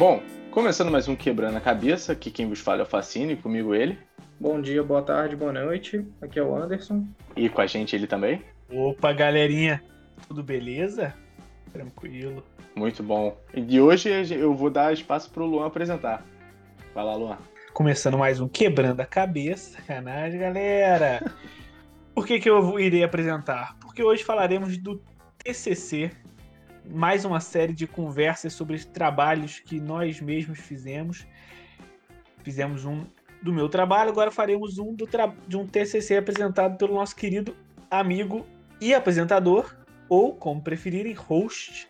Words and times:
Bom, 0.00 0.22
começando 0.50 0.90
mais 0.90 1.08
um 1.08 1.14
Quebrando 1.14 1.58
a 1.58 1.60
Cabeça, 1.60 2.12
aqui 2.12 2.30
quem 2.30 2.48
vos 2.48 2.58
fala 2.58 2.80
é 2.80 2.82
o 2.84 2.86
Facine, 2.86 3.36
comigo 3.36 3.74
ele. 3.74 3.98
Bom 4.40 4.58
dia, 4.58 4.82
boa 4.82 5.02
tarde, 5.02 5.36
boa 5.36 5.52
noite. 5.52 6.02
Aqui 6.22 6.38
é 6.38 6.42
o 6.42 6.56
Anderson. 6.56 7.06
E 7.36 7.50
com 7.50 7.60
a 7.60 7.66
gente 7.66 7.94
ele 7.94 8.06
também. 8.06 8.42
Opa, 8.72 9.12
galerinha, 9.12 9.84
tudo 10.26 10.42
beleza? 10.42 11.12
Tranquilo. 11.70 12.42
Muito 12.74 13.02
bom. 13.02 13.36
E 13.54 13.78
hoje 13.78 14.08
eu 14.34 14.54
vou 14.54 14.70
dar 14.70 14.90
espaço 14.90 15.30
pro 15.30 15.44
Luan 15.44 15.66
apresentar. 15.66 16.24
Vai 16.94 17.04
lá, 17.04 17.14
Luan. 17.14 17.36
Começando 17.74 18.16
mais 18.16 18.40
um 18.40 18.48
Quebrando 18.48 19.00
a 19.00 19.04
Cabeça. 19.04 19.72
Sacanagem, 19.72 20.40
galera. 20.40 21.30
Por 22.16 22.26
que, 22.26 22.40
que 22.40 22.48
eu 22.48 22.80
irei 22.80 23.04
apresentar? 23.04 23.76
Porque 23.78 24.02
hoje 24.02 24.24
falaremos 24.24 24.78
do 24.78 25.02
TCC, 25.44 26.10
mais 26.92 27.24
uma 27.24 27.40
série 27.40 27.72
de 27.72 27.86
conversas 27.86 28.52
sobre 28.52 28.78
trabalhos 28.84 29.60
que 29.60 29.80
nós 29.80 30.20
mesmos 30.20 30.58
fizemos. 30.58 31.26
Fizemos 32.42 32.84
um 32.84 33.04
do 33.42 33.52
meu 33.52 33.68
trabalho, 33.68 34.10
agora 34.10 34.30
faremos 34.30 34.78
um 34.78 34.94
do 34.94 35.08
de 35.46 35.56
um 35.56 35.66
TCC 35.66 36.16
apresentado 36.16 36.76
pelo 36.76 36.94
nosso 36.94 37.16
querido 37.16 37.56
amigo 37.90 38.46
e 38.80 38.94
apresentador, 38.94 39.74
ou 40.08 40.34
como 40.34 40.62
preferirem, 40.62 41.12
host 41.14 41.88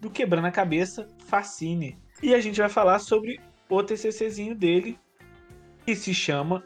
do 0.00 0.10
Quebrando 0.10 0.48
a 0.48 0.50
Cabeça, 0.50 1.08
Facine. 1.26 1.98
E 2.22 2.34
a 2.34 2.40
gente 2.40 2.60
vai 2.60 2.68
falar 2.68 2.98
sobre 2.98 3.40
o 3.68 3.82
TCCzinho 3.82 4.54
dele, 4.54 4.98
que 5.86 5.94
se 5.94 6.12
chama 6.12 6.62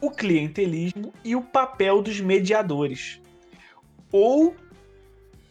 O 0.00 0.10
Clientelismo 0.10 1.12
e 1.24 1.34
o 1.34 1.42
Papel 1.42 2.02
dos 2.02 2.20
Mediadores, 2.20 3.20
ou 4.12 4.54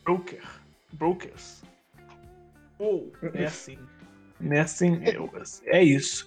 Broker. 0.04 0.55
Brokers. 0.96 1.64
Ou, 2.80 3.12
é 3.34 3.46
assim. 3.46 3.78
Não 4.40 4.58
é 4.58 4.62
assim, 4.62 5.00
é, 5.04 5.78
é 5.78 5.84
isso. 5.84 6.26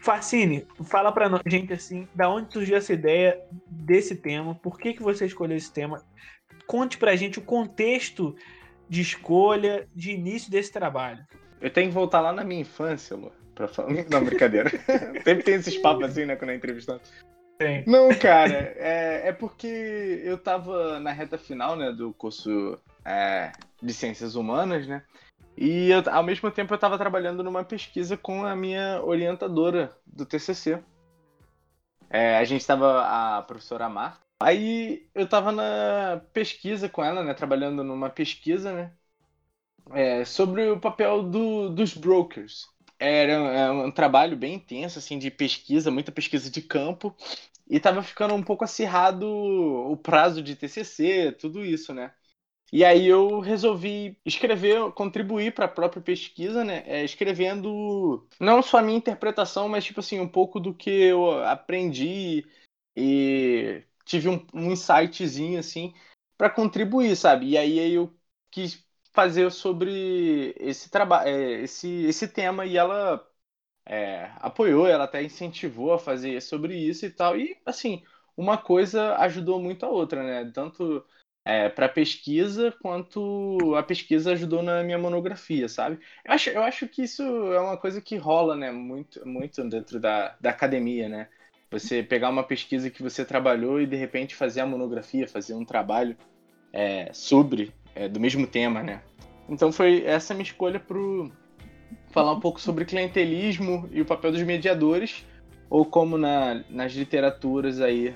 Facine, 0.00 0.66
fala 0.84 1.12
pra 1.12 1.30
gente 1.46 1.72
assim, 1.72 2.08
da 2.14 2.28
onde 2.28 2.52
surgiu 2.52 2.76
essa 2.76 2.92
ideia 2.92 3.40
desse 3.68 4.16
tema, 4.16 4.54
por 4.54 4.78
que, 4.78 4.94
que 4.94 5.02
você 5.02 5.26
escolheu 5.26 5.56
esse 5.56 5.72
tema? 5.72 6.02
Conte 6.66 6.98
pra 6.98 7.14
gente 7.14 7.38
o 7.38 7.42
contexto 7.42 8.34
de 8.88 9.00
escolha, 9.00 9.88
de 9.94 10.10
início 10.10 10.50
desse 10.50 10.72
trabalho. 10.72 11.24
Eu 11.60 11.70
tenho 11.70 11.88
que 11.88 11.94
voltar 11.94 12.20
lá 12.20 12.32
na 12.32 12.42
minha 12.42 12.62
infância, 12.62 13.16
Lu, 13.16 13.30
pra 13.54 13.68
falar. 13.68 13.90
Não, 14.10 14.24
brincadeira. 14.24 14.70
Sempre 15.22 15.44
tem 15.44 15.54
esses 15.54 15.78
papos 15.78 16.04
assim, 16.04 16.24
né, 16.24 16.34
quando 16.34 16.50
é 16.50 16.56
entrevistado. 16.56 17.00
Tem. 17.58 17.84
Não, 17.86 18.08
cara, 18.14 18.74
é, 18.76 19.28
é 19.28 19.32
porque 19.32 20.20
eu 20.24 20.36
tava 20.36 20.98
na 20.98 21.12
reta 21.12 21.38
final, 21.38 21.76
né, 21.76 21.92
do 21.92 22.12
curso 22.12 22.76
é, 23.04 23.52
de 23.82 23.92
Ciências 23.92 24.34
Humanas, 24.34 24.86
né? 24.86 25.02
E 25.56 25.90
eu, 25.90 26.02
ao 26.10 26.22
mesmo 26.22 26.50
tempo 26.50 26.72
eu 26.72 26.76
estava 26.76 26.98
trabalhando 26.98 27.42
numa 27.42 27.64
pesquisa 27.64 28.16
com 28.16 28.44
a 28.44 28.56
minha 28.56 29.02
orientadora 29.02 29.96
do 30.06 30.24
TCC. 30.24 30.82
É, 32.08 32.36
a 32.36 32.44
gente 32.44 32.60
estava, 32.60 33.38
a 33.38 33.42
professora 33.42 33.88
Marta. 33.88 34.20
Aí 34.40 35.08
eu 35.14 35.24
estava 35.24 35.52
na 35.52 36.20
pesquisa 36.32 36.88
com 36.88 37.02
ela, 37.02 37.22
né? 37.22 37.32
Trabalhando 37.32 37.84
numa 37.84 38.10
pesquisa, 38.10 38.72
né? 38.72 38.92
É, 39.92 40.24
sobre 40.24 40.70
o 40.70 40.80
papel 40.80 41.22
do, 41.22 41.70
dos 41.70 41.94
brokers. 41.94 42.66
Era 42.98 43.32
é 43.32 43.70
um 43.70 43.90
trabalho 43.90 44.36
bem 44.36 44.54
intenso, 44.54 44.98
assim, 44.98 45.18
de 45.18 45.30
pesquisa, 45.30 45.90
muita 45.90 46.12
pesquisa 46.12 46.50
de 46.50 46.62
campo. 46.62 47.14
E 47.68 47.76
estava 47.76 48.02
ficando 48.02 48.34
um 48.34 48.42
pouco 48.42 48.64
acirrado 48.64 49.26
o 49.26 49.96
prazo 49.96 50.42
de 50.42 50.56
TCC, 50.56 51.32
tudo 51.32 51.64
isso, 51.64 51.94
né? 51.94 52.12
E 52.72 52.84
aí 52.84 53.06
eu 53.06 53.38
resolvi 53.40 54.18
escrever, 54.24 54.90
contribuir 54.92 55.54
para 55.54 55.66
a 55.66 55.68
própria 55.68 56.00
pesquisa, 56.02 56.64
né? 56.64 56.82
É, 56.86 57.04
escrevendo 57.04 58.26
não 58.40 58.62
só 58.62 58.78
a 58.78 58.82
minha 58.82 58.96
interpretação, 58.96 59.68
mas 59.68 59.84
tipo 59.84 60.00
assim, 60.00 60.18
um 60.20 60.28
pouco 60.28 60.58
do 60.58 60.74
que 60.74 60.90
eu 60.90 61.44
aprendi 61.44 62.46
e 62.96 63.84
tive 64.06 64.28
um, 64.28 64.46
um 64.54 64.72
insightzinho 64.72 65.58
assim 65.60 65.94
para 66.36 66.48
contribuir, 66.50 67.14
sabe? 67.16 67.50
E 67.50 67.58
aí 67.58 67.92
eu 67.92 68.12
quis 68.50 68.82
fazer 69.12 69.50
sobre 69.52 70.54
esse 70.58 70.90
trabalho, 70.90 71.28
é, 71.28 71.62
esse, 71.62 71.88
esse 72.06 72.26
tema 72.28 72.64
e 72.66 72.76
ela 72.78 73.22
é, 73.86 74.30
apoiou, 74.36 74.86
ela 74.86 75.04
até 75.04 75.22
incentivou 75.22 75.92
a 75.92 75.98
fazer 75.98 76.40
sobre 76.42 76.76
isso 76.76 77.06
e 77.06 77.10
tal. 77.10 77.36
E 77.38 77.56
assim, 77.66 78.02
uma 78.36 78.58
coisa 78.58 79.16
ajudou 79.18 79.60
muito 79.60 79.84
a 79.84 79.88
outra, 79.88 80.22
né? 80.22 80.50
Tanto 80.52 81.04
é, 81.44 81.68
para 81.68 81.88
pesquisa, 81.88 82.72
quanto 82.80 83.74
a 83.76 83.82
pesquisa 83.82 84.32
ajudou 84.32 84.62
na 84.62 84.82
minha 84.82 84.98
monografia, 84.98 85.68
sabe? 85.68 85.98
Eu 86.24 86.32
acho, 86.32 86.50
eu 86.50 86.62
acho 86.62 86.86
que 86.88 87.02
isso 87.02 87.22
é 87.22 87.60
uma 87.60 87.76
coisa 87.76 88.00
que 88.00 88.16
rola, 88.16 88.54
né, 88.54 88.70
muito, 88.70 89.26
muito 89.26 89.62
dentro 89.68 89.98
da, 89.98 90.36
da 90.40 90.50
academia, 90.50 91.08
né? 91.08 91.28
Você 91.70 92.02
pegar 92.02 92.28
uma 92.28 92.44
pesquisa 92.44 92.90
que 92.90 93.02
você 93.02 93.24
trabalhou 93.24 93.80
e 93.80 93.86
de 93.86 93.96
repente 93.96 94.34
fazer 94.34 94.60
a 94.60 94.66
monografia, 94.66 95.26
fazer 95.26 95.54
um 95.54 95.64
trabalho 95.64 96.16
é, 96.72 97.10
sobre, 97.12 97.72
é, 97.94 98.08
do 98.08 98.20
mesmo 98.20 98.46
tema, 98.46 98.82
né? 98.82 99.02
Então 99.48 99.72
foi 99.72 100.04
essa 100.04 100.34
minha 100.34 100.44
escolha 100.44 100.78
para 100.78 100.98
falar 102.10 102.32
um 102.32 102.40
pouco 102.40 102.60
sobre 102.60 102.84
clientelismo 102.84 103.88
e 103.90 104.00
o 104.00 104.04
papel 104.04 104.32
dos 104.32 104.42
mediadores, 104.42 105.26
ou 105.68 105.84
como 105.84 106.16
na, 106.18 106.62
nas 106.68 106.92
literaturas 106.92 107.80
aí 107.80 108.14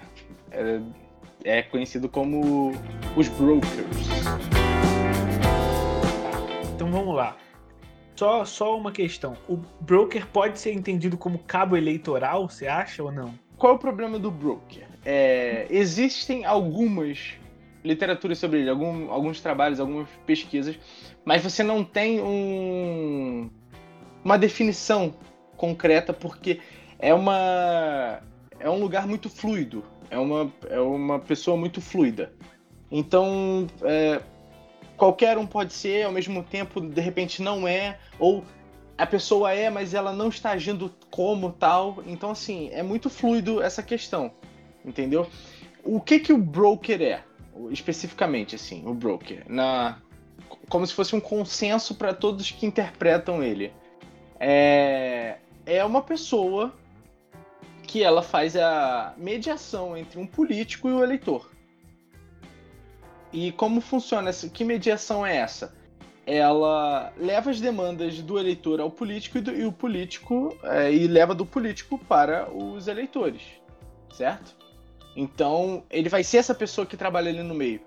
é, 1.46 1.62
conhecido 1.62 2.08
como 2.08 2.72
os 3.16 3.28
brokers. 3.28 4.08
Então 6.74 6.90
vamos 6.90 7.14
lá. 7.14 7.36
Só, 8.16 8.44
só 8.44 8.76
uma 8.76 8.90
questão. 8.90 9.36
O 9.48 9.56
broker 9.80 10.26
pode 10.26 10.58
ser 10.58 10.72
entendido 10.72 11.16
como 11.16 11.38
cabo 11.38 11.76
eleitoral, 11.76 12.48
você 12.48 12.66
acha 12.66 13.02
ou 13.02 13.12
não? 13.12 13.38
Qual 13.56 13.74
é 13.74 13.76
o 13.76 13.78
problema 13.78 14.18
do 14.18 14.30
broker? 14.30 14.86
É, 15.04 15.66
existem 15.70 16.44
algumas 16.44 17.34
literaturas 17.84 18.38
sobre 18.38 18.60
ele, 18.60 18.70
algum, 18.70 19.10
alguns 19.10 19.40
trabalhos, 19.40 19.78
algumas 19.78 20.08
pesquisas, 20.26 20.76
mas 21.24 21.42
você 21.42 21.62
não 21.62 21.84
tem 21.84 22.20
um, 22.20 23.48
uma 24.24 24.36
definição 24.36 25.14
concreta 25.56 26.12
porque 26.12 26.58
é 26.98 27.14
uma 27.14 28.20
é 28.58 28.68
um 28.68 28.80
lugar 28.80 29.06
muito 29.06 29.28
fluido 29.28 29.84
é 30.10 30.18
uma, 30.18 30.52
é 30.68 30.80
uma 30.80 31.18
pessoa 31.18 31.56
muito 31.56 31.80
fluida. 31.80 32.32
Então, 32.90 33.66
é, 33.82 34.20
qualquer 34.96 35.38
um 35.38 35.46
pode 35.46 35.72
ser, 35.72 36.04
ao 36.04 36.12
mesmo 36.12 36.42
tempo, 36.42 36.80
de 36.80 37.00
repente 37.00 37.42
não 37.42 37.66
é, 37.66 37.98
ou 38.18 38.44
a 38.96 39.06
pessoa 39.06 39.52
é, 39.52 39.68
mas 39.68 39.92
ela 39.92 40.12
não 40.12 40.28
está 40.28 40.50
agindo 40.52 40.92
como 41.10 41.52
tal. 41.52 42.02
Então, 42.06 42.30
assim, 42.30 42.70
é 42.72 42.82
muito 42.82 43.10
fluido 43.10 43.62
essa 43.62 43.82
questão, 43.82 44.32
entendeu? 44.84 45.26
O 45.84 46.00
que 46.00 46.18
que 46.18 46.32
o 46.32 46.38
broker 46.38 47.02
é, 47.02 47.22
especificamente, 47.70 48.54
assim, 48.54 48.86
o 48.86 48.94
broker? 48.94 49.44
Na, 49.48 49.98
como 50.68 50.86
se 50.86 50.94
fosse 50.94 51.14
um 51.14 51.20
consenso 51.20 51.94
para 51.94 52.14
todos 52.14 52.50
que 52.50 52.66
interpretam 52.66 53.42
ele. 53.42 53.72
É, 54.38 55.38
é 55.64 55.84
uma 55.84 56.02
pessoa 56.02 56.74
que 57.86 58.02
ela 58.02 58.22
faz 58.22 58.56
a 58.56 59.14
mediação 59.16 59.96
entre 59.96 60.18
um 60.18 60.26
político 60.26 60.88
e 60.88 60.92
o 60.92 61.02
eleitor. 61.02 61.50
E 63.32 63.52
como 63.52 63.80
funciona 63.80 64.30
essa? 64.30 64.48
Que 64.48 64.64
mediação 64.64 65.24
é 65.24 65.36
essa? 65.36 65.74
Ela 66.26 67.12
leva 67.16 67.50
as 67.50 67.60
demandas 67.60 68.20
do 68.20 68.38
eleitor 68.38 68.80
ao 68.80 68.90
político 68.90 69.38
e, 69.38 69.40
do, 69.40 69.52
e 69.52 69.64
o 69.64 69.72
político 69.72 70.56
é, 70.62 70.92
e 70.92 71.06
leva 71.06 71.34
do 71.34 71.46
político 71.46 71.98
para 71.98 72.50
os 72.52 72.88
eleitores, 72.88 73.42
certo? 74.12 74.56
Então 75.14 75.84
ele 75.88 76.08
vai 76.08 76.24
ser 76.24 76.38
essa 76.38 76.54
pessoa 76.54 76.86
que 76.86 76.96
trabalha 76.96 77.30
ali 77.30 77.42
no 77.42 77.54
meio. 77.54 77.80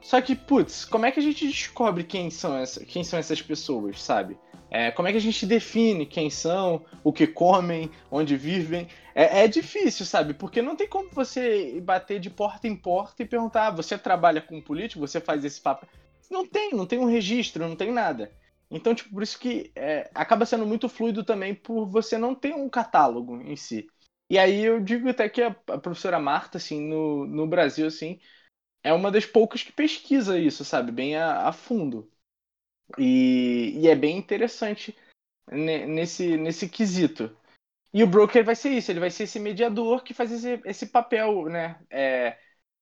Só 0.00 0.20
que, 0.20 0.36
putz, 0.36 0.84
como 0.84 1.06
é 1.06 1.10
que 1.10 1.18
a 1.18 1.22
gente 1.22 1.46
descobre 1.46 2.04
quem 2.04 2.30
são, 2.30 2.56
essa, 2.56 2.84
quem 2.84 3.02
são 3.02 3.18
essas 3.18 3.42
pessoas, 3.42 4.00
sabe? 4.00 4.38
É, 4.78 4.90
como 4.90 5.08
é 5.08 5.10
que 5.10 5.16
a 5.16 5.20
gente 5.20 5.46
define 5.46 6.04
quem 6.04 6.28
são, 6.28 6.84
o 7.02 7.10
que 7.10 7.26
comem, 7.26 7.90
onde 8.10 8.36
vivem? 8.36 8.86
É, 9.14 9.44
é, 9.44 9.48
difícil, 9.48 10.04
sabe? 10.04 10.34
Porque 10.34 10.60
não 10.60 10.76
tem 10.76 10.86
como 10.86 11.08
você 11.10 11.80
bater 11.80 12.20
de 12.20 12.28
porta 12.28 12.68
em 12.68 12.76
porta 12.76 13.22
e 13.22 13.26
perguntar: 13.26 13.68
ah, 13.68 13.70
você 13.70 13.96
trabalha 13.96 14.42
com 14.42 14.60
político, 14.60 15.00
você 15.00 15.18
faz 15.18 15.42
esse 15.46 15.62
papo. 15.62 15.86
Não 16.30 16.46
tem, 16.46 16.72
não 16.74 16.84
tem 16.84 16.98
um 16.98 17.06
registro, 17.06 17.66
não 17.66 17.74
tem 17.74 17.90
nada. 17.90 18.30
Então, 18.70 18.94
tipo, 18.94 19.08
por 19.14 19.22
isso 19.22 19.38
que 19.38 19.72
é, 19.74 20.10
acaba 20.14 20.44
sendo 20.44 20.66
muito 20.66 20.90
fluido 20.90 21.24
também 21.24 21.54
por 21.54 21.86
você 21.86 22.18
não 22.18 22.34
ter 22.34 22.54
um 22.54 22.68
catálogo 22.68 23.40
em 23.40 23.56
si. 23.56 23.86
E 24.28 24.38
aí 24.38 24.62
eu 24.62 24.78
digo 24.78 25.08
até 25.08 25.26
que 25.28 25.40
a, 25.40 25.48
a 25.68 25.78
professora 25.78 26.18
Marta, 26.18 26.58
assim, 26.58 26.80
no, 26.86 27.26
no 27.26 27.46
Brasil, 27.46 27.86
assim, 27.86 28.18
é 28.82 28.92
uma 28.92 29.10
das 29.10 29.26
poucas 29.26 29.62
que 29.62 29.72
pesquisa 29.72 30.38
isso, 30.38 30.64
sabe? 30.64 30.92
Bem 30.92 31.16
a, 31.16 31.48
a 31.48 31.52
fundo. 31.52 32.10
E, 32.98 33.78
e 33.80 33.88
é 33.88 33.94
bem 33.94 34.16
interessante 34.16 34.96
nesse, 35.50 36.36
nesse 36.36 36.68
quesito. 36.68 37.36
E 37.92 38.02
o 38.02 38.06
broker 38.06 38.44
vai 38.44 38.54
ser 38.54 38.70
isso, 38.70 38.90
ele 38.90 39.00
vai 39.00 39.10
ser 39.10 39.24
esse 39.24 39.40
mediador 39.40 40.02
que 40.02 40.12
faz 40.12 40.30
esse, 40.30 40.60
esse 40.64 40.86
papel 40.86 41.46
né, 41.46 41.80
é, 41.90 42.38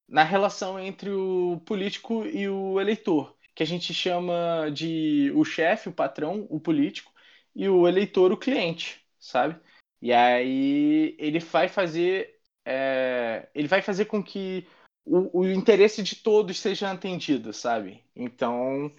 na 0.08 0.24
relação 0.24 0.78
entre 0.78 1.10
o 1.10 1.60
político 1.64 2.26
e 2.26 2.48
o 2.48 2.80
eleitor, 2.80 3.36
que 3.54 3.62
a 3.62 3.66
gente 3.66 3.94
chama 3.94 4.70
de 4.72 5.30
o 5.34 5.44
chefe, 5.44 5.88
o 5.88 5.92
patrão, 5.92 6.46
o 6.50 6.58
político, 6.58 7.12
e 7.54 7.68
o 7.68 7.86
eleitor 7.86 8.32
o 8.32 8.36
cliente, 8.36 9.04
sabe? 9.18 9.60
E 10.02 10.12
aí 10.12 11.14
ele 11.18 11.38
vai 11.38 11.68
fazer 11.68 12.34
é, 12.64 13.48
ele 13.54 13.68
vai 13.68 13.82
fazer 13.82 14.06
com 14.06 14.22
que 14.22 14.66
o, 15.04 15.40
o, 15.40 15.46
interesse 15.46 16.02
de 16.02 16.16
todos 16.16 16.58
seja 16.58 16.90
atendido, 16.90 17.52
sabe? 17.52 18.02
Então 18.16 18.92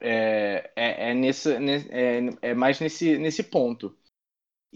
é, 0.00 0.70
é, 0.76 1.10
é, 1.10 1.14
nesse, 1.14 1.52
é, 1.52 2.20
é 2.42 2.54
mais 2.54 2.80
nesse, 2.80 3.18
nesse 3.18 3.42
ponto. 3.42 3.96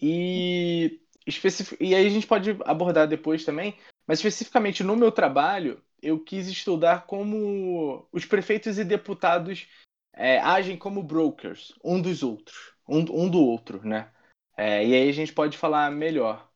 E, 0.01 1.01
especific... 1.27 1.83
e 1.83 1.95
aí 1.95 2.07
a 2.07 2.11
gente 2.11 2.27
pode 2.27 2.57
abordar 2.65 3.07
depois 3.07 3.45
também, 3.45 3.77
mas 4.07 4.19
especificamente 4.19 4.83
no 4.83 4.97
meu 4.97 5.13
trabalho, 5.13 5.83
eu 6.03 6.19
quis 6.19 6.49
estudar 6.49 7.07
como 7.07 8.07
os 8.13 8.25
prefeitos 8.25 8.79
e 8.79 8.85
deputados 8.85 9.69
é, 10.15 10.39
agem 10.39 10.77
como 10.77 11.03
brokers, 11.03 11.75
um 11.85 12.01
dos 12.01 12.23
outros, 12.23 12.73
um, 12.89 12.99
um 12.99 13.29
do 13.29 13.41
outro, 13.41 13.87
né? 13.87 14.11
É, 14.57 14.85
e 14.87 14.95
aí 14.95 15.09
a 15.09 15.13
gente 15.13 15.33
pode 15.33 15.57
falar 15.57 15.91
melhor. 15.91 16.51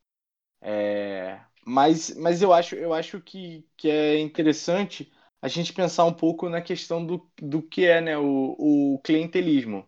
É, 0.60 1.40
mas, 1.64 2.14
mas 2.16 2.42
eu 2.42 2.52
acho, 2.52 2.74
eu 2.74 2.92
acho 2.92 3.20
que, 3.20 3.66
que 3.76 3.88
é 3.88 4.18
interessante 4.18 5.12
a 5.44 5.48
gente 5.48 5.74
pensar 5.74 6.06
um 6.06 6.12
pouco 6.12 6.48
na 6.48 6.62
questão 6.62 7.04
do, 7.04 7.30
do 7.36 7.60
que 7.60 7.84
é 7.84 8.00
né, 8.00 8.16
o, 8.16 8.94
o 8.94 8.98
clientelismo. 9.04 9.86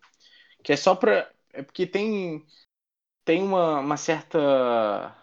Que 0.63 0.75
é 0.75 0.77
só 0.77 0.95
para. 0.95 1.33
É 1.51 1.63
porque 1.63 1.87
tem, 1.87 2.45
tem 3.25 3.43
uma, 3.43 3.81
uma 3.81 3.97
certa. 3.97 5.17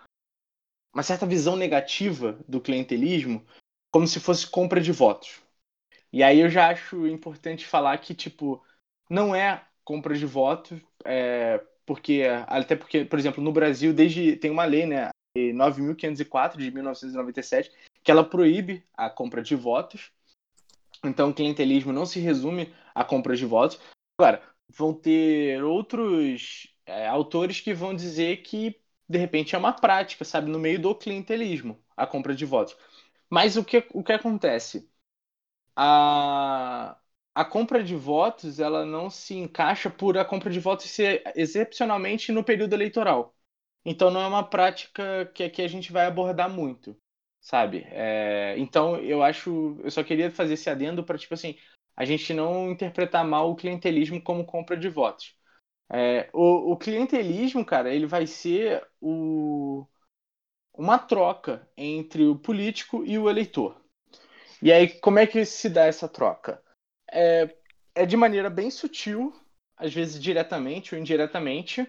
Uma 0.92 1.04
certa 1.04 1.28
visão 1.28 1.56
negativa 1.56 2.40
do 2.48 2.60
clientelismo, 2.60 3.46
como 3.92 4.08
se 4.08 4.20
fosse 4.20 4.48
compra 4.48 4.82
de 4.82 4.92
votos. 4.92 5.40
E 6.12 6.24
aí 6.24 6.40
eu 6.40 6.50
já 6.50 6.70
acho 6.70 7.06
importante 7.06 7.64
falar 7.64 7.96
que, 8.00 8.16
tipo, 8.16 8.64
não 9.08 9.36
é 9.36 9.64
compra 9.84 10.18
de 10.18 10.26
votos, 10.26 10.82
é, 11.06 11.64
porque, 11.86 12.24
até 12.48 12.76
porque, 12.76 13.06
por 13.06 13.20
exemplo, 13.20 13.44
no 13.44 13.52
Brasil, 13.52 13.94
desde 13.94 14.36
tem 14.36 14.50
uma 14.50 14.66
lei, 14.66 14.88
né, 14.88 15.10
9.504 15.36 16.58
de 16.58 16.72
1997, 16.72 17.72
que 18.04 18.12
ela 18.12 18.24
proíbe 18.24 18.84
a 18.96 19.12
compra 19.12 19.44
de 19.44 19.56
votos. 19.56 20.12
Então, 21.04 21.34
clientelismo 21.34 21.92
não 21.94 22.06
se 22.06 22.20
resume 22.20 22.74
à 22.96 23.04
compra 23.04 23.36
de 23.36 23.46
votos. 23.46 23.80
Agora, 24.18 24.42
vão 24.70 24.94
ter 24.94 25.64
outros 25.64 26.68
é, 26.86 27.08
autores 27.08 27.60
que 27.60 27.74
vão 27.74 27.94
dizer 27.96 28.38
que, 28.44 28.82
de 29.08 29.18
repente, 29.18 29.56
é 29.56 29.58
uma 29.58 29.74
prática, 29.74 30.24
sabe, 30.26 30.50
no 30.50 30.60
meio 30.60 30.80
do 30.82 30.96
clientelismo, 30.96 31.84
a 31.96 32.08
compra 32.08 32.34
de 32.36 32.46
votos. 32.46 32.78
Mas 33.30 33.58
o 33.58 33.64
que, 33.66 33.86
o 33.94 34.04
que 34.04 34.14
acontece? 34.14 34.90
a, 35.76 36.98
a 37.34 37.46
compra 37.46 37.84
de 37.84 37.96
votos 37.96 38.60
ela 38.60 38.86
não 38.86 39.10
se 39.10 39.36
encaixa 39.36 39.90
por 39.90 40.18
a 40.18 40.26
compra 40.26 40.50
de 40.50 40.60
votos 40.60 40.90
ser 40.90 41.24
excepcionalmente 41.36 42.32
no 42.32 42.44
período 42.44 42.74
eleitoral. 42.74 43.36
Então 43.86 44.10
não 44.12 44.22
é 44.22 44.28
uma 44.28 44.44
prática 44.48 45.26
que 45.34 45.44
aqui 45.44 45.62
a 45.62 45.68
gente 45.68 45.92
vai 45.92 46.06
abordar 46.06 46.50
muito, 46.50 46.98
sabe? 47.44 47.86
É, 47.92 48.56
então 48.60 48.98
eu 49.00 49.24
acho, 49.24 49.78
eu 49.84 49.92
só 49.92 50.04
queria 50.04 50.32
fazer 50.32 50.56
esse 50.56 50.72
adendo 50.72 51.06
para 51.06 51.20
tipo 51.20 51.36
assim, 51.36 51.58
a 51.98 52.06
gente 52.06 52.34
não 52.34 52.72
interpretar 52.72 53.26
mal 53.26 53.52
o 53.52 53.58
clientelismo 53.58 54.22
como 54.24 54.46
compra 54.46 54.78
de 54.78 54.90
votos. 54.90 55.36
É, 55.92 56.30
o, 56.34 56.74
o 56.74 56.78
clientelismo, 56.78 57.66
cara, 57.66 57.94
ele 57.94 58.08
vai 58.08 58.28
ser 58.28 58.88
o, 59.02 59.88
uma 60.74 61.00
troca 61.00 61.68
entre 61.78 62.26
o 62.26 62.36
político 62.38 63.04
e 63.06 63.18
o 63.20 63.30
eleitor. 63.30 63.82
E 64.62 64.72
aí, 64.72 64.90
como 65.00 65.20
é 65.20 65.28
que 65.28 65.46
se 65.46 65.70
dá 65.70 65.86
essa 65.86 66.08
troca? 66.10 66.62
É, 67.12 67.56
é 67.96 68.06
de 68.06 68.18
maneira 68.18 68.50
bem 68.50 68.72
sutil, 68.72 69.34
às 69.78 69.94
vezes 69.94 70.22
diretamente 70.22 70.96
ou 70.96 71.02
indiretamente, 71.02 71.88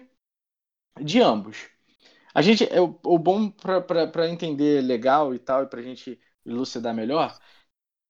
de 1.01 1.21
ambos. 1.21 1.69
A 2.35 2.43
gente, 2.43 2.65
é, 2.65 2.81
o, 2.81 2.99
o 3.05 3.19
bom 3.19 3.49
para 3.51 4.29
entender 4.29 4.81
legal 4.83 5.35
e 5.35 5.39
tal, 5.39 5.63
e 5.63 5.67
para 5.67 5.81
a 5.81 5.83
gente 5.83 6.19
elucidar 6.45 6.93
melhor, 6.95 7.37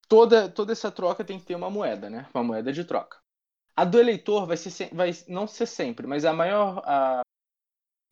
toda, 0.10 0.50
toda 0.50 0.74
essa 0.74 0.92
troca 0.92 1.26
tem 1.26 1.40
que 1.40 1.46
ter 1.46 1.56
uma 1.56 1.70
moeda, 1.70 2.10
né? 2.10 2.28
Uma 2.34 2.44
moeda 2.44 2.74
de 2.74 2.86
troca. 2.86 3.20
A 3.76 3.86
do 3.86 4.00
eleitor 4.00 4.48
vai, 4.48 4.58
ser, 4.58 4.94
vai 4.94 5.12
não 5.28 5.48
ser 5.48 5.66
sempre, 5.68 6.08
mas 6.08 6.26
a 6.26 6.34
maior. 6.34 6.82
A, 6.86 7.22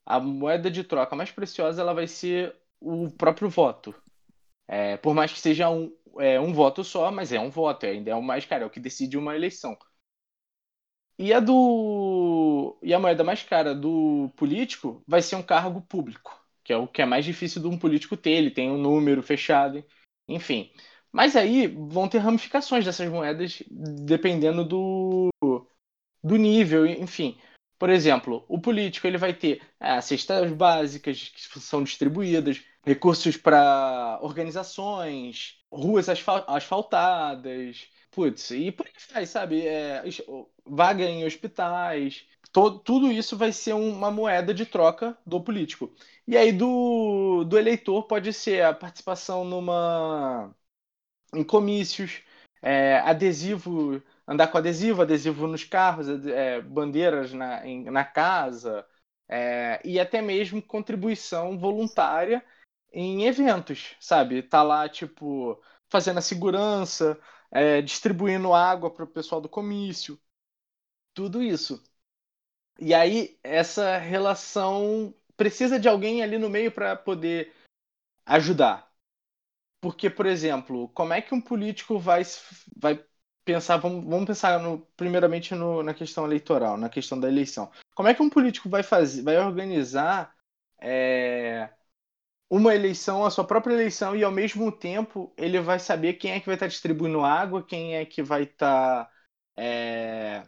a 0.05 0.19
moeda 0.19 0.69
de 0.71 0.83
troca 0.83 1.15
mais 1.15 1.31
preciosa 1.31 1.81
ela 1.81 1.93
vai 1.93 2.07
ser 2.07 2.55
o 2.79 3.09
próprio 3.11 3.49
voto. 3.49 3.95
É, 4.67 4.97
por 4.97 5.13
mais 5.13 5.31
que 5.33 5.39
seja 5.39 5.69
um, 5.69 5.95
é 6.19 6.39
um 6.39 6.53
voto 6.53 6.83
só, 6.83 7.11
mas 7.11 7.31
é 7.31 7.39
um 7.39 7.49
voto, 7.49 7.85
ainda 7.85 8.11
é 8.11 8.15
o 8.15 8.21
mais 8.23 8.45
caro, 8.45 8.63
é 8.63 8.67
o 8.67 8.69
que 8.69 8.79
decide 8.79 9.17
uma 9.17 9.35
eleição. 9.35 9.77
E 11.17 11.31
a 11.33 11.39
do 11.39 12.77
e 12.81 12.93
a 12.93 12.99
moeda 12.99 13.23
mais 13.23 13.43
cara 13.43 13.75
do 13.75 14.31
político 14.35 15.03
vai 15.07 15.21
ser 15.21 15.35
um 15.35 15.43
cargo 15.43 15.81
público, 15.81 16.39
que 16.63 16.73
é 16.73 16.77
o 16.77 16.87
que 16.87 17.01
é 17.01 17.05
mais 17.05 17.23
difícil 17.25 17.61
de 17.61 17.67
um 17.67 17.77
político 17.77 18.17
ter, 18.17 18.31
ele 18.31 18.51
tem 18.51 18.71
um 18.71 18.77
número 18.77 19.21
fechado, 19.21 19.83
enfim. 20.27 20.71
Mas 21.11 21.35
aí 21.35 21.67
vão 21.67 22.09
ter 22.09 22.17
ramificações 22.17 22.83
dessas 22.83 23.07
moedas 23.09 23.61
dependendo 23.69 24.65
do, 24.65 25.29
do 26.23 26.37
nível, 26.37 26.85
enfim. 26.87 27.37
Por 27.77 27.89
exemplo, 27.89 28.45
o 28.47 28.59
político 28.59 29.05
ele 29.05 29.17
vai 29.17 29.33
ter 29.33 29.61
é, 29.79 29.99
cestas 30.01 30.51
básicas 30.51 31.29
que 31.29 31.59
são 31.59 31.83
distribuídas, 31.83 32.61
recursos 32.83 33.37
para 33.37 34.19
organizações, 34.21 35.57
ruas 35.73 36.07
asfaltadas, 36.09 37.87
putz, 38.11 38.51
e 38.51 38.71
por 38.71 38.85
aí 38.85 38.93
vai, 39.13 39.25
sabe? 39.25 39.65
É, 39.67 40.03
vaga 40.65 41.03
em 41.03 41.25
hospitais, 41.25 42.25
todo, 42.51 42.79
tudo 42.79 43.11
isso 43.11 43.37
vai 43.37 43.51
ser 43.51 43.73
uma 43.73 44.11
moeda 44.11 44.53
de 44.53 44.65
troca 44.65 45.17
do 45.25 45.41
político. 45.41 45.93
E 46.27 46.37
aí 46.37 46.51
do, 46.51 47.43
do 47.45 47.57
eleitor 47.57 48.03
pode 48.03 48.31
ser 48.33 48.63
a 48.63 48.73
participação 48.73 49.43
numa 49.43 50.53
em 51.33 51.43
comícios, 51.43 52.21
é, 52.61 52.97
adesivo, 52.99 54.01
andar 54.27 54.47
com 54.47 54.57
adesivo, 54.57 55.01
adesivo 55.01 55.47
nos 55.47 55.63
carros, 55.63 56.07
é, 56.27 56.61
bandeiras 56.61 57.33
na, 57.33 57.65
em, 57.67 57.85
na 57.85 58.05
casa, 58.05 58.85
é, 59.27 59.81
e 59.83 59.99
até 59.99 60.21
mesmo 60.21 60.61
contribuição 60.61 61.57
voluntária 61.57 62.43
em 62.93 63.25
eventos, 63.25 63.95
sabe? 63.99 64.43
Tá 64.43 64.61
lá, 64.63 64.87
tipo, 64.87 65.61
fazendo 65.89 66.19
a 66.19 66.21
segurança, 66.21 67.19
é, 67.51 67.81
distribuindo 67.81 68.53
água 68.53 68.91
para 68.91 69.03
o 69.03 69.07
pessoal 69.07 69.41
do 69.41 69.49
comício, 69.49 70.19
tudo 71.13 71.41
isso. 71.41 71.83
E 72.79 72.93
aí, 72.93 73.37
essa 73.43 73.97
relação 73.97 75.13
precisa 75.37 75.79
de 75.79 75.87
alguém 75.89 76.23
ali 76.23 76.37
no 76.37 76.49
meio 76.49 76.71
para 76.71 76.95
poder 76.95 77.53
ajudar. 78.25 78.91
Porque, 79.81 80.09
por 80.09 80.25
exemplo, 80.25 80.89
como 80.89 81.13
é 81.13 81.21
que 81.21 81.33
um 81.33 81.41
político 81.41 81.99
vai, 81.99 82.23
vai 82.77 83.03
pensar, 83.43 83.77
vamos, 83.77 84.05
vamos 84.05 84.25
pensar 84.25 84.59
no, 84.59 84.79
primeiramente 84.97 85.53
no, 85.53 85.83
na 85.83 85.93
questão 85.93 86.25
eleitoral, 86.25 86.77
na 86.77 86.89
questão 86.89 87.19
da 87.19 87.27
eleição. 87.27 87.71
Como 87.93 88.07
é 88.07 88.13
que 88.13 88.21
um 88.21 88.29
político 88.29 88.69
vai 88.69 88.83
fazer, 88.83 89.21
vai 89.23 89.37
organizar 89.37 90.35
é, 90.79 91.69
uma 92.49 92.75
eleição, 92.75 93.25
a 93.25 93.31
sua 93.31 93.45
própria 93.45 93.73
eleição, 93.73 94.15
e 94.15 94.23
ao 94.23 94.31
mesmo 94.31 94.71
tempo 94.71 95.33
ele 95.37 95.59
vai 95.59 95.79
saber 95.79 96.13
quem 96.15 96.31
é 96.31 96.39
que 96.39 96.45
vai 96.45 96.55
estar 96.55 96.67
distribuindo 96.67 97.21
água, 97.23 97.65
quem 97.65 97.95
é 97.95 98.05
que 98.05 98.21
vai 98.21 98.43
estar 98.43 99.09
é, 99.57 100.43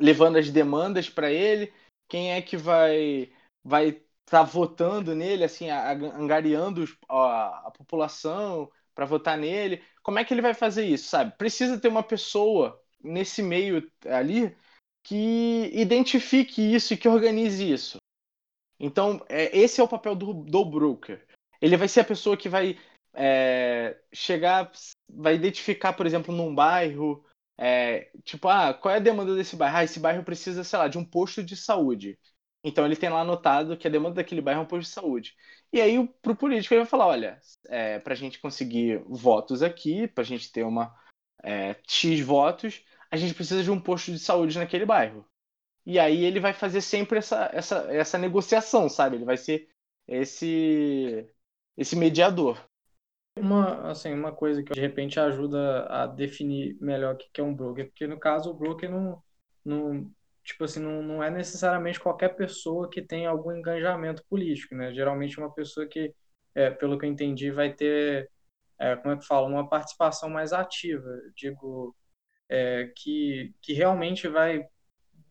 levando 0.00 0.36
as 0.36 0.50
demandas 0.50 1.08
para 1.08 1.30
ele, 1.30 1.72
quem 2.08 2.32
é 2.32 2.42
que 2.42 2.56
vai 2.56 3.32
vai 3.62 4.00
estar 4.26 4.42
votando 4.42 5.14
nele, 5.14 5.44
assim, 5.44 5.68
angariando 5.70 6.84
a, 7.08 7.68
a 7.68 7.70
população 7.70 8.70
para 8.94 9.04
votar 9.04 9.36
nele. 9.38 9.82
Como 10.02 10.18
é 10.18 10.24
que 10.24 10.32
ele 10.32 10.42
vai 10.42 10.54
fazer 10.54 10.84
isso, 10.84 11.08
sabe? 11.08 11.36
Precisa 11.36 11.78
ter 11.78 11.88
uma 11.88 12.02
pessoa 12.02 12.80
nesse 13.02 13.42
meio 13.42 13.90
ali 14.06 14.56
que 15.02 15.70
identifique 15.74 16.74
isso 16.74 16.94
e 16.94 16.96
que 16.96 17.08
organize 17.08 17.70
isso. 17.70 17.98
Então, 18.84 19.24
é, 19.30 19.56
esse 19.56 19.80
é 19.80 19.84
o 19.84 19.88
papel 19.88 20.14
do, 20.14 20.34
do 20.34 20.62
broker. 20.62 21.26
Ele 21.58 21.74
vai 21.74 21.88
ser 21.88 22.00
a 22.00 22.04
pessoa 22.04 22.36
que 22.36 22.50
vai 22.50 22.78
é, 23.14 23.98
chegar, 24.12 24.70
vai 25.08 25.34
identificar, 25.34 25.94
por 25.94 26.04
exemplo, 26.04 26.34
num 26.34 26.54
bairro, 26.54 27.24
é, 27.56 28.10
tipo, 28.24 28.46
ah, 28.46 28.74
qual 28.74 28.92
é 28.92 28.98
a 28.98 29.00
demanda 29.00 29.34
desse 29.34 29.56
bairro? 29.56 29.78
Ah, 29.78 29.84
esse 29.84 29.98
bairro 29.98 30.22
precisa, 30.22 30.62
sei 30.62 30.78
lá, 30.78 30.86
de 30.86 30.98
um 30.98 31.04
posto 31.04 31.42
de 31.42 31.56
saúde. 31.56 32.18
Então 32.62 32.84
ele 32.84 32.94
tem 32.94 33.08
lá 33.08 33.22
anotado 33.22 33.74
que 33.78 33.88
a 33.88 33.90
demanda 33.90 34.16
daquele 34.16 34.42
bairro 34.42 34.60
é 34.60 34.64
um 34.64 34.66
posto 34.66 34.88
de 34.88 34.94
saúde. 34.94 35.34
E 35.72 35.80
aí, 35.80 36.06
para 36.20 36.32
o 36.32 36.36
político, 36.36 36.74
ele 36.74 36.82
vai 36.82 36.90
falar: 36.90 37.06
olha, 37.06 37.40
é, 37.68 37.98
para 38.00 38.12
a 38.12 38.16
gente 38.16 38.38
conseguir 38.38 39.02
votos 39.06 39.62
aqui, 39.62 40.06
para 40.08 40.22
a 40.22 40.26
gente 40.26 40.52
ter 40.52 40.62
uma 40.62 40.94
é, 41.42 41.74
X 41.88 42.20
votos, 42.20 42.84
a 43.10 43.16
gente 43.16 43.32
precisa 43.34 43.62
de 43.62 43.70
um 43.70 43.80
posto 43.80 44.12
de 44.12 44.18
saúde 44.18 44.58
naquele 44.58 44.84
bairro. 44.84 45.26
E 45.86 45.98
aí 45.98 46.24
ele 46.24 46.40
vai 46.40 46.52
fazer 46.52 46.80
sempre 46.80 47.18
essa, 47.18 47.50
essa, 47.52 47.92
essa 47.92 48.18
negociação, 48.18 48.88
sabe? 48.88 49.16
Ele 49.16 49.24
vai 49.24 49.36
ser 49.36 49.68
esse, 50.08 51.28
esse 51.76 51.94
mediador. 51.94 52.58
Uma, 53.36 53.90
assim, 53.90 54.12
uma 54.12 54.32
coisa 54.32 54.62
que 54.62 54.72
de 54.72 54.80
repente 54.80 55.18
ajuda 55.18 55.86
a 55.86 56.06
definir 56.06 56.78
melhor 56.80 57.14
o 57.14 57.18
que 57.18 57.40
é 57.40 57.44
um 57.44 57.54
broker, 57.54 57.86
porque 57.88 58.06
no 58.06 58.18
caso 58.18 58.50
o 58.50 58.54
broker 58.54 58.88
não, 58.88 59.22
não, 59.64 60.10
tipo 60.42 60.64
assim, 60.64 60.80
não, 60.80 61.02
não 61.02 61.22
é 61.22 61.30
necessariamente 61.30 61.98
qualquer 61.98 62.36
pessoa 62.36 62.88
que 62.88 63.02
tem 63.02 63.26
algum 63.26 63.52
engajamento 63.52 64.24
político, 64.30 64.74
né? 64.74 64.94
Geralmente 64.94 65.38
uma 65.38 65.52
pessoa 65.52 65.86
que, 65.86 66.14
é, 66.54 66.70
pelo 66.70 66.98
que 66.98 67.04
eu 67.06 67.10
entendi, 67.10 67.50
vai 67.50 67.72
ter, 67.72 68.30
é, 68.78 68.94
como 68.96 69.14
é 69.14 69.18
que 69.18 69.26
fala, 69.26 69.48
uma 69.48 69.68
participação 69.68 70.30
mais 70.30 70.52
ativa. 70.52 71.10
Digo, 71.36 71.94
é, 72.48 72.92
que, 72.96 73.52
que 73.60 73.72
realmente 73.72 74.28
vai 74.28 74.64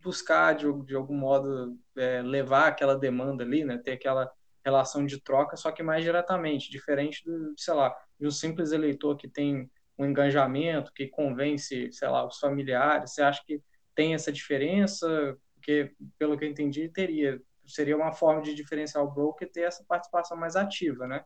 buscar, 0.04 0.54
de, 0.54 0.66
de 0.84 0.96
algum 0.96 1.16
modo, 1.16 1.78
é, 1.96 2.22
levar 2.22 2.68
aquela 2.68 2.96
demanda 2.96 3.44
ali, 3.44 3.64
né? 3.64 3.78
Ter 3.78 3.94
aquela 3.94 4.32
relação 4.64 5.06
de 5.06 5.22
troca, 5.22 5.58
só 5.58 5.72
que 5.72 5.84
mais 5.84 6.04
diretamente, 6.04 6.70
diferente 6.72 7.24
do, 7.26 7.54
sei 7.58 7.74
lá, 7.74 7.96
de 8.20 8.28
um 8.28 8.32
simples 8.32 8.72
eleitor 8.72 9.18
que 9.18 9.28
tem 9.28 9.70
um 9.98 10.06
engajamento, 10.06 10.94
que 10.94 11.08
convence, 11.08 11.92
sei 11.92 12.08
lá, 12.08 12.26
os 12.26 12.40
familiares. 12.40 13.12
Você 13.12 13.22
acha 13.22 13.44
que 13.46 13.62
tem 13.96 14.14
essa 14.14 14.32
diferença? 14.32 15.38
Porque, 15.56 15.94
pelo 16.18 16.38
que 16.38 16.46
eu 16.46 16.50
entendi, 16.50 16.90
teria. 16.90 17.42
Seria 17.66 17.96
uma 17.96 18.12
forma 18.12 18.42
de 18.42 18.54
diferenciar 18.54 19.04
o 19.04 19.12
broker 19.12 19.50
ter 19.50 19.62
essa 19.62 19.86
participação 19.88 20.36
mais 20.36 20.58
ativa, 20.58 21.08
né? 21.08 21.24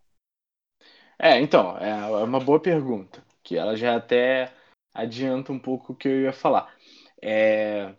É, 1.18 1.40
então, 1.40 1.76
é 1.80 2.24
uma 2.24 2.40
boa 2.40 2.60
pergunta, 2.60 3.24
que 3.42 3.58
ela 3.58 3.76
já 3.76 3.96
até 3.96 4.54
adianta 4.94 5.52
um 5.52 5.58
pouco 5.58 5.94
o 5.94 5.96
que 5.96 6.08
eu 6.08 6.22
ia 6.22 6.34
falar. 6.34 6.76
É... 7.20 7.96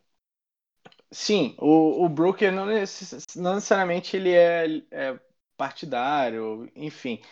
Sim, 1.10 1.54
o, 1.58 2.04
o 2.04 2.08
broker 2.08 2.52
não, 2.52 2.66
necess... 2.66 3.24
não 3.36 3.54
necessariamente 3.54 4.16
ele 4.16 4.32
é, 4.32 4.82
é 4.90 5.20
partidário, 5.56 6.70
enfim, 6.76 7.22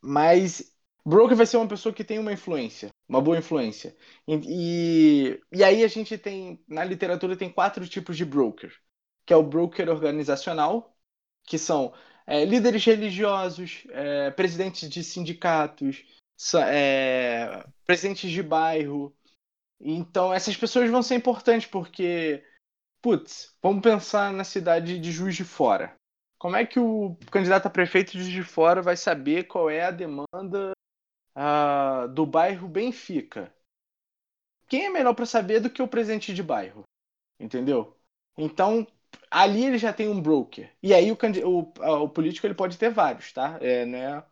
mas 0.00 0.74
broker 1.08 1.36
vai 1.36 1.46
ser 1.46 1.56
uma 1.56 1.68
pessoa 1.68 1.94
que 1.94 2.04
tem 2.04 2.18
uma 2.18 2.32
influência, 2.32 2.90
uma 3.08 3.20
boa 3.20 3.38
influência. 3.38 3.96
E, 4.26 5.40
e, 5.52 5.64
aí 5.64 5.82
a 5.84 5.88
gente 5.88 6.16
tem, 6.18 6.62
na 6.68 6.84
literatura, 6.84 7.36
tem 7.36 7.50
quatro 7.50 7.86
tipos 7.88 8.16
de 8.16 8.24
broker, 8.24 8.72
que 9.26 9.32
é 9.32 9.36
o 9.36 9.42
broker 9.42 9.88
organizacional, 9.88 10.94
que 11.46 11.58
são 11.58 11.94
é, 12.26 12.44
líderes 12.44 12.84
religiosos, 12.84 13.84
é, 13.90 14.30
presidentes 14.30 14.88
de 14.88 15.02
sindicatos, 15.02 16.04
é, 16.66 17.64
presidentes 17.86 18.30
de 18.30 18.42
bairro. 18.42 19.14
Então, 19.80 20.32
essas 20.32 20.56
pessoas 20.56 20.90
vão 20.90 21.02
ser 21.02 21.14
importantes 21.14 21.68
porque, 21.68 22.44
putz, 23.02 23.54
vamos 23.62 23.82
pensar 23.82 24.32
na 24.32 24.44
cidade 24.44 24.98
de 24.98 25.12
Juiz 25.12 25.36
de 25.36 25.44
Fora. 25.44 25.94
Como 26.38 26.56
é 26.56 26.64
que 26.64 26.78
o 26.78 27.16
candidato 27.30 27.66
a 27.66 27.70
prefeito 27.70 28.12
de 28.12 28.22
Juiz 28.22 28.32
de 28.32 28.42
Fora 28.42 28.80
vai 28.80 28.96
saber 28.96 29.44
qual 29.44 29.68
é 29.68 29.84
a 29.84 29.90
demanda 29.90 30.72
uh, 31.36 32.08
do 32.08 32.24
bairro 32.24 32.68
Benfica? 32.68 33.52
Quem 34.68 34.86
é 34.86 34.90
melhor 34.90 35.14
para 35.14 35.26
saber 35.26 35.60
do 35.60 35.70
que 35.70 35.82
o 35.82 35.88
presidente 35.88 36.32
de 36.32 36.42
bairro? 36.42 36.82
Entendeu? 37.40 37.96
Então, 38.36 38.86
ali 39.30 39.64
ele 39.64 39.78
já 39.78 39.92
tem 39.92 40.08
um 40.08 40.20
broker. 40.20 40.70
E 40.82 40.94
aí 40.94 41.10
o, 41.10 41.16
o, 41.44 42.02
o 42.04 42.08
político 42.08 42.46
ele 42.46 42.54
pode 42.54 42.76
ter 42.76 42.90
vários, 42.90 43.32
tá? 43.32 43.58
É, 43.60 43.86
né? 43.86 44.22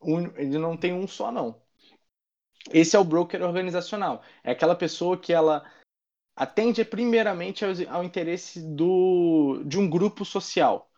Um, 0.00 0.26
ele 0.36 0.58
não 0.58 0.76
tem 0.76 0.92
um 0.92 1.06
só, 1.06 1.30
não. 1.30 1.62
Esse 2.72 2.96
é 2.96 2.98
o 2.98 3.04
broker 3.04 3.42
organizacional. 3.42 4.22
É 4.42 4.52
aquela 4.52 4.74
pessoa 4.74 5.18
que 5.18 5.32
ela 5.32 5.64
atende 6.36 6.84
primeiramente 6.84 7.64
ao, 7.64 7.72
ao 7.88 8.04
interesse 8.04 8.60
do, 8.60 9.62
de 9.64 9.78
um 9.78 9.88
grupo 9.88 10.24
social. 10.24 10.90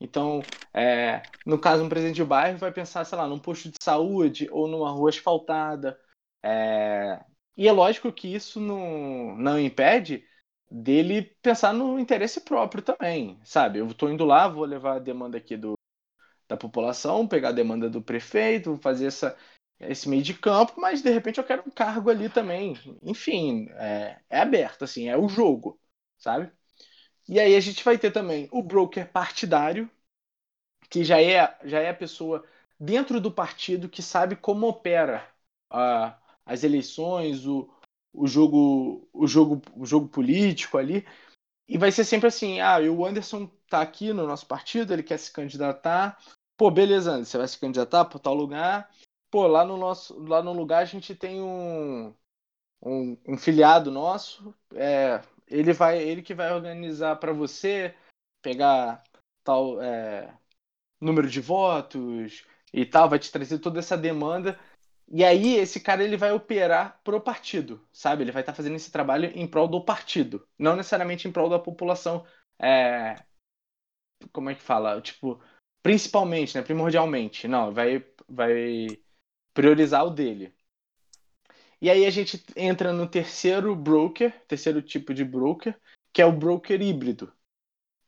Então, 0.00 0.42
é, 0.74 1.22
no 1.46 1.58
caso, 1.58 1.84
um 1.84 1.88
presidente 1.88 2.16
de 2.16 2.24
bairro 2.24 2.58
vai 2.58 2.72
pensar, 2.72 3.04
sei 3.04 3.16
lá, 3.16 3.26
num 3.26 3.38
posto 3.38 3.68
de 3.70 3.76
saúde 3.80 4.48
ou 4.50 4.66
numa 4.66 4.90
rua 4.90 5.10
asfaltada. 5.10 5.98
É... 6.42 7.24
E 7.56 7.68
é 7.68 7.72
lógico 7.72 8.12
que 8.12 8.34
isso 8.34 8.60
não, 8.60 9.36
não 9.36 9.60
impede 9.60 10.24
dele 10.70 11.22
pensar 11.42 11.72
no 11.72 11.98
interesse 11.98 12.40
próprio 12.40 12.82
também, 12.82 13.38
sabe? 13.44 13.78
Eu 13.78 13.86
estou 13.86 14.10
indo 14.10 14.24
lá, 14.24 14.48
vou 14.48 14.64
levar 14.64 14.96
a 14.96 14.98
demanda 14.98 15.36
aqui 15.36 15.56
do, 15.56 15.74
da 16.48 16.56
população, 16.56 17.28
pegar 17.28 17.50
a 17.50 17.52
demanda 17.52 17.88
do 17.88 18.02
prefeito, 18.02 18.78
fazer 18.78 19.06
essa, 19.06 19.36
esse 19.82 20.08
meio 20.08 20.22
de 20.22 20.34
campo, 20.34 20.74
mas 20.80 21.02
de 21.02 21.10
repente 21.10 21.38
eu 21.38 21.44
quero 21.44 21.62
um 21.66 21.70
cargo 21.70 22.10
ali 22.10 22.28
também. 22.28 22.76
Enfim, 23.02 23.68
é, 23.72 24.18
é 24.30 24.40
aberto, 24.40 24.84
assim, 24.84 25.08
é 25.08 25.16
o 25.16 25.28
jogo, 25.28 25.80
sabe? 26.18 26.50
E 27.28 27.40
aí 27.40 27.56
a 27.56 27.60
gente 27.60 27.84
vai 27.84 27.98
ter 27.98 28.10
também 28.12 28.48
o 28.52 28.62
broker 28.62 29.10
partidário, 29.10 29.90
que 30.90 31.04
já 31.04 31.20
é, 31.20 31.56
já 31.64 31.80
é 31.80 31.90
a 31.90 31.94
pessoa 31.94 32.44
dentro 32.78 33.20
do 33.20 33.30
partido 33.32 33.88
que 33.88 34.02
sabe 34.02 34.36
como 34.36 34.66
opera 34.68 35.26
uh, 35.72 36.12
as 36.44 36.64
eleições, 36.64 37.46
o, 37.46 37.68
o 38.12 38.26
jogo, 38.26 39.08
o 39.12 39.26
jogo, 39.26 39.62
o 39.76 39.86
jogo 39.86 40.08
político 40.08 40.78
ali. 40.78 41.06
E 41.68 41.78
vai 41.78 41.92
ser 41.92 42.04
sempre 42.04 42.28
assim: 42.28 42.60
ah, 42.60 42.78
o 42.80 43.06
Anderson 43.06 43.50
tá 43.68 43.82
aqui 43.82 44.12
no 44.12 44.26
nosso 44.26 44.46
partido, 44.46 44.92
ele 44.92 45.02
quer 45.02 45.18
se 45.18 45.32
candidatar. 45.32 46.18
Pô, 46.56 46.70
beleza, 46.70 47.12
Anderson, 47.12 47.30
você 47.30 47.38
vai 47.38 47.48
se 47.48 47.58
candidatar 47.58 48.04
por 48.06 48.18
tal 48.20 48.34
lugar. 48.34 48.90
Pô, 49.32 49.46
lá 49.46 49.64
no 49.64 49.78
nosso, 49.78 50.22
lá 50.24 50.42
no 50.42 50.52
lugar 50.52 50.82
a 50.82 50.84
gente 50.84 51.14
tem 51.14 51.40
um, 51.40 52.14
um, 52.82 53.16
um 53.26 53.38
filiado 53.38 53.90
nosso. 53.90 54.54
É, 54.74 55.22
ele 55.48 55.72
vai, 55.72 56.02
ele 56.02 56.20
que 56.22 56.34
vai 56.34 56.52
organizar 56.52 57.16
para 57.16 57.32
você 57.32 57.94
pegar 58.42 59.02
tal 59.42 59.80
é, 59.82 60.36
número 61.00 61.30
de 61.30 61.40
votos 61.40 62.44
e 62.74 62.84
tal, 62.84 63.08
vai 63.08 63.18
te 63.18 63.32
trazer 63.32 63.58
toda 63.58 63.78
essa 63.78 63.96
demanda 63.96 64.58
e 65.08 65.24
aí 65.24 65.56
esse 65.56 65.80
cara 65.80 66.04
ele 66.04 66.16
vai 66.16 66.32
operar 66.32 67.00
pro 67.02 67.20
partido, 67.20 67.86
sabe? 67.92 68.22
Ele 68.24 68.32
vai 68.32 68.42
estar 68.42 68.52
tá 68.52 68.56
fazendo 68.56 68.76
esse 68.76 68.92
trabalho 68.92 69.30
em 69.34 69.46
prol 69.46 69.68
do 69.68 69.84
partido, 69.84 70.46
não 70.58 70.76
necessariamente 70.76 71.26
em 71.26 71.32
prol 71.32 71.48
da 71.48 71.58
população. 71.58 72.26
É... 72.58 73.16
Como 74.32 74.50
é 74.50 74.54
que 74.54 74.62
fala? 74.62 75.00
Tipo, 75.00 75.40
principalmente, 75.82 76.54
né? 76.56 76.62
Primordialmente, 76.62 77.48
não. 77.48 77.72
Vai, 77.72 78.06
vai 78.28 78.86
priorizar 79.54 80.06
o 80.06 80.10
dele. 80.10 80.54
E 81.80 81.90
aí 81.90 82.06
a 82.06 82.10
gente 82.10 82.42
entra 82.56 82.92
no 82.92 83.08
terceiro 83.08 83.74
broker, 83.74 84.32
terceiro 84.46 84.80
tipo 84.80 85.12
de 85.12 85.24
broker, 85.24 85.76
que 86.12 86.22
é 86.22 86.26
o 86.26 86.32
broker 86.32 86.80
híbrido, 86.80 87.32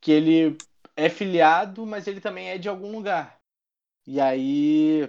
que 0.00 0.12
ele 0.12 0.56
é 0.96 1.08
filiado, 1.08 1.84
mas 1.84 2.06
ele 2.06 2.20
também 2.20 2.50
é 2.50 2.58
de 2.58 2.68
algum 2.68 2.92
lugar. 2.92 3.40
E 4.06 4.20
aí 4.20 5.08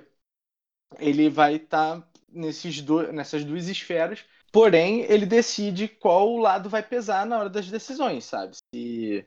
ele 1.00 1.30
vai 1.30 1.56
estar 1.56 2.02
tá 2.02 2.08
nesses 2.30 2.84
nessas 3.14 3.44
duas 3.44 3.68
esferas, 3.68 4.26
porém 4.52 5.02
ele 5.04 5.26
decide 5.26 5.88
qual 5.88 6.38
lado 6.38 6.70
vai 6.70 6.82
pesar 6.82 7.26
na 7.26 7.38
hora 7.38 7.50
das 7.50 7.70
decisões, 7.70 8.26
sabe? 8.26 8.56
Se 8.74 9.26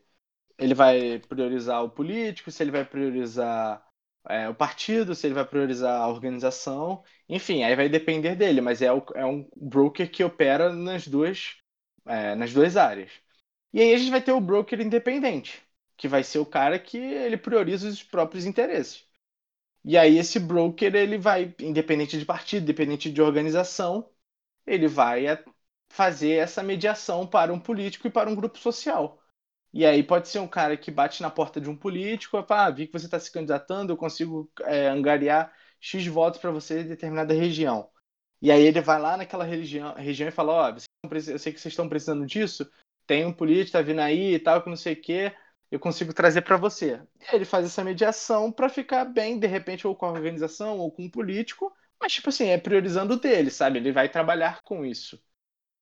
ele 0.59 0.75
vai 0.75 1.21
priorizar 1.21 1.85
o 1.85 1.91
político, 1.91 2.51
se 2.51 2.63
ele 2.63 2.73
vai 2.73 2.85
priorizar 2.85 3.88
é, 4.29 4.49
o 4.49 4.55
partido, 4.55 5.15
se 5.15 5.27
ele 5.27 5.35
vai 5.35 5.45
priorizar 5.47 6.01
a 6.03 6.09
organização, 6.09 7.03
enfim, 7.29 7.63
aí 7.63 7.75
vai 7.77 7.89
depender 7.89 8.35
dele, 8.37 8.61
mas 8.61 8.83
é, 8.83 8.93
o, 8.93 9.05
é 9.15 9.25
um 9.27 9.49
broker 9.57 10.11
que 10.11 10.25
opera 10.25 10.73
nas 10.73 11.07
duas, 11.09 11.57
é, 12.07 12.35
nas 12.35 12.53
duas 12.53 12.77
áreas. 12.77 13.11
E 13.73 13.81
aí 13.81 13.95
a 13.95 13.99
gente 13.99 14.11
vai 14.11 14.23
ter 14.23 14.33
o 14.33 14.41
broker 14.41 14.81
independente, 14.81 15.63
que 15.97 16.09
vai 16.09 16.25
ser 16.25 16.39
o 16.41 16.47
cara 16.47 16.79
que 16.79 16.99
ele 16.99 17.37
prioriza 17.39 17.89
os 17.89 18.03
próprios 18.03 18.47
interesses. 18.47 19.07
E 19.85 19.97
aí 19.97 20.19
esse 20.19 20.39
broker, 20.41 20.95
ele 20.95 21.19
vai, 21.19 21.55
independente 21.61 22.19
de 22.19 22.25
partido, 22.25 22.63
independente 22.65 23.11
de 23.11 23.23
organização, 23.23 24.11
ele 24.67 24.89
vai 24.89 25.27
fazer 25.91 26.33
essa 26.35 26.63
mediação 26.63 27.27
para 27.27 27.53
um 27.53 27.61
político 27.61 28.07
e 28.09 28.11
para 28.11 28.31
um 28.31 28.35
grupo 28.37 28.59
social. 28.59 29.21
E 29.73 29.85
aí 29.85 30.03
pode 30.03 30.29
ser 30.29 30.39
um 30.39 30.49
cara 30.49 30.77
que 30.77 30.91
bate 30.91 31.23
na 31.23 31.31
porta 31.31 31.61
de 31.61 31.69
um 31.69 31.77
político, 31.77 32.39
e 32.39 32.43
fala, 32.45 32.67
ah, 32.67 32.71
vi 32.71 32.87
que 32.87 32.93
você 32.93 33.07
está 33.07 33.21
se 33.21 33.31
candidatando, 33.31 33.93
eu 33.93 33.97
consigo 33.97 34.51
é, 34.63 34.89
angariar 34.89 35.53
X 35.81 36.07
votos 36.07 36.41
para 36.41 36.51
você 36.51 36.81
em 36.81 36.89
determinada 36.89 37.35
região. 37.35 37.91
E 38.41 38.51
aí 38.51 38.63
ele 38.63 38.81
vai 38.81 39.01
lá 39.01 39.17
naquela 39.17 39.45
região, 39.45 39.95
região 39.95 40.29
e 40.29 40.33
fala, 40.33 40.53
ó, 40.53 40.73
oh, 40.73 41.09
eu 41.13 41.39
sei 41.39 41.53
que 41.53 41.61
vocês 41.61 41.73
estão 41.73 41.89
precisando 41.89 42.25
disso, 42.27 42.71
tem 43.07 43.25
um 43.25 43.33
político, 43.33 43.73
tá 43.73 43.83
vindo 43.83 44.01
aí 44.01 44.35
e 44.35 44.39
tal, 44.39 44.63
que 44.63 44.69
não 44.69 44.77
sei 44.77 44.95
o 44.95 45.01
quê, 45.01 45.35
eu 45.71 45.79
consigo 45.81 46.13
trazer 46.15 46.43
para 46.43 46.57
você. 46.57 47.03
E 47.21 47.35
ele 47.35 47.45
faz 47.45 47.67
essa 47.67 47.85
mediação 47.85 48.51
para 48.53 48.69
ficar 48.69 49.05
bem, 49.05 49.39
de 49.39 49.47
repente, 49.47 49.87
ou 49.87 49.95
com 49.95 50.07
a 50.07 50.11
organização 50.13 50.79
ou 50.79 50.91
com 50.91 51.07
o 51.07 51.11
político, 51.11 51.73
mas, 52.01 52.13
tipo 52.13 52.29
assim, 52.29 52.49
é 52.49 52.59
priorizando 52.59 53.15
o 53.15 53.21
dele, 53.21 53.51
sabe? 53.51 53.79
Ele 53.79 53.93
vai 53.93 54.09
trabalhar 54.09 54.63
com 54.63 54.85
isso. 54.85 55.21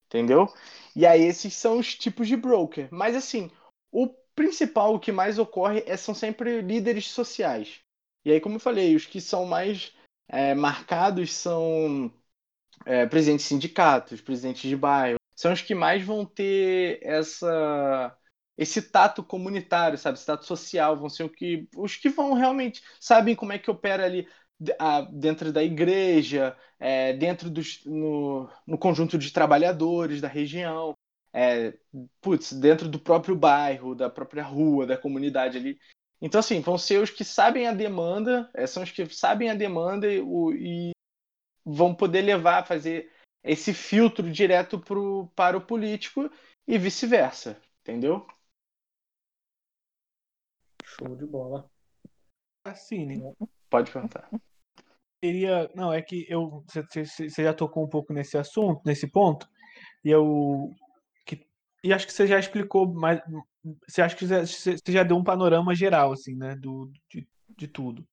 Entendeu? 0.06 0.48
E 0.94 1.06
aí, 1.06 1.22
esses 1.22 1.54
são 1.54 1.78
os 1.78 1.94
tipos 1.94 2.28
de 2.28 2.36
broker. 2.36 2.88
Mas, 2.92 3.16
assim, 3.16 3.50
o 3.96 4.14
principal, 4.34 4.94
o 4.94 5.00
que 5.00 5.10
mais 5.10 5.38
ocorre, 5.38 5.82
é, 5.86 5.96
são 5.96 6.14
sempre 6.14 6.60
líderes 6.60 7.08
sociais. 7.08 7.80
E 8.26 8.30
aí, 8.30 8.40
como 8.40 8.56
eu 8.56 8.60
falei, 8.60 8.94
os 8.94 9.06
que 9.06 9.22
são 9.22 9.46
mais 9.46 9.94
é, 10.28 10.54
marcados 10.54 11.32
são 11.32 12.12
é, 12.84 13.06
presidentes 13.06 13.46
de 13.46 13.48
sindicatos, 13.48 14.20
presidentes 14.20 14.68
de 14.68 14.76
bairro, 14.76 15.18
são 15.34 15.50
os 15.50 15.62
que 15.62 15.74
mais 15.74 16.02
vão 16.02 16.26
ter 16.26 16.98
essa 17.02 18.14
esse 18.58 18.80
tato 18.80 19.22
comunitário, 19.22 19.98
sabe? 19.98 20.16
Esse 20.16 20.26
tato 20.26 20.46
social 20.46 20.96
vão 20.96 21.10
ser 21.10 21.24
o 21.24 21.28
que, 21.28 21.68
os 21.76 21.94
que 21.94 22.08
vão 22.08 22.32
realmente 22.32 22.82
sabem 22.98 23.34
como 23.34 23.52
é 23.52 23.58
que 23.58 23.70
opera 23.70 24.06
ali 24.06 24.26
dentro 25.12 25.52
da 25.52 25.62
igreja, 25.62 26.56
é, 26.80 27.12
dentro 27.12 27.50
dos, 27.50 27.84
no, 27.84 28.48
no 28.66 28.78
conjunto 28.78 29.18
de 29.18 29.30
trabalhadores 29.30 30.22
da 30.22 30.28
região. 30.28 30.95
É, 31.36 31.78
putz, 32.22 32.54
dentro 32.54 32.88
do 32.88 32.98
próprio 32.98 33.36
bairro, 33.36 33.94
da 33.94 34.08
própria 34.08 34.42
rua, 34.42 34.86
da 34.86 34.96
comunidade 34.96 35.58
ali. 35.58 35.78
Então, 36.18 36.38
assim, 36.38 36.60
vão 36.60 36.78
ser 36.78 37.02
os 37.02 37.10
que 37.10 37.24
sabem 37.24 37.66
a 37.66 37.74
demanda, 37.74 38.50
é, 38.54 38.66
são 38.66 38.82
os 38.82 38.90
que 38.90 39.06
sabem 39.14 39.50
a 39.50 39.54
demanda 39.54 40.10
e, 40.10 40.18
o, 40.18 40.54
e 40.54 40.92
vão 41.62 41.94
poder 41.94 42.22
levar, 42.22 42.66
fazer 42.66 43.12
esse 43.44 43.74
filtro 43.74 44.32
direto 44.32 44.80
pro, 44.80 45.30
para 45.36 45.58
o 45.58 45.60
político 45.60 46.30
e 46.66 46.78
vice-versa, 46.78 47.60
entendeu? 47.82 48.26
Show 50.82 51.14
de 51.14 51.26
bola. 51.26 51.70
Assim, 52.64 53.04
né? 53.04 53.34
Pode 53.68 53.92
perguntar. 53.92 54.30
Queria. 55.22 55.70
Não, 55.74 55.92
é 55.92 56.00
que 56.00 56.24
eu. 56.30 56.64
Você 56.66 57.04
você 57.04 57.44
já 57.44 57.52
tocou 57.52 57.84
um 57.84 57.88
pouco 57.88 58.12
nesse 58.12 58.38
assunto, 58.38 58.80
nesse 58.86 59.06
ponto, 59.06 59.46
e 60.02 60.10
eu. 60.10 60.74
E 61.82 61.92
acho 61.92 62.06
que 62.06 62.12
você 62.12 62.26
já 62.26 62.38
explicou 62.38 62.92
mais. 62.92 63.20
Você 63.86 64.02
acha 64.02 64.16
que 64.16 64.26
você 64.26 64.76
já 64.88 65.02
deu 65.02 65.16
um 65.16 65.24
panorama 65.24 65.74
geral, 65.74 66.12
assim, 66.12 66.34
né? 66.34 66.54
Do, 66.56 66.90
de, 67.10 67.28
de 67.56 67.68
tudo. 67.68 68.06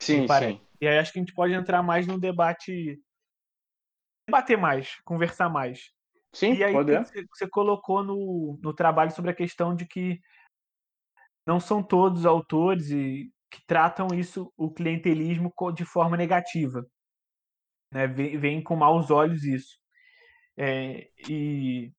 Sim, 0.00 0.26
sim. 0.26 0.60
E 0.80 0.86
aí 0.86 0.98
acho 0.98 1.12
que 1.12 1.18
a 1.18 1.22
gente 1.22 1.34
pode 1.34 1.52
entrar 1.52 1.82
mais 1.82 2.06
no 2.06 2.18
debate. 2.18 3.00
Debater 4.28 4.58
mais, 4.58 5.00
conversar 5.04 5.48
mais. 5.48 5.92
Sim, 6.32 6.54
E 6.54 6.64
aí 6.64 6.72
pode 6.72 6.92
é. 6.92 7.02
você, 7.02 7.24
você 7.32 7.48
colocou 7.48 8.02
no, 8.02 8.58
no 8.62 8.74
trabalho 8.74 9.10
sobre 9.10 9.30
a 9.30 9.34
questão 9.34 9.74
de 9.74 9.86
que 9.86 10.20
não 11.46 11.60
são 11.60 11.82
todos 11.82 12.20
os 12.20 12.26
autores 12.26 12.90
e 12.90 13.32
que 13.50 13.64
tratam 13.66 14.08
isso, 14.08 14.52
o 14.56 14.70
clientelismo, 14.70 15.52
de 15.74 15.84
forma 15.84 16.16
negativa. 16.16 16.84
Né? 17.92 18.06
Vem, 18.06 18.38
vem 18.38 18.62
com 18.62 18.76
maus 18.76 19.10
olhos 19.10 19.44
isso. 19.44 19.78
É, 20.56 21.08
e, 21.28 21.92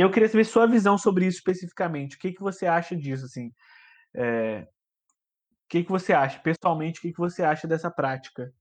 e 0.00 0.02
eu 0.02 0.10
queria 0.10 0.28
saber 0.28 0.44
sua 0.44 0.66
visão 0.66 0.96
sobre 0.98 1.26
isso 1.26 1.38
especificamente. 1.38 2.16
O 2.16 2.18
que, 2.18 2.32
que 2.32 2.40
você 2.42 2.66
acha 2.66 2.96
disso? 2.96 3.26
Assim? 3.26 3.52
É, 4.14 4.62
o 4.62 5.68
que, 5.70 5.84
que 5.84 5.90
você 5.90 6.12
acha? 6.12 6.38
Pessoalmente, 6.40 6.98
o 6.98 7.02
que, 7.02 7.12
que 7.12 7.18
você 7.18 7.42
acha 7.42 7.66
dessa 7.66 7.90
prática? 7.90 8.52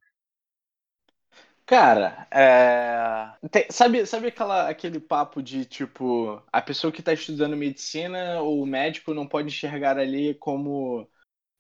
Cara, 1.65 2.27
é, 2.31 3.48
tem- 3.50 3.67
sabe, 3.69 4.05
sabe 4.05 4.27
aquela, 4.29 4.69
aquele 4.69 5.00
papo 5.00 5.41
de 5.41 5.65
tipo, 5.65 6.41
a 6.51 6.62
pessoa 6.62 6.91
que 6.91 7.00
está 7.01 7.13
estudando 7.13 7.55
medicina 7.55 8.41
ou 8.41 8.65
médico 8.65 9.13
não 9.13 9.27
pode 9.27 9.50
enxergar 9.50 9.98
ali 10.00 10.34
como 10.36 11.08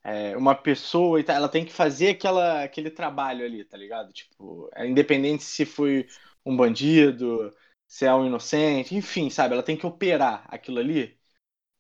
é, 0.03 0.35
uma 0.37 0.55
pessoa 0.55 1.19
e 1.19 1.23
tal, 1.23 1.35
ela 1.35 1.49
tem 1.49 1.65
que 1.65 1.73
fazer 1.73 2.09
aquela, 2.11 2.63
aquele 2.63 2.89
trabalho 2.91 3.45
ali, 3.45 3.65
tá 3.65 3.77
ligado? 3.77 4.13
Tipo, 4.13 4.69
é 4.75 4.87
independente 4.87 5.43
se 5.43 5.65
foi 5.65 6.07
um 6.45 6.55
bandido, 6.57 7.51
se 7.89 8.05
é 8.05 8.13
um 8.13 8.27
inocente, 8.27 8.95
enfim, 8.95 9.29
sabe? 9.31 9.55
Ela 9.55 9.63
tem 9.63 9.75
que 9.77 9.87
operar 9.87 10.45
aquilo 10.47 10.79
ali. 10.79 11.19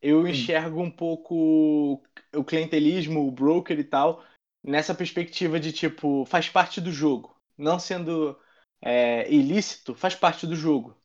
Eu 0.01 0.27
enxergo 0.27 0.81
um 0.81 0.91
pouco 0.91 2.03
o 2.35 2.43
clientelismo, 2.45 3.27
o 3.27 3.31
broker 3.31 3.79
e 3.79 3.83
tal, 3.83 4.25
nessa 4.63 4.95
perspectiva 4.95 5.59
de 5.59 5.71
tipo, 5.73 6.25
faz 6.25 6.49
parte 6.49 6.81
do 6.81 6.91
jogo. 6.91 7.39
Não 7.57 7.79
sendo 7.79 8.39
é, 8.81 9.31
ilícito, 9.31 9.95
faz 9.95 10.15
parte 10.15 10.47
do 10.47 10.55
jogo, 10.55 10.97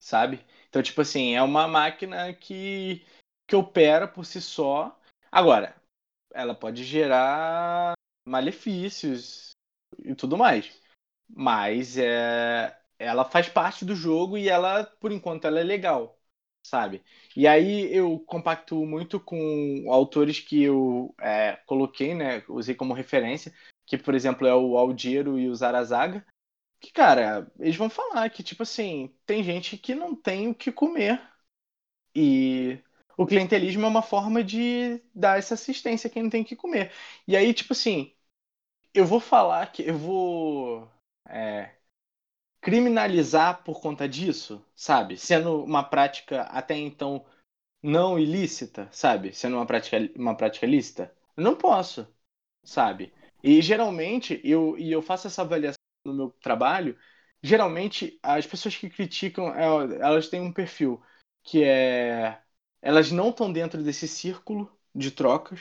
sabe? 0.00 0.44
Então, 0.68 0.82
tipo 0.82 1.00
assim, 1.00 1.34
é 1.34 1.42
uma 1.42 1.68
máquina 1.68 2.32
que, 2.34 3.04
que 3.46 3.56
opera 3.56 4.08
por 4.08 4.24
si 4.24 4.40
só. 4.40 4.98
Agora, 5.30 5.74
ela 6.32 6.54
pode 6.54 6.84
gerar 6.84 7.94
malefícios 8.26 9.50
e 10.04 10.14
tudo 10.14 10.36
mais. 10.36 10.72
Mas 11.28 11.96
é, 11.98 12.79
ela 13.00 13.24
faz 13.24 13.48
parte 13.48 13.84
do 13.84 13.96
jogo 13.96 14.36
e 14.38 14.48
ela, 14.48 14.84
por 15.00 15.10
enquanto, 15.10 15.46
ela 15.46 15.58
é 15.60 15.64
legal, 15.64 16.18
sabe? 16.62 17.02
E 17.34 17.46
aí 17.46 17.92
eu 17.94 18.20
compacto 18.20 18.76
muito 18.86 19.18
com 19.18 19.86
autores 19.88 20.38
que 20.40 20.62
eu 20.62 21.14
é, 21.20 21.56
coloquei, 21.66 22.14
né? 22.14 22.44
Usei 22.48 22.74
como 22.74 22.92
referência, 22.94 23.52
que, 23.86 23.96
por 23.98 24.14
exemplo, 24.14 24.46
é 24.46 24.54
o 24.54 24.76
Aldiero 24.76 25.38
e 25.38 25.48
o 25.48 25.54
Zarazaga. 25.54 26.24
Que, 26.80 26.92
cara, 26.92 27.50
eles 27.58 27.76
vão 27.76 27.90
falar 27.90 28.30
que, 28.30 28.42
tipo 28.42 28.62
assim, 28.62 29.14
tem 29.26 29.42
gente 29.44 29.78
que 29.78 29.94
não 29.94 30.14
tem 30.14 30.48
o 30.48 30.54
que 30.54 30.72
comer. 30.72 31.20
E 32.14 32.78
o 33.16 33.26
clientelismo 33.26 33.84
é 33.84 33.88
uma 33.88 34.02
forma 34.02 34.42
de 34.42 35.02
dar 35.14 35.38
essa 35.38 35.54
assistência 35.54 36.08
a 36.08 36.10
quem 36.10 36.22
não 36.22 36.30
tem 36.30 36.42
o 36.42 36.44
que 36.44 36.56
comer. 36.56 36.92
E 37.26 37.36
aí, 37.36 37.54
tipo 37.54 37.72
assim, 37.72 38.14
eu 38.94 39.06
vou 39.06 39.20
falar 39.20 39.70
que 39.72 39.82
eu 39.82 39.96
vou 39.96 40.90
é, 41.28 41.74
criminalizar 42.60 43.62
por 43.64 43.80
conta 43.80 44.08
disso, 44.08 44.64
sabe? 44.74 45.16
Sendo 45.16 45.64
uma 45.64 45.82
prática 45.82 46.42
até 46.42 46.76
então 46.76 47.24
não 47.82 48.18
ilícita, 48.18 48.88
sabe? 48.92 49.34
Sendo 49.34 49.56
uma 49.56 49.66
prática, 49.66 49.98
uma 50.16 50.36
prática 50.36 50.66
lícita. 50.66 51.14
Eu 51.36 51.44
não 51.44 51.56
posso, 51.56 52.06
sabe? 52.64 53.12
E 53.42 53.62
geralmente, 53.62 54.40
eu, 54.44 54.76
e 54.78 54.92
eu 54.92 55.02
faço 55.02 55.26
essa 55.26 55.42
avaliação 55.42 55.78
no 56.04 56.14
meu 56.14 56.30
trabalho, 56.42 56.98
geralmente 57.42 58.18
as 58.22 58.46
pessoas 58.46 58.76
que 58.76 58.90
criticam, 58.90 59.48
é, 59.54 59.64
elas 60.00 60.28
têm 60.28 60.40
um 60.40 60.52
perfil 60.52 61.02
que 61.42 61.64
é. 61.64 62.40
Elas 62.82 63.10
não 63.12 63.30
estão 63.30 63.52
dentro 63.52 63.82
desse 63.82 64.08
círculo 64.08 64.70
de 64.94 65.10
trocas. 65.10 65.60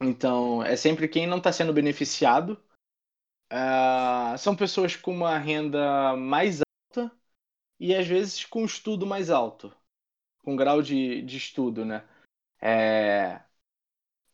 Então, 0.00 0.62
é 0.62 0.76
sempre 0.76 1.08
quem 1.08 1.26
não 1.26 1.38
está 1.38 1.52
sendo 1.52 1.72
beneficiado. 1.72 2.62
Ah, 3.56 4.34
são 4.38 4.56
pessoas 4.56 4.96
com 4.96 5.12
uma 5.12 5.38
renda 5.38 6.16
mais 6.16 6.60
alta 6.60 7.12
e 7.80 7.94
às 7.94 8.06
vezes 8.06 8.44
com 8.46 8.64
estudo 8.64 9.06
mais 9.06 9.30
alto, 9.30 9.74
com 10.44 10.56
grau 10.56 10.82
de, 10.82 11.22
de 11.22 11.36
estudo, 11.38 11.84
né? 11.84 12.04
É, 12.62 13.40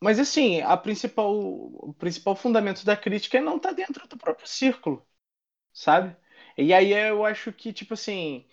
Mas 0.01 0.19
assim, 0.19 0.61
a 0.61 0.75
principal, 0.77 1.33
o 1.35 1.93
principal 1.97 2.35
fundamento 2.35 2.85
da 2.85 2.97
crítica 2.97 3.37
é 3.37 3.41
não 3.41 3.57
estar 3.57 3.73
dentro 3.73 4.07
do 4.07 4.17
próprio 4.17 4.47
círculo, 4.47 5.05
sabe? 5.73 6.15
E 6.57 6.73
aí 6.73 6.91
eu 6.93 7.25
acho 7.25 7.53
que, 7.53 7.73
tipo 7.73 7.93
assim, 7.95 8.45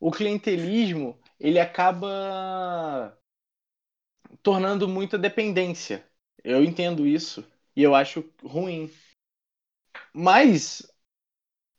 o 0.00 0.10
clientelismo, 0.12 1.18
ele 1.40 1.60
acaba 1.60 3.16
tornando 4.42 4.88
muita 4.88 5.18
dependência. 5.18 6.04
Eu 6.44 6.62
entendo 6.64 7.06
isso 7.06 7.44
e 7.76 7.82
eu 7.82 7.94
acho 7.94 8.24
ruim. 8.42 8.90
Mas 10.14 10.82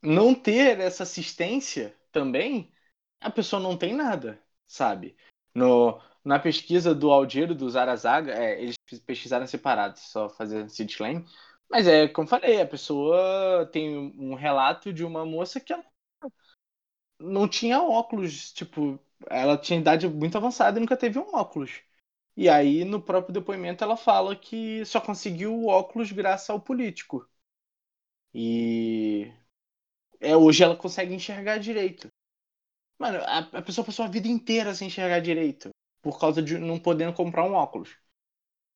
não 0.02 0.34
ter 0.36 0.80
essa 0.80 1.04
assistência 1.04 1.96
também, 2.12 2.74
a 3.22 3.32
pessoa 3.32 3.62
não 3.62 3.78
tem 3.78 3.94
nada, 3.96 4.42
sabe? 4.68 5.16
No, 5.56 6.02
na 6.24 6.40
pesquisa 6.40 6.94
do 6.96 7.12
Aldiero 7.12 7.56
do 7.56 7.70
Zarazaga, 7.70 8.34
é, 8.34 8.62
eles 8.62 8.76
pesquisaram 9.06 9.48
separados, 9.48 10.02
só 10.04 10.30
fazer 10.30 10.66
esse 10.66 10.86
disclaimer. 10.86 11.26
Mas 11.70 11.88
é, 11.88 12.08
como 12.08 12.28
falei, 12.28 12.62
a 12.62 12.68
pessoa 12.68 13.68
tem 13.72 13.98
um 14.18 14.36
relato 14.36 14.94
de 14.94 15.04
uma 15.06 15.26
moça 15.26 15.60
que 15.60 15.74
ela 15.74 15.84
não 17.20 17.48
tinha 17.48 17.82
óculos, 17.82 18.52
tipo, 18.54 19.00
ela 19.30 19.58
tinha 19.58 19.80
idade 19.80 20.08
muito 20.08 20.38
avançada 20.38 20.78
e 20.78 20.82
nunca 20.82 20.98
teve 20.98 21.20
um 21.20 21.36
óculos. 21.36 21.82
E 22.38 22.50
aí, 22.50 22.84
no 22.86 23.02
próprio 23.02 23.34
depoimento, 23.34 23.84
ela 23.84 23.98
fala 23.98 24.36
que 24.36 24.86
só 24.86 25.00
conseguiu 25.02 25.54
o 25.56 25.68
óculos 25.68 26.12
graças 26.12 26.50
ao 26.50 26.60
político. 26.62 27.28
E 28.34 29.32
é, 30.20 30.36
hoje 30.36 30.64
ela 30.64 30.76
consegue 30.76 31.14
enxergar 31.14 31.58
direito. 31.58 32.08
Mano, 32.98 33.20
a, 33.20 33.40
a 33.40 33.62
pessoa 33.62 33.86
passou 33.86 34.06
a 34.06 34.08
vida 34.08 34.28
inteira 34.28 34.74
sem 34.74 34.88
enxergar 34.88 35.20
direito. 35.20 35.70
Por 36.02 36.20
causa 36.20 36.42
de 36.42 36.58
não 36.58 36.80
podendo 36.80 37.14
comprar 37.14 37.46
um 37.46 37.54
óculos. 37.54 37.96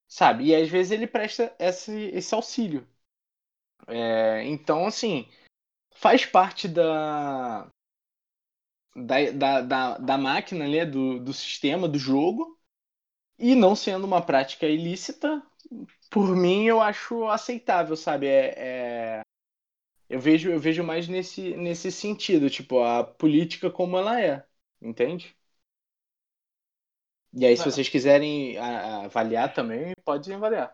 Sabe? 0.07 0.45
E 0.45 0.55
às 0.55 0.69
vezes 0.69 0.91
ele 0.91 1.07
presta 1.07 1.55
esse, 1.59 1.93
esse 2.13 2.33
auxílio. 2.33 2.87
É, 3.87 4.43
então, 4.45 4.85
assim, 4.85 5.27
faz 5.95 6.25
parte 6.25 6.67
da, 6.67 7.69
da, 8.95 9.31
da, 9.31 9.61
da, 9.61 9.97
da 9.97 10.17
máquina, 10.17 10.67
né, 10.67 10.85
do, 10.85 11.19
do 11.19 11.33
sistema, 11.33 11.87
do 11.87 11.99
jogo. 11.99 12.57
E 13.39 13.53
não 13.53 13.75
sendo 13.75 14.05
uma 14.05 14.21
prática 14.21 14.65
ilícita, 14.65 15.43
por 16.09 16.35
mim 16.35 16.65
eu 16.65 16.81
acho 16.81 17.27
aceitável, 17.27 17.95
sabe? 17.95 18.27
É, 18.27 18.53
é, 18.57 19.21
eu 20.09 20.19
vejo, 20.19 20.49
eu 20.49 20.59
vejo 20.59 20.83
mais 20.83 21.07
nesse, 21.07 21.55
nesse 21.57 21.91
sentido, 21.91 22.49
tipo, 22.49 22.79
a 22.83 23.03
política 23.03 23.69
como 23.71 23.97
ela 23.97 24.21
é, 24.21 24.45
entende? 24.81 25.35
E 27.33 27.45
aí, 27.45 27.55
se 27.55 27.63
vocês 27.65 27.87
quiserem 27.89 28.57
avaliar 28.57 29.53
também, 29.53 29.93
pode 30.03 30.31
avaliar. 30.33 30.73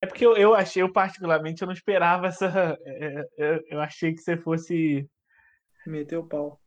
É 0.00 0.06
porque 0.06 0.26
eu, 0.26 0.36
eu 0.36 0.54
achei, 0.54 0.82
eu 0.82 0.92
particularmente, 0.92 1.62
eu 1.62 1.66
não 1.66 1.72
esperava 1.72 2.26
essa. 2.26 2.46
é, 2.84 3.26
é, 3.38 3.60
eu 3.68 3.80
achei 3.80 4.12
que 4.14 4.20
você 4.20 4.36
fosse. 4.36 5.08
Meteu 5.86 6.20
o 6.20 6.28
pau. 6.28 6.60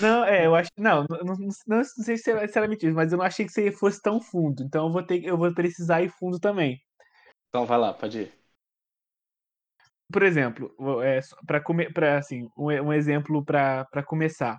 Não, 0.00 0.24
é, 0.24 0.46
eu 0.46 0.54
acho. 0.54 0.70
Não, 0.76 1.04
não, 1.08 1.36
não, 1.36 1.48
não 1.66 1.84
sei 1.84 2.16
se 2.16 2.30
era, 2.30 2.46
se 2.48 2.58
era 2.58 2.68
mentira, 2.68 2.92
mas 2.92 3.12
eu 3.12 3.18
não 3.18 3.24
achei 3.24 3.46
que 3.46 3.52
você 3.52 3.70
fosse 3.72 4.00
tão 4.02 4.20
fundo. 4.20 4.62
Então 4.62 4.86
eu 4.86 4.92
vou 4.92 5.02
ter, 5.02 5.24
eu 5.24 5.36
vou 5.36 5.52
precisar 5.54 6.02
ir 6.02 6.10
fundo 6.10 6.38
também. 6.38 6.80
Então 7.48 7.66
vai 7.66 7.78
lá, 7.78 7.92
pode 7.92 8.20
ir. 8.22 8.37
Por 10.10 10.22
exemplo, 10.22 10.74
para 11.46 11.60
comer, 11.60 11.92
para 11.92 12.18
assim, 12.18 12.48
um, 12.56 12.66
um 12.66 12.92
exemplo 12.92 13.44
para 13.44 14.02
começar. 14.06 14.58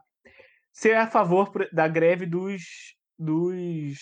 Você 0.71 0.91
é 0.91 0.97
a 0.97 1.07
favor 1.07 1.51
da 1.73 1.87
greve 1.87 2.25
dos, 2.25 2.95
dos 3.17 3.99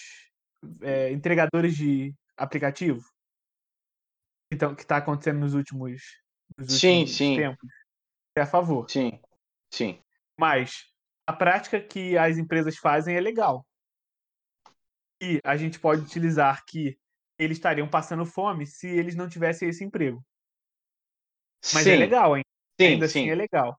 é, 0.82 1.12
entregadores 1.12 1.76
de 1.76 2.14
aplicativo? 2.36 3.02
Então, 4.52 4.76
que 4.76 4.82
está 4.82 4.98
acontecendo 4.98 5.40
nos 5.40 5.54
últimos, 5.54 6.02
nos 6.58 6.80
sim, 6.80 7.00
últimos 7.00 7.16
sim. 7.16 7.36
tempos? 7.38 7.70
Você 7.70 8.40
é 8.40 8.42
a 8.42 8.46
favor? 8.46 8.90
Sim, 8.90 9.20
sim. 9.74 10.00
Mas 10.40 10.86
a 11.26 11.34
prática 11.34 11.80
que 11.82 12.18
as 12.18 12.38
empresas 12.38 12.78
fazem 12.78 13.16
é 13.16 13.22
legal. 13.22 13.66
E 15.22 15.40
a 15.44 15.58
gente 15.58 15.80
pode 15.80 16.02
utilizar 16.02 16.64
que 16.66 16.98
eles 17.40 17.58
estariam 17.58 17.90
passando 17.90 18.26
fome 18.26 18.66
se 18.66 18.88
eles 18.88 19.16
não 19.16 19.28
tivessem 19.28 19.70
esse 19.70 19.84
emprego. 19.84 20.24
Mas 21.74 21.86
é 21.88 21.90
sim. 21.90 21.96
é 21.96 21.96
legal, 21.96 22.38
hein? 22.38 22.44
Sim, 22.80 22.88
Ainda 22.88 23.08
sim. 23.08 23.20
assim 23.22 23.30
é 23.30 23.36
legal. 23.36 23.78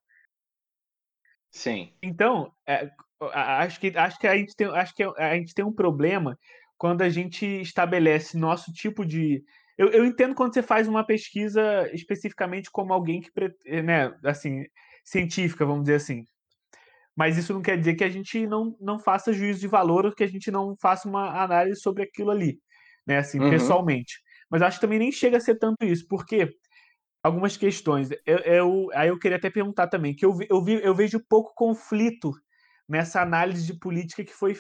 Sim. 1.51 1.93
Então, 2.03 2.53
é, 2.67 2.91
acho 3.33 3.81
que 3.81 3.93
acho 3.97 4.19
que 4.19 4.27
a 4.27 4.37
gente 4.37 4.55
tem 4.55 4.67
acho 4.69 4.95
que 4.95 5.03
a 5.03 5.35
gente 5.35 5.55
tem 5.55 5.65
um 5.65 5.73
problema 5.73 6.37
quando 6.77 7.03
a 7.03 7.09
gente 7.09 7.45
estabelece 7.45 8.37
nosso 8.37 8.73
tipo 8.73 9.05
de 9.05 9.43
eu, 9.77 9.91
eu 9.91 10.05
entendo 10.05 10.35
quando 10.35 10.55
você 10.55 10.63
faz 10.63 10.87
uma 10.87 11.05
pesquisa 11.05 11.89
especificamente 11.93 12.71
como 12.71 12.93
alguém 12.93 13.21
que 13.21 13.31
né 13.83 14.13
assim 14.25 14.65
científica 15.05 15.67
vamos 15.67 15.83
dizer 15.85 15.97
assim 15.97 16.25
mas 17.17 17.37
isso 17.37 17.53
não 17.53 17.61
quer 17.61 17.77
dizer 17.77 17.97
que 17.97 18.05
a 18.05 18.09
gente 18.09 18.47
não, 18.47 18.77
não 18.81 19.01
faça 19.01 19.33
juízo 19.33 19.59
de 19.59 19.67
valor 19.67 20.07
ou 20.07 20.13
que 20.15 20.23
a 20.23 20.29
gente 20.29 20.53
não 20.53 20.77
faça 20.81 21.09
uma 21.09 21.43
análise 21.43 21.81
sobre 21.81 22.05
aquilo 22.05 22.31
ali, 22.31 22.61
né, 23.05 23.19
assim, 23.19 23.41
Uhum. 23.41 23.51
pessoalmente. 23.51 24.21
Mas 24.49 24.63
acho 24.63 24.77
que 24.79 24.83
também 24.83 25.01
nem 25.01 25.11
chega 25.11 25.37
a 25.37 25.41
ser 25.41 25.57
tanto 25.59 25.85
isso, 25.85 26.07
porque 26.09 26.49
algumas 27.29 27.57
questões, 27.57 28.11
eu, 28.27 28.39
eu 28.39 28.91
aí 28.95 29.09
eu 29.09 29.19
queria 29.19 29.37
até 29.37 29.51
perguntar 29.51 29.87
também, 29.87 30.15
que 30.15 30.25
eu, 30.25 30.35
vi, 30.35 30.47
eu, 30.51 30.63
vi, 30.63 30.83
eu 30.83 30.95
vejo 30.95 31.25
pouco 31.29 31.53
conflito 31.55 32.33
nessa 32.89 33.21
análise 33.21 33.67
de 33.67 33.75
política 33.75 34.25
que 34.25 34.35
foi 34.35 34.55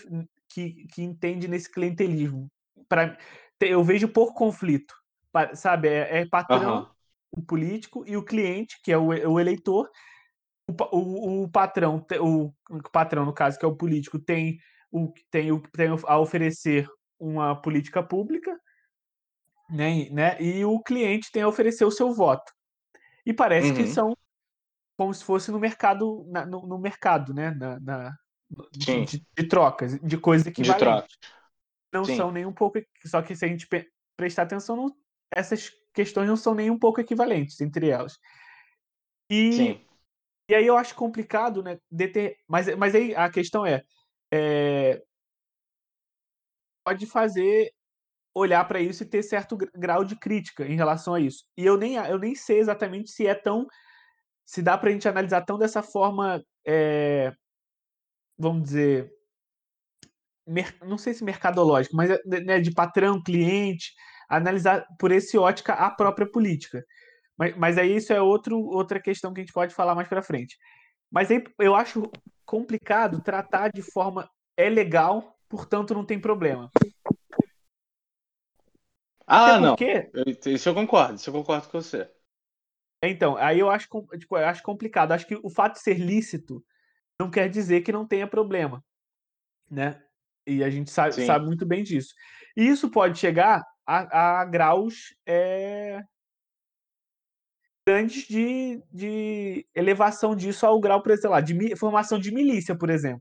que, 0.49 0.87
que 0.87 1.03
entende 1.03 1.49
nesse 1.49 1.71
clientelismo. 1.71 2.51
Pra, 2.89 3.17
eu 3.61 3.83
vejo 3.83 4.09
pouco 4.09 4.35
conflito, 4.35 4.95
sabe? 5.55 5.89
É, 5.89 6.21
é 6.21 6.27
patrão, 6.27 6.79
Uhum. 6.79 6.87
o 7.33 7.43
político 7.43 8.05
e 8.07 8.17
o 8.17 8.25
cliente, 8.25 8.81
que 8.83 8.93
é 8.93 8.99
o, 8.99 9.09
o 9.09 9.41
eleitor, 9.41 9.91
o, 10.69 11.43
o, 11.45 11.49
patrão, 11.49 12.05
o, 12.21 12.53
o 12.71 12.91
patrão, 12.91 13.25
no 13.25 13.33
caso, 13.33 13.59
que 13.59 13.65
é 13.65 13.69
o 13.69 13.77
político, 13.77 14.19
tem, 14.19 14.59
o, 14.91 15.13
tem, 15.31 15.51
o, 15.51 15.61
tem 15.61 15.89
a 15.89 16.19
oferecer 16.19 16.89
uma 17.19 17.61
política 17.61 18.03
pública, 18.03 18.59
né, 19.71 20.09
né, 20.11 20.41
e 20.41 20.65
o 20.65 20.81
cliente 20.81 21.31
tem 21.31 21.43
a 21.43 21.49
oferecer 21.49 21.85
o 21.85 21.91
seu 21.91 22.13
voto. 22.13 22.53
E 23.29 23.33
parece 23.35 23.69
Uhum. 23.69 23.75
que 23.75 23.87
são 23.87 24.17
como 24.97 25.12
se 25.12 25.23
fosse 25.23 25.51
no 25.51 25.61
mercado, 25.61 26.25
na, 26.29 26.47
no, 26.47 26.67
no, 26.67 26.79
mercado, 26.79 27.35
né, 27.35 27.51
na, 27.51 27.79
na 27.79 28.19
de, 28.73 29.05
de, 29.37 29.47
trocas, 29.47 30.01
de 30.01 30.17
coisas 30.17 30.47
equivalentes. 30.47 31.11
De 31.11 31.29
não 31.93 32.07
Sim. 32.07 32.17
são 32.17 32.33
nem 32.33 32.47
um 32.47 32.53
pouco, 32.55 32.81
só 33.05 33.21
que 33.21 33.37
se 33.37 33.45
a 33.45 33.49
gente 33.49 33.69
prestar 34.17 34.45
atenção, 34.45 34.77
não, 34.77 34.97
essas 35.31 35.71
questões 35.93 36.27
não 36.27 36.38
são 36.38 36.55
nem 36.55 36.71
um 36.71 36.79
pouco 36.79 37.03
equivalentes 37.03 37.61
entre 37.61 37.91
elas. 37.91 38.19
E 39.31 39.53
Sim. 39.53 39.85
E 40.51 40.55
aí 40.55 40.67
eu 40.67 40.79
acho 40.79 40.95
complicado, 40.95 41.62
né? 41.62 41.79
Deter... 41.91 42.38
Mas, 42.49 42.75
mas 42.77 42.95
aí 42.95 43.14
a 43.14 43.31
questão 43.31 43.67
é, 43.67 43.85
é... 44.33 45.03
pode 46.83 47.05
fazer 47.05 47.71
olhar 48.38 48.64
para 48.66 48.81
isso 48.81 49.03
e 49.03 49.07
ter 49.07 49.22
certo 49.22 49.57
grau 49.74 50.05
de 50.05 50.16
crítica 50.16 50.66
em 50.66 50.77
relação 50.77 51.14
a 51.14 51.20
isso. 51.20 51.44
E 51.57 51.64
eu 51.64 51.77
nem, 51.77 51.94
eu 51.94 52.18
nem 52.18 52.35
sei 52.35 52.59
exatamente 52.59 53.11
se 53.11 53.27
é 53.27 53.35
tão. 53.35 53.66
se 54.44 54.62
dá 54.62 54.77
para 54.79 54.90
a 54.90 54.92
gente 54.92 55.09
analisar 55.09 55.44
tão 55.44 55.59
dessa 55.59 55.83
forma. 55.83 56.42
É... 56.66 57.33
vamos 58.38 58.64
dizer. 58.64 59.11
Não 60.87 60.96
sei 60.96 61.12
se 61.12 61.22
mercadológico, 61.22 61.94
mas 61.94 62.09
né, 62.24 62.59
de 62.59 62.72
patrão, 62.72 63.22
cliente, 63.22 63.92
analisar 64.31 64.87
por 64.98 65.12
esse 65.12 65.37
ótica 65.37 65.74
a 65.74 65.90
própria 65.90 66.31
política. 66.31 66.83
Mas, 67.37 67.57
mas 67.57 67.79
aí 67.79 67.96
isso 67.96 68.12
é 68.12 68.20
outro, 68.20 68.59
outra 68.59 68.98
questão 68.98 69.33
que 69.33 69.40
a 69.40 69.44
gente 69.44 69.53
pode 69.53 69.74
falar 69.74 69.94
mais 69.94 70.09
para 70.09 70.22
frente. 70.22 70.57
Mas 71.11 71.31
aí 71.31 71.44
eu 71.59 71.74
acho 71.74 72.11
complicado 72.46 73.20
tratar 73.22 73.70
de 73.70 73.83
forma 73.83 74.29
é 74.57 74.68
legal, 74.68 75.37
portanto 75.48 75.94
não 75.94 76.05
tem 76.05 76.18
problema. 76.18 76.70
Ah, 79.29 79.51
Até 79.57 79.61
não. 79.61 79.77
porque- 79.77 80.11
Isso 80.51 80.69
eu 80.69 80.75
concordo, 80.75 81.14
isso 81.17 81.29
eu 81.29 81.35
concordo 81.35 81.69
com 81.69 81.81
você. 81.81 82.11
Então, 83.05 83.37
aí 83.37 83.59
eu 83.61 83.71
acho, 83.71 83.87
tipo, 84.19 84.37
eu 84.37 84.47
acho 84.47 84.62
complicado. 84.62 85.12
Acho 85.12 85.27
que 85.27 85.37
o 85.43 85.51
fato 85.51 85.75
de 85.75 85.81
ser 85.83 85.99
lícito 85.99 86.64
não 87.21 87.31
quer 87.31 87.49
dizer 87.49 87.83
que 87.83 87.93
não 87.93 88.07
tenha 88.07 88.27
problema, 88.27 88.83
né? 89.71 90.03
E 90.47 90.64
a 90.64 90.71
gente 90.71 90.91
sabe, 90.91 91.14
sabe 91.27 91.45
muito 91.47 91.67
bem 91.67 91.85
disso. 91.85 92.14
E 92.57 92.67
isso 92.67 92.91
pode 92.91 93.19
chegar 93.19 93.62
a, 93.87 94.41
a 94.41 94.45
graus 94.47 95.14
é, 95.27 96.03
grandes 97.87 98.27
de, 98.27 98.83
de 98.91 99.67
elevação 99.75 100.35
disso 100.35 100.67
ao 100.67 100.81
grau, 100.81 101.03
por 101.03 101.12
exemplo, 101.12 101.41
de 101.43 101.77
formação 101.77 102.19
de 102.19 102.33
milícia, 102.33 102.77
por 102.77 102.91
exemplo. 102.91 103.21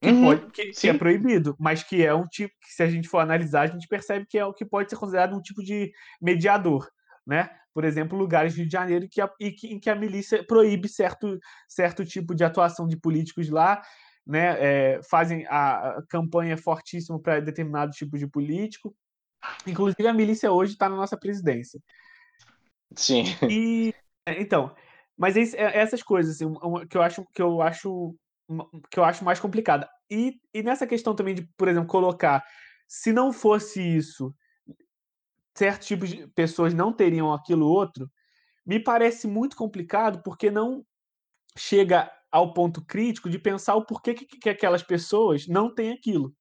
Que, 0.00 0.10
Uhum, 0.10 0.20
pode, 0.20 0.50
que, 0.52 0.72
que 0.72 0.88
é 0.88 0.92
proibido, 0.94 1.56
mas 1.58 1.82
que 1.82 2.04
é 2.04 2.14
um 2.14 2.26
tipo 2.26 2.52
que, 2.60 2.72
se 2.74 2.82
a 2.82 2.90
gente 2.90 3.08
for 3.08 3.18
analisar, 3.20 3.62
a 3.62 3.66
gente 3.66 3.88
percebe 3.88 4.26
que 4.26 4.38
é 4.38 4.44
o 4.44 4.52
que 4.52 4.64
pode 4.64 4.90
ser 4.90 4.96
considerado 4.96 5.34
um 5.34 5.40
tipo 5.40 5.62
de 5.62 5.90
mediador, 6.20 6.86
né? 7.26 7.48
Por 7.72 7.84
exemplo, 7.84 8.16
lugares 8.18 8.52
do 8.54 8.58
Rio 8.58 8.66
de 8.66 8.72
Janeiro 8.72 9.08
que 9.10 9.20
a, 9.20 9.30
e 9.40 9.50
que, 9.50 9.68
em 9.68 9.80
que 9.80 9.88
a 9.90 9.94
milícia 9.94 10.44
proíbe 10.46 10.88
certo, 10.88 11.38
certo 11.68 12.04
tipo 12.04 12.34
de 12.34 12.44
atuação 12.44 12.86
de 12.86 12.96
políticos 12.98 13.48
lá, 13.48 13.82
né? 14.26 14.94
É, 14.96 15.00
fazem 15.10 15.46
a, 15.48 15.98
a 15.98 16.02
campanha 16.08 16.56
fortíssima 16.56 17.18
para 17.20 17.40
determinado 17.40 17.92
tipo 17.92 18.18
de 18.18 18.26
político. 18.26 18.94
Inclusive, 19.66 20.06
a 20.08 20.14
milícia 20.14 20.52
hoje 20.52 20.72
está 20.74 20.88
na 20.88 20.96
nossa 20.96 21.16
presidência. 21.18 21.80
Sim. 22.96 23.24
E 23.48 23.94
é, 24.26 24.40
então, 24.40 24.74
mas 25.16 25.36
esse- 25.36 25.56
é- 25.56 25.78
essas 25.78 26.02
coisas 26.02 26.36
assim, 26.36 26.52
que 26.88 26.96
eu 26.96 27.02
acho 27.02 27.24
que 27.32 27.42
eu 27.42 27.62
acho 27.62 28.16
que 28.90 28.98
eu 28.98 29.04
acho 29.04 29.24
mais 29.24 29.40
complicada. 29.40 29.88
E, 30.10 30.40
e 30.52 30.62
nessa 30.62 30.86
questão 30.86 31.14
também 31.14 31.34
de, 31.34 31.42
por 31.56 31.68
exemplo, 31.68 31.88
colocar 31.88 32.44
se 32.86 33.12
não 33.12 33.32
fosse 33.32 33.80
isso, 33.80 34.34
certos 35.56 35.86
tipos 35.86 36.10
de 36.10 36.26
pessoas 36.28 36.74
não 36.74 36.92
teriam 36.92 37.32
aquilo 37.32 37.66
outro, 37.66 38.10
me 38.64 38.78
parece 38.78 39.26
muito 39.26 39.56
complicado 39.56 40.22
porque 40.22 40.50
não 40.50 40.84
chega 41.56 42.10
ao 42.30 42.52
ponto 42.52 42.84
crítico 42.84 43.30
de 43.30 43.38
pensar 43.38 43.74
o 43.76 43.86
porquê 43.86 44.14
que, 44.14 44.26
que 44.26 44.50
aquelas 44.50 44.82
pessoas 44.82 45.46
não 45.46 45.72
têm 45.72 45.92
aquilo. 45.92 46.34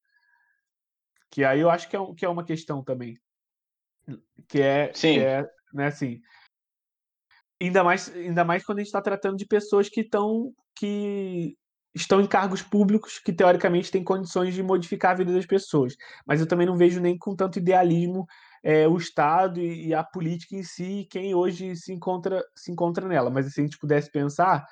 Que 1.29 1.43
aí 1.43 1.59
eu 1.59 1.69
acho 1.69 1.89
que 1.89 1.95
é, 1.95 1.99
que 2.15 2.25
é 2.25 2.29
uma 2.29 2.43
questão 2.43 2.83
também. 2.83 3.17
Que 4.47 4.61
é, 4.61 4.93
Sim. 4.93 5.15
que 5.15 5.19
é 5.19 5.49
né, 5.73 5.87
assim, 5.87 6.21
Ainda 7.63 7.81
mais, 7.81 8.09
ainda 8.13 8.43
mais 8.43 8.65
quando 8.65 8.79
a 8.79 8.81
gente 8.81 8.87
está 8.87 9.01
tratando 9.01 9.37
de 9.37 9.45
pessoas 9.45 9.87
que 9.87 10.01
estão 10.01 10.53
que 10.75 11.55
estão 11.93 12.19
em 12.19 12.27
cargos 12.27 12.61
públicos 12.61 13.19
que 13.19 13.31
teoricamente 13.31 13.91
têm 13.91 14.03
condições 14.03 14.53
de 14.53 14.63
modificar 14.63 15.11
a 15.11 15.15
vida 15.15 15.31
das 15.31 15.45
pessoas. 15.45 15.95
Mas 16.25 16.39
eu 16.39 16.47
também 16.47 16.65
não 16.65 16.75
vejo 16.75 16.99
nem 16.99 17.17
com 17.17 17.35
tanto 17.35 17.59
idealismo 17.59 18.25
é, 18.63 18.87
o 18.87 18.97
Estado 18.97 19.59
e, 19.59 19.87
e 19.87 19.93
a 19.93 20.03
política 20.03 20.55
em 20.55 20.63
si, 20.63 21.07
quem 21.09 21.35
hoje 21.35 21.75
se 21.75 21.93
encontra 21.93 22.43
se 22.55 22.71
encontra 22.71 23.07
nela. 23.07 23.29
Mas 23.29 23.53
se 23.53 23.61
a 23.61 23.63
gente 23.63 23.77
pudesse 23.77 24.11
pensar, 24.11 24.65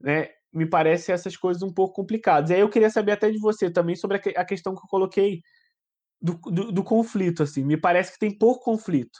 né, 0.00 0.28
me 0.52 0.66
parece 0.66 1.10
essas 1.12 1.36
coisas 1.36 1.62
um 1.62 1.72
pouco 1.72 1.94
complicadas. 1.94 2.50
E 2.50 2.54
aí 2.54 2.60
eu 2.60 2.70
queria 2.70 2.90
saber 2.90 3.12
até 3.12 3.30
de 3.30 3.38
você 3.38 3.70
também 3.70 3.96
sobre 3.96 4.18
a, 4.18 4.40
a 4.40 4.44
questão 4.44 4.74
que 4.74 4.82
eu 4.82 4.88
coloquei 4.88 5.42
do, 6.20 6.34
do, 6.34 6.72
do 6.72 6.84
conflito. 6.84 7.42
Assim, 7.42 7.64
me 7.64 7.76
parece 7.76 8.12
que 8.12 8.18
tem 8.18 8.36
pouco 8.36 8.64
conflito. 8.64 9.18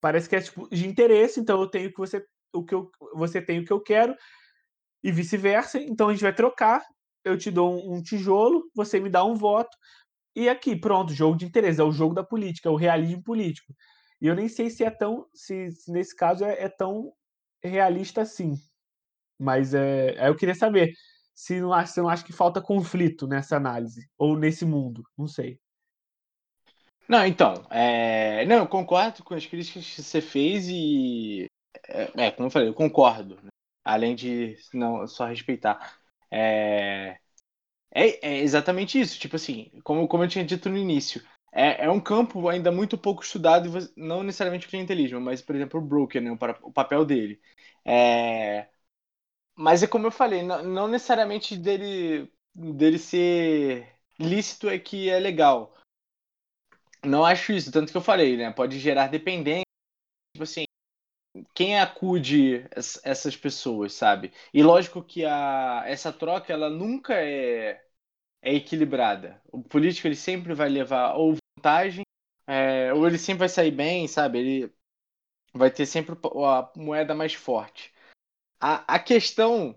Parece 0.00 0.28
que 0.28 0.36
é 0.36 0.40
tipo 0.40 0.68
de 0.70 0.86
interesse, 0.86 1.40
então 1.40 1.60
eu 1.60 1.68
tenho 1.68 1.90
que 1.90 1.98
você 1.98 2.22
o 2.52 2.64
que 2.64 2.74
eu, 2.74 2.90
você 3.14 3.42
tem 3.42 3.60
o 3.60 3.64
que 3.64 3.72
eu 3.72 3.80
quero 3.80 4.14
e 5.04 5.12
vice-versa. 5.12 5.78
Então 5.78 6.08
a 6.08 6.12
gente 6.12 6.22
vai 6.22 6.34
trocar. 6.34 6.82
Eu 7.22 7.38
te 7.38 7.50
dou 7.50 7.92
um, 7.92 8.02
tijolo, 8.02 8.64
você 8.74 8.98
me 8.98 9.08
dá 9.08 9.24
um 9.24 9.34
voto 9.34 9.76
e 10.36 10.48
aqui 10.48 10.74
pronto, 10.74 11.12
jogo 11.12 11.36
de 11.36 11.46
interesse 11.46 11.80
é 11.80 11.84
o 11.84 11.92
jogo 11.92 12.14
da 12.14 12.24
política, 12.24 12.68
é 12.68 12.72
o 12.72 12.76
realismo 12.76 13.22
político. 13.22 13.72
E 14.20 14.26
eu 14.26 14.34
nem 14.34 14.48
sei 14.48 14.68
se 14.68 14.82
é 14.82 14.90
tão, 14.90 15.26
se, 15.32 15.70
se 15.70 15.92
nesse 15.92 16.14
caso 16.16 16.44
é, 16.44 16.64
é 16.64 16.68
tão 16.68 17.12
realista 17.62 18.22
assim. 18.22 18.54
Mas 19.38 19.74
é, 19.74 20.18
aí 20.18 20.28
eu 20.28 20.36
queria 20.36 20.54
saber 20.54 20.92
se 21.34 21.60
não 21.60 21.86
se 21.86 22.00
não 22.00 22.08
acha 22.08 22.24
que 22.24 22.32
falta 22.32 22.60
conflito 22.60 23.26
nessa 23.26 23.56
análise 23.56 24.08
ou 24.18 24.36
nesse 24.36 24.64
mundo, 24.64 25.04
não 25.16 25.28
sei. 25.28 25.58
Não, 27.08 27.24
então, 27.26 27.66
é... 27.70 28.46
não, 28.46 28.56
eu 28.56 28.66
concordo 28.66 29.22
com 29.22 29.34
as 29.34 29.44
críticas 29.44 29.84
que 29.86 30.02
você 30.02 30.20
fez 30.20 30.66
e 30.68 31.46
é, 31.88 32.26
é, 32.26 32.30
como 32.30 32.46
eu 32.46 32.50
falei, 32.50 32.68
eu 32.68 32.74
concordo, 32.74 33.36
né? 33.42 33.50
Além 33.84 34.14
de 34.14 34.56
não 34.72 35.06
só 35.06 35.26
respeitar. 35.26 35.98
É... 36.30 37.18
É, 37.96 38.28
é 38.28 38.38
exatamente 38.40 39.00
isso, 39.00 39.18
tipo 39.20 39.36
assim, 39.36 39.70
como, 39.84 40.08
como 40.08 40.24
eu 40.24 40.28
tinha 40.28 40.44
dito 40.44 40.68
no 40.68 40.76
início, 40.76 41.22
é, 41.52 41.84
é 41.84 41.90
um 41.90 42.00
campo 42.00 42.48
ainda 42.48 42.72
muito 42.72 42.98
pouco 42.98 43.22
estudado, 43.22 43.70
não 43.96 44.24
necessariamente 44.24 44.66
o 44.66 44.70
clientelismo, 44.70 45.20
mas, 45.20 45.40
por 45.40 45.54
exemplo, 45.54 45.80
o 45.80 45.84
broker, 45.84 46.20
né, 46.20 46.36
o 46.62 46.72
papel 46.72 47.04
dele. 47.04 47.40
É... 47.84 48.68
Mas 49.56 49.82
é 49.82 49.86
como 49.86 50.06
eu 50.06 50.10
falei, 50.12 50.42
não, 50.42 50.62
não 50.64 50.88
necessariamente 50.88 51.56
dele 51.56 52.32
dele 52.54 52.98
ser 52.98 53.92
lícito 54.18 54.68
é 54.68 54.78
que 54.78 55.08
é 55.10 55.18
legal. 55.18 55.74
Não 57.04 57.24
acho 57.24 57.52
isso, 57.52 57.70
tanto 57.70 57.90
que 57.90 57.96
eu 57.96 58.02
falei, 58.02 58.36
né? 58.36 58.50
Pode 58.52 58.78
gerar 58.78 59.08
dependência. 59.08 59.64
Tipo 60.34 60.44
assim, 60.44 60.64
quem 61.54 61.78
acude 61.78 62.66
essas 63.02 63.36
pessoas, 63.36 63.92
sabe? 63.92 64.32
E 64.52 64.62
lógico 64.62 65.02
que 65.02 65.24
a, 65.24 65.82
essa 65.86 66.12
troca, 66.12 66.52
ela 66.52 66.70
nunca 66.70 67.14
é, 67.14 67.84
é 68.42 68.54
equilibrada. 68.54 69.42
O 69.52 69.62
político, 69.62 70.06
ele 70.06 70.16
sempre 70.16 70.54
vai 70.54 70.68
levar 70.68 71.14
ou 71.16 71.36
vantagem, 71.56 72.04
é, 72.46 72.92
ou 72.92 73.06
ele 73.06 73.18
sempre 73.18 73.40
vai 73.40 73.48
sair 73.48 73.70
bem, 73.70 74.06
sabe? 74.06 74.38
Ele 74.38 74.74
vai 75.52 75.70
ter 75.70 75.86
sempre 75.86 76.14
a 76.14 76.72
moeda 76.76 77.14
mais 77.14 77.34
forte. 77.34 77.92
A, 78.60 78.94
a 78.94 78.98
questão 78.98 79.76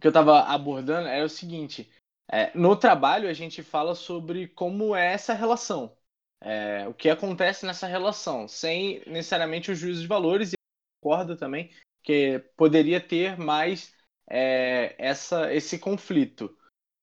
que 0.00 0.06
eu 0.06 0.10
estava 0.10 0.40
abordando 0.40 1.08
era 1.08 1.24
o 1.24 1.28
seguinte: 1.28 1.90
é, 2.30 2.56
no 2.56 2.76
trabalho 2.76 3.28
a 3.28 3.32
gente 3.32 3.62
fala 3.62 3.94
sobre 3.94 4.48
como 4.48 4.94
é 4.94 5.12
essa 5.12 5.34
relação, 5.34 5.96
é, 6.44 6.88
o 6.88 6.94
que 6.94 7.08
acontece 7.08 7.64
nessa 7.64 7.86
relação, 7.86 8.48
sem 8.48 9.02
necessariamente 9.06 9.70
o 9.70 9.74
juízo 9.74 10.02
de 10.02 10.08
valores, 10.08 10.52
e 10.52 10.56
concordo 11.00 11.36
também 11.36 11.70
que 12.02 12.40
poderia 12.56 13.00
ter 13.00 13.38
mais 13.38 13.94
é, 14.28 14.94
essa, 14.98 15.52
esse 15.54 15.78
conflito. 15.78 16.56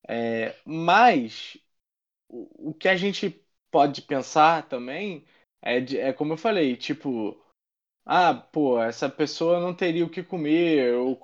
É, 0.08 0.56
mas 0.66 1.58
o, 2.28 2.72
o, 2.72 2.74
que 2.74 2.90
a 2.90 2.98
gente 2.98 3.46
pode 3.72 4.02
pensar 4.02 4.68
também 4.68 5.26
é, 5.62 5.80
de, 5.80 5.98
é 5.98 6.12
como 6.12 6.34
eu 6.34 6.38
falei, 6.38 6.76
tipo, 6.76 7.40
ah, 8.06 8.34
pô, 8.34 8.82
essa 8.82 9.10
pessoa 9.10 9.60
não 9.60 9.74
teria 9.74 10.06
o 10.06 10.10
que 10.10 10.24
comer, 10.24 10.96
ou, 10.96 11.22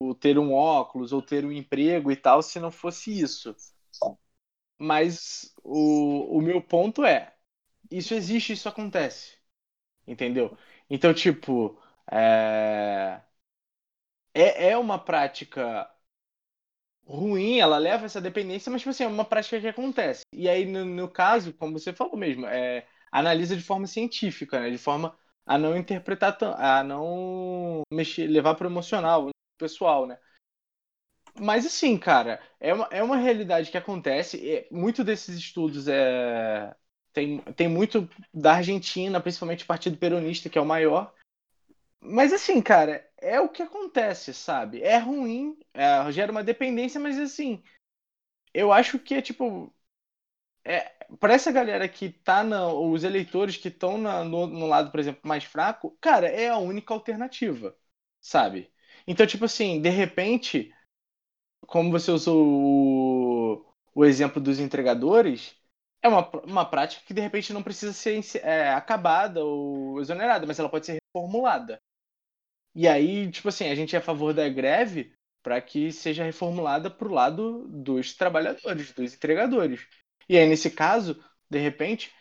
ou 0.00 0.14
ter 0.14 0.38
um 0.38 0.52
óculos, 0.52 1.12
ou 1.12 1.22
ter 1.22 1.44
um 1.44 1.52
emprego 1.52 2.12
e 2.12 2.16
tal, 2.16 2.42
se 2.42 2.60
não 2.60 2.70
fosse 2.70 3.18
isso. 3.18 3.56
Mas 4.78 5.52
o, 5.64 6.38
o 6.38 6.40
meu 6.40 6.62
ponto 6.62 7.04
é, 7.04 7.34
isso 7.90 8.14
existe, 8.14 8.52
isso 8.52 8.68
acontece. 8.68 9.36
Entendeu? 10.06 10.56
Então, 10.90 11.14
tipo, 11.14 11.80
é, 12.10 13.20
é, 14.34 14.70
é 14.70 14.78
uma 14.78 14.98
prática 14.98 15.90
ruim, 17.06 17.58
ela 17.58 17.78
leva 17.78 18.04
essa 18.06 18.20
dependência, 18.20 18.70
mas, 18.70 18.82
tipo 18.82 18.90
assim, 18.90 19.04
é 19.04 19.06
uma 19.06 19.24
prática 19.24 19.60
que 19.60 19.68
acontece. 19.68 20.22
E 20.32 20.48
aí, 20.48 20.64
no, 20.66 20.84
no 20.84 21.08
caso, 21.08 21.52
como 21.54 21.78
você 21.78 21.92
falou 21.92 22.16
mesmo, 22.16 22.46
é, 22.46 22.86
analisa 23.10 23.56
de 23.56 23.62
forma 23.62 23.86
científica, 23.86 24.60
né? 24.60 24.70
De 24.70 24.78
forma 24.78 25.16
a 25.46 25.56
não 25.58 25.76
interpretar, 25.76 26.36
a 26.60 26.84
não 26.84 27.82
mexer, 27.90 28.26
levar 28.26 28.54
para 28.54 28.66
o 28.68 28.70
emocional, 28.70 29.30
pessoal, 29.58 30.06
né? 30.06 30.18
Mas 31.40 31.64
assim, 31.66 31.96
cara, 31.98 32.40
é 32.60 32.74
uma, 32.74 32.88
é 32.90 33.02
uma 33.02 33.16
realidade 33.16 33.70
que 33.70 33.78
acontece. 33.78 34.66
muito 34.70 35.04
desses 35.04 35.36
estudos 35.36 35.86
é, 35.88 36.74
tem, 37.18 37.38
tem 37.54 37.68
muito 37.68 38.08
da 38.32 38.54
Argentina, 38.54 39.20
principalmente 39.20 39.64
o 39.64 39.66
Partido 39.66 39.96
Peronista, 39.96 40.48
que 40.48 40.56
é 40.56 40.60
o 40.60 40.66
maior. 40.66 41.12
Mas 42.00 42.32
assim, 42.32 42.62
cara, 42.62 43.08
é 43.18 43.40
o 43.40 43.48
que 43.48 43.62
acontece, 43.62 44.32
sabe? 44.32 44.82
É 44.82 44.98
ruim, 44.98 45.58
é, 45.74 46.12
gera 46.12 46.30
uma 46.30 46.44
dependência, 46.44 47.00
mas 47.00 47.18
assim, 47.18 47.62
eu 48.54 48.72
acho 48.72 48.98
que 48.98 49.14
é 49.14 49.22
tipo. 49.22 49.72
É, 50.64 50.92
para 51.18 51.34
essa 51.34 51.50
galera 51.50 51.88
que 51.88 52.10
tá 52.10 52.44
na. 52.44 52.72
Os 52.72 53.02
eleitores 53.02 53.56
que 53.56 53.68
estão 53.68 53.98
no, 53.98 54.46
no 54.46 54.66
lado, 54.66 54.90
por 54.92 55.00
exemplo, 55.00 55.22
mais 55.24 55.42
fraco, 55.44 55.96
cara, 56.00 56.28
é 56.28 56.48
a 56.48 56.58
única 56.58 56.94
alternativa, 56.94 57.76
sabe? 58.20 58.72
Então, 59.06 59.26
tipo 59.26 59.44
assim, 59.46 59.80
de 59.80 59.88
repente, 59.88 60.72
como 61.66 61.90
você 61.90 62.10
usou 62.12 62.46
o, 62.46 63.74
o 63.94 64.04
exemplo 64.04 64.40
dos 64.40 64.60
entregadores, 64.60 65.57
é 66.02 66.08
uma, 66.08 66.28
uma 66.44 66.64
prática 66.64 67.02
que 67.06 67.14
de 67.14 67.20
repente 67.20 67.52
não 67.52 67.62
precisa 67.62 67.92
ser 67.92 68.20
é, 68.42 68.70
acabada 68.72 69.44
ou 69.44 70.00
exonerada, 70.00 70.46
mas 70.46 70.58
ela 70.58 70.68
pode 70.68 70.86
ser 70.86 70.98
reformulada. 71.14 71.80
E 72.74 72.86
aí, 72.86 73.30
tipo 73.30 73.48
assim, 73.48 73.68
a 73.68 73.74
gente 73.74 73.96
é 73.96 73.98
a 73.98 74.02
favor 74.02 74.32
da 74.32 74.48
greve 74.48 75.12
para 75.42 75.60
que 75.60 75.90
seja 75.92 76.24
reformulada 76.24 76.90
para 76.90 77.08
o 77.08 77.12
lado 77.12 77.66
dos 77.68 78.14
trabalhadores, 78.14 78.92
dos 78.92 79.14
entregadores. 79.14 79.86
E 80.28 80.36
aí, 80.36 80.46
nesse 80.48 80.70
caso, 80.70 81.22
de 81.50 81.58
repente, 81.58 82.12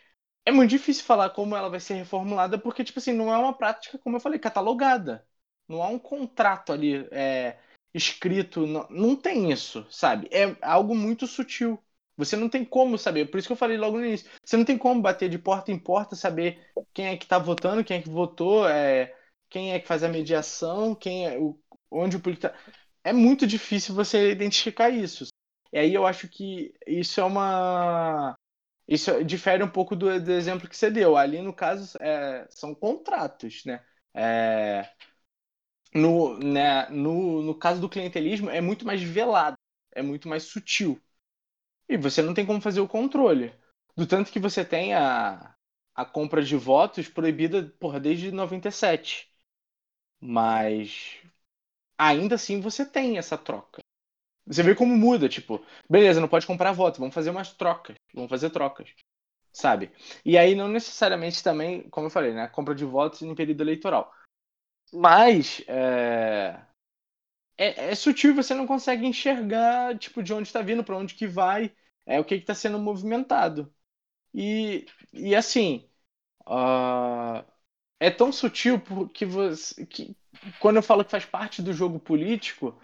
é 0.46 0.52
muito 0.52 0.70
difícil 0.70 1.04
falar 1.06 1.30
como 1.32 1.56
ela 1.56 1.70
vai 1.70 1.80
ser 1.80 1.96
reformulada, 1.96 2.58
porque, 2.58 2.84
tipo 2.84 3.00
assim, 3.00 3.14
não 3.14 3.34
é 3.34 3.38
uma 3.38 3.54
prática, 3.54 3.98
como 4.00 4.16
eu 4.16 4.22
falei, 4.22 4.40
catalogada. 4.40 5.28
Não 5.68 5.84
há 5.84 5.88
um 5.90 6.00
contrato 6.00 6.72
ali 6.72 7.08
é, 7.12 7.58
escrito, 7.94 8.66
não, 8.66 8.88
não 8.90 9.16
tem 9.16 9.52
isso, 9.52 9.86
sabe? 9.92 10.30
É 10.32 10.56
algo 10.62 10.96
muito 10.96 11.28
sutil. 11.28 11.78
Você 12.18 12.36
não 12.36 12.50
tem 12.50 12.66
como 12.66 12.98
saber, 12.98 13.30
por 13.30 13.38
isso 13.38 13.48
que 13.48 13.54
eu 13.54 13.58
falei 13.58 13.78
logo 13.78 13.98
no 14.00 14.06
início. 14.06 14.30
Você 14.44 14.58
não 14.58 14.66
tem 14.66 14.78
como 14.78 15.02
bater 15.02 15.30
de 15.30 15.38
porta 15.38 15.72
em 15.72 15.78
porta, 15.80 16.16
saber 16.16 16.60
quem 16.94 17.08
é 17.08 17.18
que 17.18 17.26
está 17.26 17.38
votando, 17.38 17.84
quem 17.84 17.98
é 17.98 18.02
que 18.02 18.10
votou, 18.10 18.68
é, 18.68 19.16
quem 19.50 19.74
é 19.74 19.80
que 19.80 19.88
faz 19.88 20.04
a 20.04 20.10
mediação, 20.10 20.96
quem 20.96 21.28
é, 21.28 21.38
o, 21.40 21.60
onde 21.92 22.18
o 22.18 22.20
político 22.20 22.52
tá. 22.52 22.58
É 23.04 23.14
muito 23.14 23.46
difícil 23.48 23.94
você 23.96 24.32
identificar 24.32 24.90
isso. 24.90 25.28
E 25.72 25.78
aí 25.78 25.94
eu 25.94 26.06
acho 26.06 26.28
que 26.28 26.74
isso 26.88 27.20
é 27.22 27.24
uma. 27.24 28.36
Isso 28.88 29.24
difere 29.24 29.64
um 29.64 29.70
pouco 29.70 29.96
do, 29.96 30.20
do 30.22 30.32
exemplo 30.32 30.68
que 30.70 30.78
você 30.78 30.90
deu. 30.90 31.18
Ali, 31.18 31.42
no 31.42 31.54
caso, 31.54 31.98
é, 32.02 32.48
são 32.50 32.74
contratos, 32.74 33.64
né? 33.66 33.84
É, 34.14 34.90
no, 35.94 36.38
né, 36.40 36.88
no, 36.90 37.42
no 37.42 37.56
caso 37.58 37.82
do 37.82 37.90
clientelismo, 37.90 38.50
é 38.50 38.62
muito 38.62 38.86
mais 38.86 39.02
velado, 39.02 39.58
é 39.94 40.02
muito 40.02 40.28
mais 40.28 40.44
sutil. 40.44 41.02
E 41.90 41.98
você 41.98 42.22
não 42.22 42.34
tem 42.34 42.46
como 42.46 42.62
fazer 42.62 42.82
o 42.82 42.88
controle. 42.88 43.54
Do 43.96 44.06
tanto 44.06 44.32
que 44.32 44.40
você 44.40 44.64
tem 44.64 44.94
a, 44.94 45.56
a 45.96 46.06
compra 46.06 46.44
de 46.44 46.56
votos 46.56 47.08
proibida 47.08 47.74
porra, 47.80 48.00
desde 48.00 48.32
97. 48.32 49.32
Mas 50.20 51.18
ainda 51.98 52.36
assim 52.36 52.62
você 52.62 52.86
tem 52.86 53.18
essa 53.18 53.38
troca. 53.38 53.82
Você 54.48 54.64
vê 54.64 54.76
como 54.76 54.96
muda, 54.96 55.30
tipo, 55.30 55.64
beleza, 55.90 56.22
não 56.22 56.28
pode 56.28 56.48
comprar 56.48 56.72
voto, 56.72 57.00
vamos 57.00 57.14
fazer 57.14 57.30
umas 57.32 57.54
trocas, 57.54 57.96
vamos 58.14 58.30
fazer 58.30 58.50
trocas, 58.50 58.94
sabe? 59.54 59.92
E 60.26 60.38
aí 60.38 60.56
não 60.56 60.70
necessariamente 60.70 61.44
também, 61.44 61.90
como 61.90 62.08
eu 62.08 62.12
falei, 62.12 62.34
né, 62.34 62.48
compra 62.48 62.76
de 62.76 62.86
votos 62.86 63.22
em 63.22 63.36
período 63.36 63.62
eleitoral. 63.62 64.14
Mas 64.94 65.64
é, 65.68 66.60
é, 67.58 67.92
é 67.92 67.96
sutil, 67.96 68.36
você 68.36 68.54
não 68.54 68.68
consegue 68.68 69.06
enxergar, 69.06 69.98
tipo, 69.98 70.22
de 70.22 70.34
onde 70.34 70.48
está 70.48 70.62
vindo, 70.62 70.84
para 70.84 70.98
onde 70.98 71.16
que 71.16 71.28
vai, 71.28 71.74
é 72.06 72.20
o 72.20 72.26
que 72.26 72.36
está 72.36 72.54
sendo 72.56 72.80
movimentado. 72.80 73.74
E, 74.34 74.86
e 75.14 75.36
assim, 75.36 75.90
uh, 76.48 77.44
é 78.00 78.12
tão 78.12 78.32
sutil 78.32 78.80
que 79.14 79.26
você, 79.26 79.86
que 79.86 80.16
quando 80.60 80.78
eu 80.78 80.84
falo 80.84 81.04
que 81.04 81.12
faz 81.12 81.26
parte 81.26 81.62
do 81.62 81.74
jogo 81.74 82.00
político, 82.00 82.80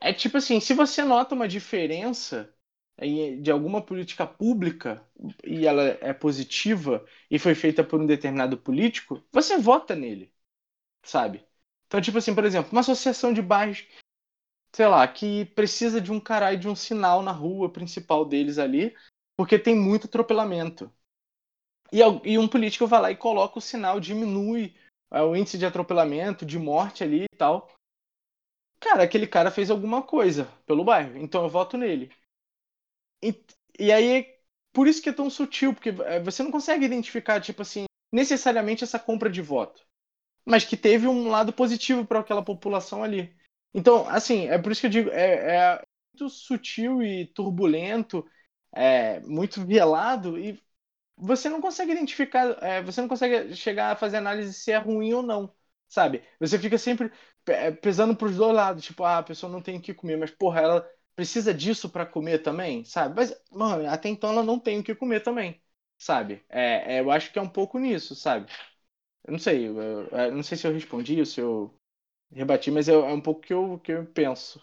é 0.00 0.12
tipo 0.12 0.38
assim, 0.38 0.60
se 0.60 0.74
você 0.74 1.04
nota 1.04 1.34
uma 1.34 1.48
diferença 1.48 2.52
de 3.40 3.50
alguma 3.50 3.82
política 3.82 4.26
pública 4.26 5.04
e 5.44 5.66
ela 5.66 5.82
é 6.00 6.12
positiva 6.12 7.04
e 7.30 7.38
foi 7.38 7.54
feita 7.54 7.82
por 7.82 8.00
um 8.00 8.06
determinado 8.06 8.56
político, 8.56 9.22
você 9.32 9.58
vota 9.58 9.96
nele, 9.96 10.32
sabe? 11.02 11.44
Então, 11.86 12.00
tipo 12.00 12.18
assim, 12.18 12.34
por 12.34 12.44
exemplo, 12.44 12.70
uma 12.72 12.80
associação 12.80 13.32
de 13.32 13.42
bairros 13.42 13.84
sei 14.74 14.86
lá, 14.86 15.06
que 15.06 15.44
precisa 15.46 16.00
de 16.00 16.10
um 16.10 16.18
caralho 16.18 16.58
de 16.58 16.68
um 16.68 16.74
sinal 16.74 17.22
na 17.22 17.32
rua 17.32 17.70
principal 17.70 18.24
deles 18.24 18.58
ali, 18.58 18.96
porque 19.36 19.58
tem 19.58 19.76
muito 19.76 20.06
atropelamento. 20.06 20.92
E, 21.92 21.98
e 22.24 22.38
um 22.38 22.48
político 22.48 22.86
vai 22.86 23.00
lá 23.00 23.10
e 23.10 23.16
coloca 23.16 23.58
o 23.58 23.62
sinal, 23.62 24.00
diminui 24.00 24.74
é, 25.10 25.20
o 25.22 25.36
índice 25.36 25.58
de 25.58 25.66
atropelamento, 25.66 26.46
de 26.46 26.58
morte 26.58 27.04
ali 27.04 27.24
e 27.24 27.36
tal. 27.36 27.70
Cara, 28.80 29.04
aquele 29.04 29.26
cara 29.26 29.50
fez 29.50 29.70
alguma 29.70 30.02
coisa 30.02 30.46
pelo 30.66 30.84
bairro, 30.84 31.16
então 31.18 31.42
eu 31.42 31.50
voto 31.50 31.76
nele. 31.76 32.10
E, 33.22 33.44
e 33.78 33.92
aí, 33.92 34.26
por 34.72 34.88
isso 34.88 35.02
que 35.02 35.10
é 35.10 35.12
tão 35.12 35.30
sutil, 35.30 35.74
porque 35.74 35.90
é, 35.90 36.18
você 36.20 36.42
não 36.42 36.50
consegue 36.50 36.84
identificar, 36.84 37.40
tipo 37.40 37.62
assim, 37.62 37.84
necessariamente 38.12 38.82
essa 38.82 38.98
compra 38.98 39.30
de 39.30 39.40
voto. 39.40 39.86
Mas 40.44 40.64
que 40.64 40.76
teve 40.76 41.06
um 41.06 41.28
lado 41.28 41.52
positivo 41.52 42.04
para 42.04 42.20
aquela 42.20 42.42
população 42.42 43.04
ali. 43.04 43.34
Então, 43.74 44.08
assim, 44.08 44.46
é 44.48 44.58
por 44.58 44.72
isso 44.72 44.80
que 44.80 44.86
eu 44.86 44.90
digo, 44.90 45.10
é, 45.10 45.56
é 45.76 45.82
muito 46.12 46.28
sutil 46.34 47.02
e 47.02 47.26
turbulento, 47.28 48.26
é 48.72 49.20
muito 49.20 49.64
velado 49.66 50.38
e 50.38 50.60
você 51.16 51.48
não 51.48 51.60
consegue 51.60 51.92
identificar, 51.92 52.58
é, 52.62 52.82
você 52.82 53.00
não 53.00 53.08
consegue 53.08 53.54
chegar 53.56 53.92
a 53.92 53.96
fazer 53.96 54.18
análise 54.18 54.52
se 54.54 54.72
é 54.72 54.78
ruim 54.78 55.12
ou 55.14 55.22
não, 55.22 55.54
sabe? 55.88 56.22
Você 56.40 56.58
fica 56.58 56.78
sempre 56.78 57.12
é, 57.46 57.70
pesando 57.70 58.16
para 58.16 58.28
os 58.28 58.36
dois 58.36 58.54
lados, 58.54 58.84
tipo, 58.84 59.04
ah, 59.04 59.18
a 59.18 59.22
pessoa 59.22 59.52
não 59.52 59.62
tem 59.62 59.78
o 59.78 59.82
que 59.82 59.94
comer, 59.94 60.16
mas 60.16 60.30
porra, 60.30 60.60
ela 60.60 60.90
precisa 61.16 61.52
disso 61.54 61.88
para 61.90 62.06
comer 62.06 62.40
também, 62.40 62.84
sabe? 62.84 63.14
Mas, 63.16 63.34
mano, 63.50 63.88
até 63.88 64.08
então 64.08 64.30
ela 64.30 64.42
não 64.42 64.58
tem 64.58 64.80
o 64.80 64.84
que 64.84 64.94
comer 64.94 65.20
também, 65.22 65.60
sabe? 65.98 66.44
É, 66.48 66.96
é, 66.96 67.00
eu 67.00 67.10
acho 67.10 67.32
que 67.32 67.38
é 67.38 67.42
um 67.42 67.48
pouco 67.48 67.78
nisso, 67.78 68.14
sabe? 68.14 68.50
Eu 69.24 69.32
não 69.32 69.38
sei, 69.38 69.68
eu, 69.68 69.74
eu 70.08 70.32
não 70.32 70.42
sei 70.42 70.56
se 70.58 70.66
eu 70.66 70.72
respondi 70.72 71.18
ou 71.20 71.26
se 71.26 71.40
eu 71.40 71.74
rebati, 72.32 72.70
mas 72.70 72.88
é, 72.88 72.92
é 72.92 72.96
um 72.96 73.20
pouco 73.20 73.40
que 73.40 73.52
eu, 73.52 73.78
que 73.78 73.92
eu 73.92 74.06
penso. 74.06 74.60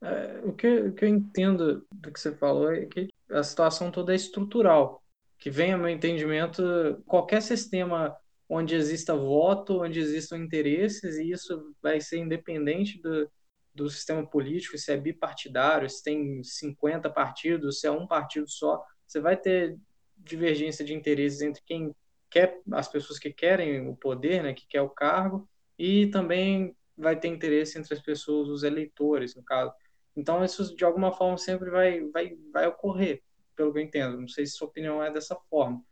É, 0.00 0.40
o, 0.44 0.52
que, 0.52 0.66
o 0.66 0.94
que 0.94 1.04
eu 1.04 1.08
entendo 1.08 1.86
do 1.90 2.12
que 2.12 2.20
você 2.20 2.34
falou 2.34 2.72
é 2.72 2.86
que 2.86 3.08
a 3.30 3.42
situação 3.42 3.90
toda 3.90 4.12
é 4.12 4.16
estrutural. 4.16 5.02
Que 5.38 5.50
vem, 5.50 5.72
a 5.72 5.78
meu 5.78 5.88
entendimento, 5.88 6.62
qualquer 7.06 7.42
sistema 7.42 8.16
onde 8.48 8.74
exista 8.74 9.14
voto, 9.14 9.82
onde 9.82 10.00
existam 10.00 10.38
interesses, 10.38 11.16
e 11.16 11.30
isso 11.30 11.74
vai 11.82 12.00
ser 12.00 12.18
independente 12.18 13.00
do, 13.00 13.30
do 13.74 13.90
sistema 13.90 14.26
político, 14.26 14.78
se 14.78 14.90
é 14.92 14.96
bipartidário, 14.96 15.88
se 15.88 16.02
tem 16.02 16.42
50 16.42 17.10
partidos, 17.10 17.80
se 17.80 17.86
é 17.86 17.90
um 17.90 18.06
partido 18.06 18.48
só, 18.48 18.82
você 19.06 19.20
vai 19.20 19.36
ter 19.36 19.76
divergência 20.16 20.84
de 20.84 20.94
interesses 20.94 21.40
entre 21.42 21.62
quem 21.64 21.94
quer, 22.30 22.60
as 22.72 22.88
pessoas 22.88 23.18
que 23.18 23.32
querem 23.32 23.86
o 23.86 23.96
poder, 23.96 24.42
né, 24.42 24.54
que 24.54 24.66
quer 24.66 24.82
o 24.82 24.90
cargo, 24.90 25.48
e 25.78 26.08
também 26.08 26.76
vai 26.96 27.18
ter 27.18 27.28
interesse 27.28 27.78
entre 27.78 27.94
as 27.94 28.02
pessoas, 28.02 28.48
os 28.48 28.62
eleitores, 28.62 29.34
no 29.36 29.42
caso. 29.42 29.72
Então, 30.16 30.44
isso 30.44 30.74
de 30.74 30.84
alguma 30.84 31.12
forma 31.12 31.38
sempre 31.38 31.70
vai, 31.70 32.00
vai, 32.08 32.36
vai 32.52 32.66
ocorrer, 32.66 33.22
pelo 33.54 33.72
que 33.72 33.78
eu 33.78 33.82
entendo. 33.82 34.20
Não 34.20 34.28
sei 34.28 34.44
se 34.44 34.54
sua 34.54 34.68
opinião 34.68 35.02
é 35.02 35.10
dessa 35.12 35.36
forma. 35.48 35.82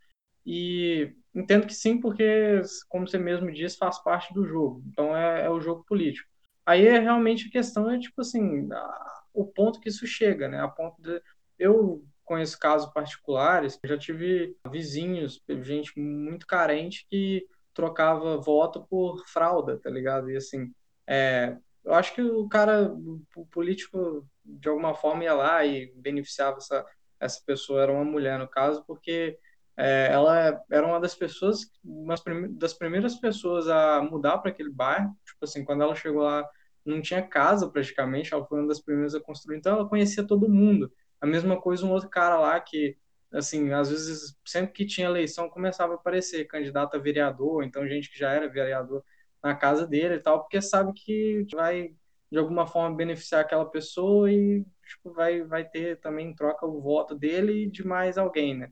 E 0.45 1.13
entendo 1.33 1.65
que 1.67 1.73
sim, 1.73 1.99
porque, 1.99 2.61
como 2.89 3.07
você 3.07 3.17
mesmo 3.17 3.51
diz, 3.51 3.75
faz 3.75 3.99
parte 3.99 4.33
do 4.33 4.45
jogo. 4.45 4.83
Então, 4.87 5.15
é, 5.15 5.45
é 5.45 5.49
o 5.49 5.61
jogo 5.61 5.85
político. 5.85 6.29
Aí 6.65 6.85
é 6.85 6.99
realmente 6.99 7.47
a 7.47 7.51
questão 7.51 7.89
é 7.89 7.97
tipo 7.97 8.19
assim, 8.19 8.67
a, 8.73 9.23
o 9.33 9.45
ponto 9.45 9.79
que 9.79 9.87
isso 9.87 10.05
chega, 10.05 10.49
né? 10.49 10.59
A 10.59 10.67
ponto 10.67 11.01
de 11.01 11.21
eu 11.57 12.05
conheço 12.25 12.59
casos 12.59 12.91
particulares, 12.91 13.79
já 13.85 13.97
tive 13.97 14.55
vizinhos, 14.69 15.41
gente 15.61 15.97
muito 15.97 16.45
carente 16.45 17.07
que 17.09 17.47
trocava 17.77 18.37
voto 18.37 18.85
por 18.89 19.23
fralda, 19.27 19.77
tá 19.77 19.87
ligado? 19.87 20.31
E 20.31 20.35
assim, 20.35 20.73
é, 21.05 21.55
eu 21.85 21.93
acho 21.93 22.13
que 22.15 22.21
o 22.23 22.49
cara, 22.49 22.91
o 23.35 23.45
político, 23.45 24.27
de 24.43 24.67
alguma 24.67 24.95
forma 24.95 25.23
ia 25.23 25.33
lá 25.35 25.63
e 25.63 25.93
beneficiava 25.95 26.57
essa, 26.57 26.83
essa 27.19 27.39
pessoa, 27.45 27.83
era 27.83 27.91
uma 27.91 28.03
mulher 28.03 28.39
no 28.39 28.47
caso, 28.47 28.83
porque 28.87 29.37
é, 29.77 30.09
ela 30.11 30.59
era 30.71 30.87
uma 30.87 30.99
das 30.99 31.13
pessoas, 31.13 31.71
uma 31.83 32.15
das 32.51 32.73
primeiras 32.73 33.15
pessoas 33.15 33.67
a 33.69 34.01
mudar 34.01 34.39
para 34.39 34.49
aquele 34.49 34.71
bairro. 34.71 35.15
Tipo 35.23 35.45
assim, 35.45 35.63
quando 35.63 35.83
ela 35.83 35.93
chegou 35.95 36.23
lá, 36.23 36.43
não 36.83 36.99
tinha 36.99 37.21
casa 37.21 37.69
praticamente, 37.69 38.33
ela 38.33 38.45
foi 38.45 38.59
uma 38.59 38.67
das 38.67 38.81
primeiras 38.81 39.13
a 39.13 39.19
construir, 39.19 39.57
então 39.57 39.75
ela 39.75 39.87
conhecia 39.87 40.25
todo 40.25 40.49
mundo. 40.49 40.91
A 41.21 41.27
mesma 41.27 41.61
coisa 41.61 41.85
um 41.85 41.91
outro 41.91 42.09
cara 42.09 42.39
lá 42.39 42.59
que, 42.59 42.97
assim, 43.33 43.71
às 43.73 43.89
vezes, 43.89 44.35
sempre 44.45 44.73
que 44.73 44.85
tinha 44.85 45.07
eleição, 45.07 45.49
começava 45.49 45.93
a 45.93 45.95
aparecer 45.95 46.45
candidato 46.45 46.95
a 46.95 46.99
vereador, 46.99 47.63
então 47.63 47.87
gente 47.87 48.09
que 48.11 48.17
já 48.19 48.31
era 48.31 48.47
vereador 48.49 49.03
na 49.43 49.55
casa 49.55 49.87
dele 49.87 50.15
e 50.15 50.19
tal, 50.19 50.41
porque 50.41 50.61
sabe 50.61 50.93
que 50.93 51.45
vai 51.53 51.93
de 52.31 52.37
alguma 52.37 52.67
forma 52.67 52.95
beneficiar 52.95 53.41
aquela 53.41 53.65
pessoa 53.69 54.31
e 54.31 54.65
tipo, 54.85 55.13
vai, 55.13 55.43
vai 55.43 55.67
ter 55.67 55.99
também 55.99 56.29
em 56.29 56.35
troca 56.35 56.65
o 56.65 56.81
voto 56.81 57.15
dele 57.15 57.65
e 57.65 57.69
de 57.71 57.85
mais 57.85 58.17
alguém, 58.17 58.57
né? 58.57 58.71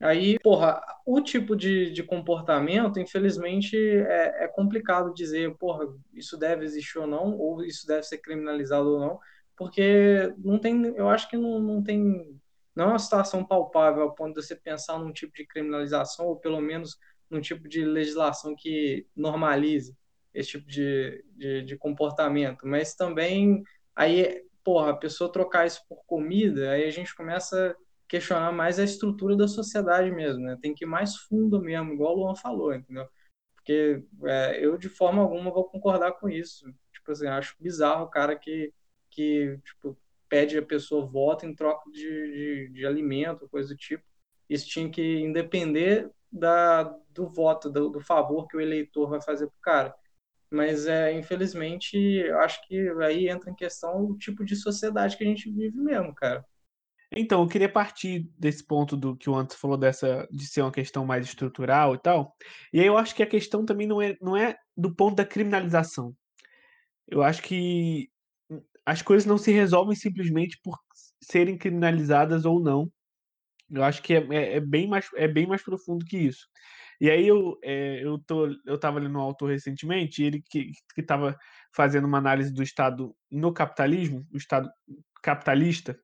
Aí, 0.00 0.36
porra, 0.40 0.82
o 1.06 1.20
tipo 1.20 1.54
de, 1.54 1.92
de 1.92 2.02
comportamento, 2.02 2.98
infelizmente, 2.98 3.76
é, 3.76 4.44
é 4.44 4.48
complicado 4.48 5.14
dizer, 5.14 5.56
porra, 5.58 5.86
isso 6.12 6.36
deve 6.36 6.64
existir 6.64 6.98
ou 6.98 7.06
não, 7.06 7.38
ou 7.38 7.62
isso 7.64 7.86
deve 7.86 8.02
ser 8.02 8.18
criminalizado 8.18 8.88
ou 8.88 8.98
não, 9.00 9.20
porque 9.56 10.34
não 10.38 10.58
tem, 10.58 10.84
eu 10.96 11.08
acho 11.08 11.28
que 11.30 11.36
não, 11.36 11.60
não 11.60 11.82
tem, 11.84 12.40
não 12.74 12.86
é 12.86 12.88
uma 12.88 12.98
situação 12.98 13.44
palpável 13.44 14.02
ao 14.02 14.14
ponto 14.14 14.34
de 14.34 14.46
você 14.46 14.56
pensar 14.56 14.98
num 14.98 15.12
tipo 15.12 15.34
de 15.34 15.46
criminalização, 15.46 16.26
ou 16.26 16.36
pelo 16.36 16.60
menos 16.60 16.98
num 17.28 17.40
tipo 17.40 17.68
de 17.68 17.84
legislação 17.84 18.54
que 18.56 19.06
normalize 19.16 19.96
esse 20.34 20.50
tipo 20.50 20.66
de, 20.66 21.24
de, 21.36 21.62
de 21.62 21.76
comportamento, 21.76 22.66
mas 22.66 22.94
também 22.94 23.62
aí, 23.94 24.42
porra, 24.64 24.90
a 24.90 24.96
pessoa 24.96 25.30
trocar 25.30 25.66
isso 25.66 25.82
por 25.88 26.04
comida, 26.06 26.70
aí 26.70 26.84
a 26.84 26.90
gente 26.90 27.14
começa 27.14 27.70
a 27.70 27.74
questionar 28.08 28.52
mais 28.52 28.78
a 28.78 28.84
estrutura 28.84 29.36
da 29.36 29.48
sociedade 29.48 30.10
mesmo, 30.10 30.42
né? 30.42 30.58
Tem 30.60 30.74
que 30.74 30.84
ir 30.84 30.88
mais 30.88 31.16
fundo 31.16 31.60
mesmo, 31.60 31.92
igual 31.92 32.14
o 32.14 32.20
Luan 32.20 32.34
falou, 32.34 32.74
entendeu? 32.74 33.06
Porque 33.54 34.02
é, 34.24 34.64
eu, 34.64 34.76
de 34.76 34.88
forma 34.88 35.22
alguma, 35.22 35.50
vou 35.50 35.64
concordar 35.64 36.12
com 36.12 36.28
isso. 36.28 36.66
Tipo 36.92 37.12
assim, 37.12 37.26
acho 37.26 37.54
bizarro 37.60 38.04
o 38.04 38.10
cara 38.10 38.36
que, 38.36 38.72
que 39.10 39.58
tipo, 39.64 39.96
pede 40.32 40.56
a 40.56 40.62
pessoa 40.62 41.04
voto 41.04 41.44
em 41.44 41.54
troca 41.54 41.90
de, 41.90 42.00
de, 42.00 42.68
de 42.72 42.86
alimento, 42.86 43.46
coisa 43.50 43.68
do 43.68 43.76
tipo. 43.76 44.02
Isso 44.48 44.66
tinha 44.66 44.88
que 44.88 45.20
independer 45.20 46.10
da, 46.32 46.84
do 47.10 47.28
voto, 47.28 47.68
do, 47.68 47.90
do 47.90 48.00
favor 48.00 48.48
que 48.48 48.56
o 48.56 48.60
eleitor 48.60 49.10
vai 49.10 49.20
fazer 49.20 49.46
pro 49.46 49.60
cara. 49.60 49.94
Mas, 50.50 50.86
é, 50.86 51.12
infelizmente, 51.12 52.24
acho 52.40 52.66
que 52.66 52.88
aí 53.02 53.28
entra 53.28 53.50
em 53.50 53.54
questão 53.54 54.06
o 54.06 54.16
tipo 54.16 54.42
de 54.42 54.56
sociedade 54.56 55.18
que 55.18 55.24
a 55.24 55.26
gente 55.26 55.52
vive 55.52 55.76
mesmo, 55.76 56.14
cara. 56.14 56.42
Então, 57.14 57.42
eu 57.42 57.48
queria 57.48 57.70
partir 57.70 58.30
desse 58.38 58.66
ponto 58.66 58.96
do 58.96 59.14
que 59.14 59.28
o 59.28 59.36
Antes 59.36 59.56
falou 59.56 59.76
dessa 59.76 60.26
de 60.30 60.46
ser 60.46 60.62
uma 60.62 60.72
questão 60.72 61.04
mais 61.04 61.26
estrutural 61.26 61.94
e 61.94 61.98
tal. 61.98 62.34
E 62.72 62.80
aí 62.80 62.86
eu 62.86 62.96
acho 62.96 63.14
que 63.14 63.22
a 63.22 63.28
questão 63.28 63.66
também 63.66 63.86
não 63.86 64.00
é, 64.00 64.16
não 64.18 64.34
é 64.34 64.56
do 64.74 64.94
ponto 64.94 65.14
da 65.14 65.26
criminalização. 65.26 66.16
Eu 67.06 67.22
acho 67.22 67.42
que 67.42 68.10
as 68.84 69.02
coisas 69.02 69.26
não 69.26 69.38
se 69.38 69.52
resolvem 69.52 69.96
simplesmente 69.96 70.58
por 70.62 70.78
serem 71.22 71.56
criminalizadas 71.56 72.44
ou 72.44 72.60
não. 72.60 72.90
Eu 73.70 73.82
acho 73.84 74.02
que 74.02 74.14
é, 74.14 74.26
é, 74.30 74.56
é 74.56 74.60
bem, 74.60 74.88
mais, 74.88 75.08
é 75.14 75.26
bem 75.26 75.46
mais 75.46 75.62
profundo 75.62 76.04
que 76.04 76.18
isso. 76.18 76.46
E 77.00 77.10
aí 77.10 77.26
eu, 77.26 77.58
é, 77.62 78.04
eu, 78.04 78.18
tô, 78.18 78.46
eu 78.46 78.78
lendo 79.00 79.18
um 79.18 79.22
autor 79.22 79.50
recentemente, 79.50 80.22
ele 80.22 80.42
que 80.48 80.72
estava 80.96 81.36
fazendo 81.74 82.06
uma 82.06 82.18
análise 82.18 82.52
do 82.52 82.62
Estado 82.62 83.14
no 83.30 83.52
capitalismo, 83.52 84.26
o 84.32 84.36
Estado 84.36 84.70
capitalista, 85.22 85.98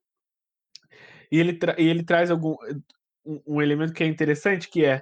e 1.31 1.39
ele, 1.39 1.53
tra 1.53 1.77
e 1.79 1.87
ele 1.87 2.05
traz 2.05 2.31
algum, 2.31 2.57
um, 3.25 3.43
um 3.47 3.63
elemento 3.63 3.93
que 3.93 4.03
é 4.03 4.07
interessante, 4.07 4.69
que 4.69 4.85
é 4.85 5.01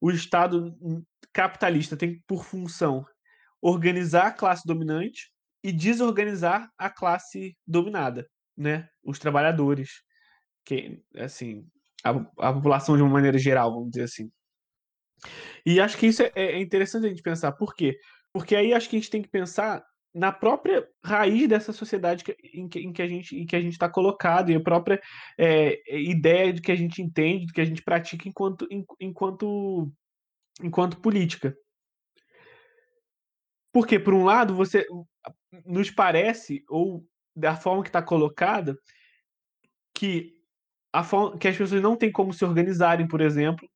o 0.00 0.10
Estado 0.10 0.76
capitalista 1.32 1.96
tem 1.96 2.22
por 2.26 2.44
função 2.44 3.04
organizar 3.60 4.26
a 4.26 4.32
classe 4.32 4.66
dominante 4.66 5.30
e 5.62 5.72
desorganizar 5.72 6.70
a 6.78 6.88
classe 6.90 7.56
dominada, 7.66 8.28
né? 8.56 8.88
Os 9.02 9.18
trabalhadores, 9.18 10.02
que 10.64 11.02
assim 11.16 11.66
a, 12.04 12.10
a 12.10 12.52
população 12.52 12.96
de 12.96 13.02
uma 13.02 13.12
maneira 13.12 13.38
geral, 13.38 13.72
vamos 13.72 13.90
dizer 13.90 14.04
assim. 14.04 14.30
E 15.66 15.80
acho 15.80 15.96
que 15.96 16.06
isso 16.06 16.22
é, 16.22 16.32
é 16.34 16.60
interessante 16.60 17.06
a 17.06 17.08
gente 17.08 17.22
pensar. 17.22 17.52
Por 17.52 17.74
quê? 17.74 17.98
Porque 18.32 18.54
aí 18.54 18.72
acho 18.72 18.88
que 18.88 18.96
a 18.96 18.98
gente 18.98 19.10
tem 19.10 19.22
que 19.22 19.28
pensar 19.28 19.84
na 20.14 20.32
própria 20.32 20.88
raiz 21.04 21.48
dessa 21.48 21.72
sociedade 21.72 22.24
em, 22.54 22.68
que, 22.68 22.80
em, 22.80 22.92
que, 22.92 23.02
a 23.02 23.06
gente 23.06 23.36
em 23.36 23.46
que 23.46 23.56
a 23.56 23.60
gente 23.60 23.72
está 23.72 23.88
colocado 23.88 24.50
e 24.50 24.54
a 24.54 24.60
própria 24.60 25.00
é, 25.38 25.78
ideia 26.00 26.52
do 26.52 26.62
que 26.62 26.72
a 26.72 26.76
gente 26.76 27.02
entende, 27.02 27.46
do 27.46 27.52
que 27.52 27.60
a 27.60 27.64
gente 27.64 27.82
pratica 27.82 28.28
enquanto 28.28 28.66
enquanto 29.00 29.92
enquanto 30.62 31.00
política. 31.00 31.54
Porque 33.72 33.98
por 33.98 34.14
um 34.14 34.24
lado 34.24 34.54
você 34.54 34.86
nos 35.64 35.90
parece 35.90 36.64
ou 36.68 37.06
da 37.34 37.56
forma 37.56 37.82
que 37.82 37.88
está 37.88 38.02
colocada 38.02 38.76
que 39.94 40.34
a 40.92 41.02
forma, 41.02 41.38
que 41.38 41.48
as 41.48 41.56
pessoas 41.56 41.82
não 41.82 41.96
têm 41.96 42.10
como 42.10 42.32
se 42.32 42.44
organizarem, 42.44 43.06
por 43.06 43.20
exemplo, 43.20 43.68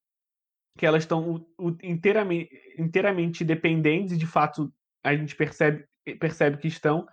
que 0.79 0.87
elas 0.87 1.03
estão 1.03 1.47
inteiramente, 1.83 2.51
inteiramente 2.79 3.45
dependentes, 3.45 4.13
e 4.13 4.19
de 4.19 4.27
fato 4.27 4.73
a 5.05 5.15
gente 5.15 5.37
percebe, 5.37 5.87
percebe 6.19 6.57
que 6.57 6.69
estão. 6.69 7.07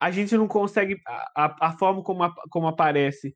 A 0.00 0.10
gente 0.10 0.36
não 0.36 0.46
consegue. 0.46 1.00
A, 1.06 1.68
a 1.68 1.72
forma 1.78 2.02
como, 2.02 2.22
a, 2.22 2.34
como 2.50 2.66
aparece 2.66 3.34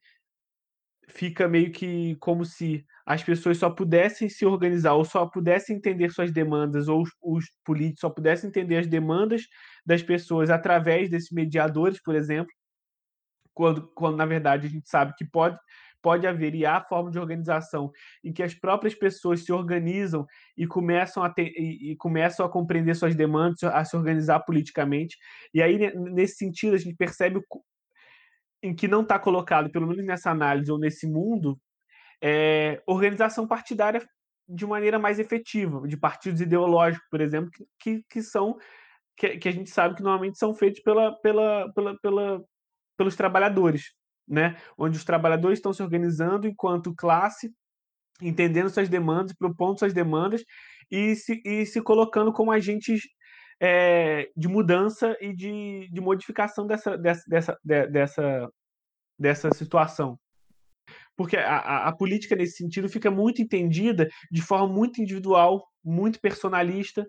fica 1.09 1.49
meio 1.49 1.73
que 1.73 2.17
como 2.17 2.45
se 2.45 2.85
as 3.05 3.23
pessoas 3.23 3.59
só 3.59 3.71
pudessem 3.71 4.29
se 4.29 4.45
organizar, 4.45 4.95
ou 4.95 5.05
só 5.05 5.27
pudessem 5.27 5.77
entender 5.77 6.11
suas 6.11 6.33
demandas, 6.33 6.89
ou 6.89 7.03
os, 7.03 7.11
os 7.23 7.45
políticos 7.65 8.01
só 8.01 8.11
pudessem 8.11 8.49
entender 8.49 8.79
as 8.79 8.87
demandas 8.87 9.43
das 9.85 10.03
pessoas 10.03 10.51
através 10.51 11.09
desses 11.09 11.31
mediadores, 11.31 12.03
por 12.03 12.15
exemplo, 12.17 12.53
quando, 13.55 13.89
quando 13.95 14.17
na 14.17 14.27
verdade 14.27 14.67
a 14.67 14.71
gente 14.71 14.89
sabe 14.89 15.15
que 15.17 15.25
pode 15.25 15.59
pode 16.03 16.25
haver 16.25 16.55
e 16.55 16.65
há 16.65 16.81
forma 16.81 17.11
de 17.11 17.19
organização 17.19 17.91
em 18.23 18.33
que 18.33 18.41
as 18.41 18.55
próprias 18.55 18.95
pessoas 18.95 19.45
se 19.45 19.53
organizam 19.53 20.25
e 20.57 20.65
começam 20.65 21.21
a 21.25 21.29
ter, 21.29 21.53
e, 21.57 21.91
e, 21.91 21.97
começam 21.97 22.47
a 22.47 22.49
compreender 22.49 22.95
suas 22.95 23.17
demandas, 23.17 23.65
a 23.65 23.85
se 23.85 23.97
organizar 23.97 24.39
politicamente. 24.41 25.17
E 25.53 25.61
aí 25.61 25.77
nesse 25.97 26.37
sentido 26.37 26.75
a 26.75 26.79
gente 26.79 26.95
percebe 26.95 27.41
em 28.67 28.75
que 28.75 28.89
não 28.89 29.03
está 29.03 29.19
colocado, 29.19 29.71
pelo 29.71 29.87
menos 29.87 30.05
nessa 30.05 30.31
análise 30.31 30.71
ou 30.71 30.79
nesse 30.79 31.07
mundo, 31.07 31.59
é, 32.23 32.83
organização 32.87 33.47
partidária 33.47 34.07
de 34.49 34.67
maneira 34.67 34.99
mais 34.99 35.19
efetiva, 35.19 35.87
de 35.87 35.97
partidos 35.97 36.41
ideológicos, 36.41 37.07
por 37.11 37.21
exemplo, 37.21 37.51
que, 37.81 38.03
que 38.09 38.23
são 38.23 38.57
que, 39.17 39.39
que 39.39 39.49
a 39.49 39.53
gente 39.53 39.71
sabe 39.71 39.95
que 39.95 40.03
normalmente 40.03 40.39
são 40.39 40.55
feitos 40.55 40.81
pela, 40.83 41.13
pela, 41.21 41.73
pela, 41.73 41.99
pela 42.01 42.45
pelos 42.97 43.17
trabalhadores 43.17 43.95
né? 44.29 44.57
Onde 44.77 44.97
os 44.97 45.05
trabalhadores 45.05 45.59
estão 45.59 45.73
se 45.73 45.83
organizando 45.83 46.47
enquanto 46.47 46.95
classe, 46.95 47.53
entendendo 48.21 48.71
suas 48.71 48.89
demandas, 48.89 49.35
propondo 49.37 49.79
suas 49.79 49.93
demandas 49.93 50.43
e 50.91 51.15
se, 51.15 51.41
e 51.45 51.65
se 51.67 51.81
colocando 51.81 52.33
como 52.33 52.51
agentes 52.51 53.03
é, 53.61 54.29
de 54.37 54.49
mudança 54.49 55.17
e 55.21 55.35
de, 55.35 55.89
de 55.91 56.01
modificação 56.01 56.67
dessa, 56.67 56.97
dessa, 56.97 57.25
dessa, 57.29 57.59
dessa, 57.65 58.51
dessa 59.19 59.53
situação. 59.53 60.19
Porque 61.17 61.37
a, 61.37 61.89
a, 61.89 61.93
política, 61.97 62.37
nesse 62.37 62.59
sentido, 62.59 62.89
fica 62.89 63.11
muito 63.11 63.41
entendida 63.41 64.09
de 64.31 64.43
forma 64.43 64.69
muito 64.69 65.01
individual, 65.01 65.67
muito 65.83 66.21
personalista. 66.21 67.07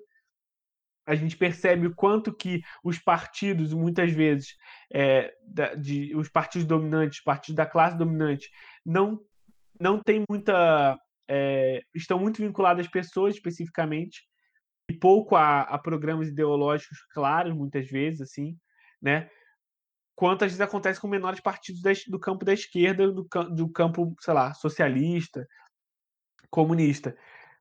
A 1.06 1.14
gente 1.14 1.36
percebe 1.36 1.88
o 1.88 1.96
quanto 1.96 2.34
que 2.34 2.62
os 2.84 2.98
partidos, 2.98 3.74
muitas 3.74 4.12
vezes, 4.12 4.56
é, 4.94 5.34
da, 5.46 5.76
de, 5.76 6.16
os 6.16 6.30
partidos 6.30 6.66
dominantes, 6.66 7.22
partidos 7.22 7.56
da 7.56 7.66
classe 7.66 7.98
dominante, 7.98 8.50
não, 8.86 9.20
não 9.80 10.02
tem 10.02 10.24
muita. 10.30 10.98
É, 11.30 11.82
estão 11.94 12.18
muito 12.18 12.42
vinculados 12.42 12.86
às 12.86 12.92
pessoas 12.92 13.36
especificamente 13.36 14.22
e 14.90 14.94
pouco 14.94 15.36
a, 15.36 15.62
a 15.64 15.78
programas 15.78 16.30
ideológicos 16.30 17.00
claros, 17.12 17.54
muitas 17.54 17.90
vezes, 17.90 18.22
assim, 18.22 18.58
né? 19.02 19.30
Quanto 20.18 20.44
às 20.44 20.52
vezes 20.52 20.62
acontece 20.62 21.00
com 21.00 21.08
menores 21.08 21.40
partidos 21.40 21.80
do 22.08 22.20
campo 22.20 22.44
da 22.44 22.52
esquerda, 22.52 23.12
do, 23.12 23.28
do 23.52 23.70
campo, 23.70 24.16
sei 24.20 24.34
lá, 24.34 24.52
socialista, 24.56 25.48
comunista, 26.50 27.16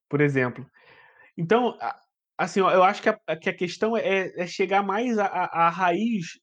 por 0.09 0.23
exemplo. 0.23 0.67
Então, 1.37 1.77
assim, 2.39 2.61
eu 2.61 2.83
acho 2.83 3.03
que 3.03 3.11
a, 3.11 3.37
que 3.37 3.51
a 3.51 3.55
questão 3.55 3.95
é, 3.95 4.33
é 4.41 4.47
chegar 4.47 4.83
mais 4.83 5.19
à 5.19 5.69
raiz 5.69 6.41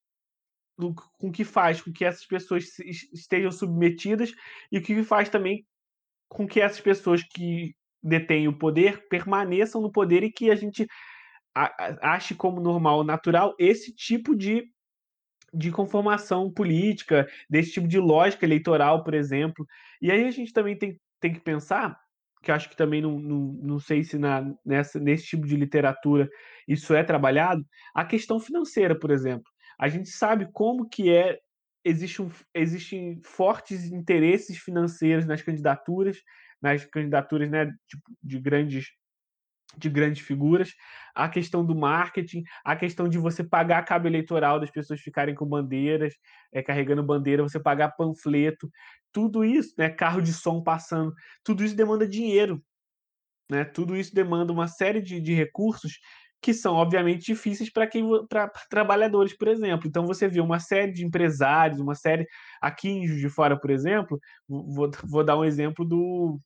do, 0.77 0.93
com 0.93 1.31
que 1.31 1.43
faz 1.43 1.81
com 1.81 1.91
que 1.91 2.05
essas 2.05 2.27
pessoas 2.27 2.77
estejam 3.11 3.51
submetidas 3.51 4.31
e 4.71 4.77
o 4.77 4.83
que 4.83 5.01
faz 5.01 5.29
também 5.29 5.65
com 6.29 6.45
que 6.45 6.61
essas 6.61 6.79
pessoas 6.79 7.23
que 7.23 7.75
detêm 8.03 8.47
o 8.47 8.55
poder 8.55 9.07
permaneçam 9.07 9.81
no 9.81 9.91
poder 9.91 10.21
e 10.21 10.31
que 10.31 10.51
a 10.51 10.55
gente 10.55 10.85
ache 11.55 12.35
como 12.35 12.61
normal, 12.61 13.03
natural, 13.03 13.55
esse 13.57 13.91
tipo 13.95 14.35
de, 14.35 14.71
de 15.53 15.71
conformação 15.71 16.51
política, 16.51 17.27
desse 17.49 17.73
tipo 17.73 17.87
de 17.87 17.99
lógica 17.99 18.45
eleitoral, 18.45 19.03
por 19.03 19.13
exemplo. 19.13 19.67
E 20.01 20.11
aí 20.11 20.25
a 20.25 20.31
gente 20.31 20.51
também 20.51 20.77
tem, 20.77 20.99
tem 21.19 21.33
que 21.33 21.39
pensar, 21.39 21.97
que 22.41 22.51
acho 22.51 22.69
que 22.69 22.75
também 22.75 23.01
não, 23.01 23.19
não, 23.19 23.39
não 23.61 23.79
sei 23.79 24.03
se 24.03 24.17
na, 24.17 24.53
nessa, 24.65 24.99
nesse 24.99 25.25
tipo 25.25 25.47
de 25.47 25.55
literatura 25.55 26.29
isso 26.67 26.93
é 26.93 27.03
trabalhado, 27.03 27.65
a 27.93 28.03
questão 28.03 28.39
financeira, 28.39 28.97
por 28.97 29.11
exemplo. 29.11 29.51
A 29.79 29.87
gente 29.87 30.09
sabe 30.09 30.49
como 30.51 30.87
que 30.89 31.11
é 31.11 31.39
existe 31.85 32.21
um, 32.21 32.29
existem 32.53 33.21
fortes 33.23 33.85
interesses 33.91 34.57
financeiros 34.57 35.25
nas 35.25 35.41
candidaturas, 35.41 36.17
nas 36.61 36.85
candidaturas 36.85 37.49
né, 37.49 37.65
de, 37.65 37.97
de 38.23 38.39
grandes 38.39 38.87
de 39.77 39.89
grandes 39.89 40.25
figuras, 40.25 40.71
a 41.15 41.27
questão 41.29 41.65
do 41.65 41.75
marketing, 41.75 42.43
a 42.63 42.75
questão 42.75 43.07
de 43.07 43.17
você 43.17 43.43
pagar 43.43 43.83
cabo 43.85 44.07
eleitoral 44.07 44.59
das 44.59 44.71
pessoas 44.71 45.01
ficarem 45.01 45.35
com 45.35 45.45
bandeiras, 45.45 46.13
é, 46.51 46.61
carregando 46.61 47.03
bandeira, 47.03 47.43
você 47.43 47.59
pagar 47.59 47.91
panfleto, 47.91 48.69
tudo 49.11 49.43
isso, 49.45 49.73
né, 49.77 49.89
carro 49.89 50.21
de 50.21 50.33
som 50.33 50.61
passando, 50.61 51.13
tudo 51.43 51.63
isso 51.63 51.75
demanda 51.75 52.07
dinheiro, 52.07 52.63
né? 53.49 53.63
Tudo 53.65 53.95
isso 53.95 54.13
demanda 54.13 54.51
uma 54.51 54.67
série 54.67 55.01
de, 55.01 55.19
de 55.19 55.33
recursos 55.33 55.99
que 56.41 56.53
são 56.53 56.75
obviamente 56.75 57.25
difíceis 57.25 57.71
para 57.71 57.87
quem 57.87 58.05
para 58.27 58.49
trabalhadores, 58.69 59.35
por 59.37 59.47
exemplo. 59.47 59.87
Então 59.87 60.05
você 60.05 60.27
vê 60.27 60.41
uma 60.41 60.59
série 60.59 60.91
de 60.91 61.05
empresários, 61.05 61.79
uma 61.79 61.95
série 61.95 62.27
aqui 62.61 62.89
em 62.89 63.07
Juiz 63.07 63.21
de 63.21 63.29
Fora, 63.29 63.57
por 63.57 63.69
exemplo, 63.69 64.19
vou, 64.47 64.91
vou 65.05 65.23
dar 65.23 65.37
um 65.37 65.45
exemplo 65.45 65.85
do 65.85 66.39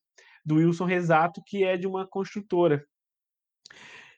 do 0.45 0.55
Wilson 0.55 0.85
Resato, 0.85 1.41
que 1.45 1.65
é 1.65 1.75
de 1.75 1.85
uma 1.85 2.07
construtora. 2.07 2.81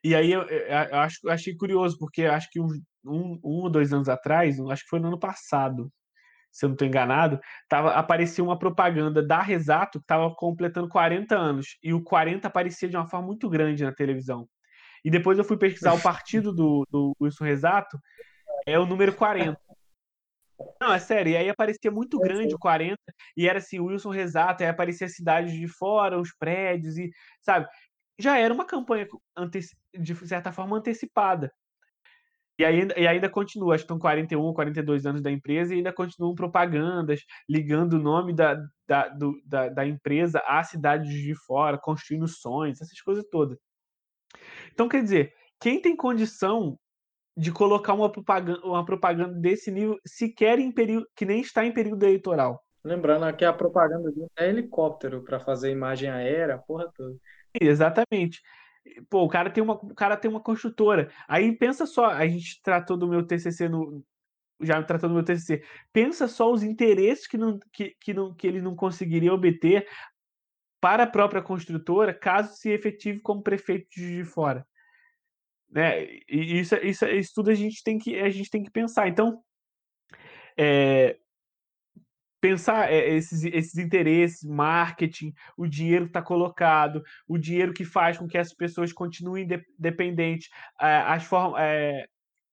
E 0.03 0.15
aí 0.15 0.31
eu, 0.31 0.43
eu 0.43 0.99
acho, 0.99 1.19
eu 1.23 1.31
achei 1.31 1.55
curioso, 1.55 1.97
porque 1.97 2.23
acho 2.23 2.49
que 2.51 2.59
um, 2.59 2.69
um, 3.05 3.39
ou 3.41 3.69
dois 3.69 3.91
anos 3.91 4.07
atrás, 4.07 4.59
acho 4.59 4.83
que 4.83 4.89
foi 4.89 4.99
no 4.99 5.07
ano 5.07 5.19
passado, 5.19 5.91
se 6.51 6.65
eu 6.65 6.69
não 6.69 6.73
estou 6.73 6.87
enganado, 6.87 7.39
tava, 7.67 7.91
aparecia 7.91 8.43
uma 8.43 8.57
propaganda 8.57 9.21
da 9.21 9.41
Resato 9.41 9.99
que 9.99 10.03
estava 10.03 10.33
completando 10.33 10.89
40 10.89 11.35
anos. 11.35 11.77
E 11.83 11.93
o 11.93 12.03
40 12.03 12.47
aparecia 12.47 12.89
de 12.89 12.95
uma 12.95 13.07
forma 13.07 13.27
muito 13.27 13.49
grande 13.49 13.83
na 13.83 13.93
televisão. 13.93 14.47
E 15.03 15.09
depois 15.09 15.37
eu 15.37 15.45
fui 15.45 15.57
pesquisar 15.57 15.93
o 15.93 16.01
partido 16.01 16.53
do, 16.53 16.85
do 16.89 17.15
Wilson 17.21 17.45
Resato, 17.45 17.97
é 18.65 18.77
o 18.77 18.85
número 18.85 19.13
40. 19.13 19.59
Não, 20.81 20.91
é 20.91 20.99
sério. 20.99 21.31
E 21.31 21.37
aí 21.37 21.49
aparecia 21.49 21.89
muito 21.89 22.19
grande 22.19 22.53
o 22.53 22.59
40, 22.59 22.97
e 23.37 23.47
era 23.47 23.59
assim, 23.59 23.79
Wilson 23.79 24.09
Resato, 24.09 24.61
aí 24.61 24.69
aparecia 24.69 25.07
as 25.07 25.13
cidades 25.13 25.53
de 25.53 25.67
fora, 25.67 26.19
os 26.19 26.33
prédios, 26.37 26.97
e, 26.97 27.09
sabe? 27.41 27.65
Já 28.19 28.37
era 28.37 28.53
uma 28.53 28.65
campanha 28.65 29.07
de 29.97 30.15
certa 30.27 30.51
forma 30.51 30.77
antecipada. 30.77 31.51
E 32.59 32.65
ainda, 32.65 32.99
e 32.99 33.07
ainda 33.07 33.29
continua, 33.29 33.73
acho 33.73 33.83
que 33.83 33.85
estão 33.85 33.97
41, 33.97 34.53
42 34.53 35.05
anos 35.05 35.21
da 35.21 35.31
empresa 35.31 35.73
e 35.73 35.77
ainda 35.77 35.93
continuam 35.93 36.35
propagandas, 36.35 37.21
ligando 37.47 37.93
o 37.93 37.99
nome 37.99 38.33
da, 38.33 38.61
da, 38.85 39.07
do, 39.07 39.41
da, 39.45 39.69
da 39.69 39.87
empresa 39.87 40.43
à 40.45 40.61
cidade 40.61 41.09
de 41.09 41.33
fora, 41.45 41.77
construindo 41.77 42.27
sonhos, 42.27 42.81
essas 42.81 42.99
coisas 42.99 43.23
todas. 43.31 43.57
Então, 44.73 44.89
quer 44.89 45.01
dizer, 45.01 45.33
quem 45.57 45.81
tem 45.81 45.95
condição 45.95 46.77
de 47.35 47.49
colocar 47.49 47.93
uma 47.93 48.11
propaganda, 48.11 48.59
uma 48.65 48.85
propaganda 48.85 49.33
desse 49.39 49.71
nível 49.71 49.97
sequer 50.05 50.59
em 50.59 50.69
período 50.69 51.07
que 51.15 51.25
nem 51.25 51.39
está 51.39 51.65
em 51.65 51.71
período 51.71 52.03
eleitoral. 52.03 52.61
Lembrando 52.83 53.33
que 53.37 53.45
a 53.45 53.53
propaganda 53.53 54.11
é 54.37 54.49
helicóptero 54.49 55.23
para 55.23 55.39
fazer 55.39 55.71
imagem 55.71 56.09
aérea, 56.09 56.57
porra 56.57 56.91
toda. 56.93 57.15
Exatamente. 57.53 58.41
Pô, 59.09 59.23
o 59.23 59.29
cara 59.29 59.49
tem 59.49 59.63
uma, 59.63 59.73
o 59.73 59.95
cara 59.95 60.17
tem 60.17 60.29
uma 60.29 60.41
construtora. 60.41 61.11
Aí 61.27 61.55
pensa 61.57 61.85
só, 61.85 62.07
a 62.07 62.27
gente 62.27 62.61
tratou 62.61 62.97
do 62.97 63.07
meu 63.07 63.25
TCC 63.25 63.69
no 63.69 64.03
já 64.61 64.81
tratou 64.83 65.07
do 65.09 65.15
meu 65.15 65.23
TCC. 65.23 65.63
Pensa 65.93 66.27
só 66.27 66.51
os 66.51 66.63
interesses 66.63 67.27
que 67.27 67.37
não 67.37 67.59
que, 67.71 67.95
que 68.01 68.13
não 68.13 68.33
que 68.33 68.45
ele 68.45 68.61
não 68.61 68.75
conseguiria 68.75 69.33
obter 69.33 69.87
para 70.81 71.03
a 71.03 71.07
própria 71.07 71.41
construtora 71.41 72.13
caso 72.13 72.55
se 72.57 72.69
efetive 72.69 73.19
como 73.21 73.43
prefeito 73.43 73.87
de 73.91 74.23
fora 74.25 74.65
né? 75.71 76.03
E 76.27 76.59
isso, 76.59 76.75
isso, 76.77 77.05
isso 77.05 77.31
tudo 77.35 77.51
a 77.51 77.53
gente 77.53 77.83
tem 77.83 77.97
que 77.97 78.19
a 78.19 78.29
gente 78.29 78.49
tem 78.49 78.63
que 78.63 78.71
pensar. 78.71 79.07
Então, 79.07 79.41
é, 80.57 81.17
pensar 82.41 82.91
é, 82.91 83.09
esses, 83.15 83.43
esses 83.43 83.77
interesses, 83.77 84.43
marketing, 84.43 85.33
o 85.57 85.67
dinheiro 85.67 86.05
que 86.05 86.11
está 86.11 86.21
colocado, 86.21 87.03
o 87.27 87.37
dinheiro 87.37 87.73
que 87.73 87.85
faz 87.85 88.17
com 88.17 88.27
que 88.27 88.37
as 88.37 88.53
pessoas 88.53 88.93
continuem 88.93 89.45
de, 89.45 89.61
dependentes, 89.77 90.49
as, 90.77 91.23
form, 91.25 91.55
é, 91.57 92.05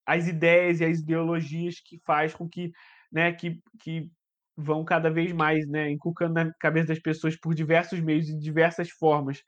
as 0.04 0.26
ideias 0.28 0.80
e 0.80 0.84
as 0.84 0.98
ideologias 1.00 1.80
que 1.80 1.98
faz 2.04 2.34
com 2.34 2.48
que, 2.48 2.72
né, 3.12 3.32
que, 3.32 3.60
que 3.80 4.10
vão 4.56 4.84
cada 4.84 5.10
vez 5.10 5.32
mais, 5.32 5.66
né, 5.68 5.90
inculcando 5.90 6.34
na 6.34 6.52
cabeça 6.54 6.88
das 6.88 6.98
pessoas 6.98 7.36
por 7.36 7.54
diversos 7.54 8.00
meios 8.00 8.28
e 8.28 8.38
diversas 8.38 8.90
formas, 8.90 9.42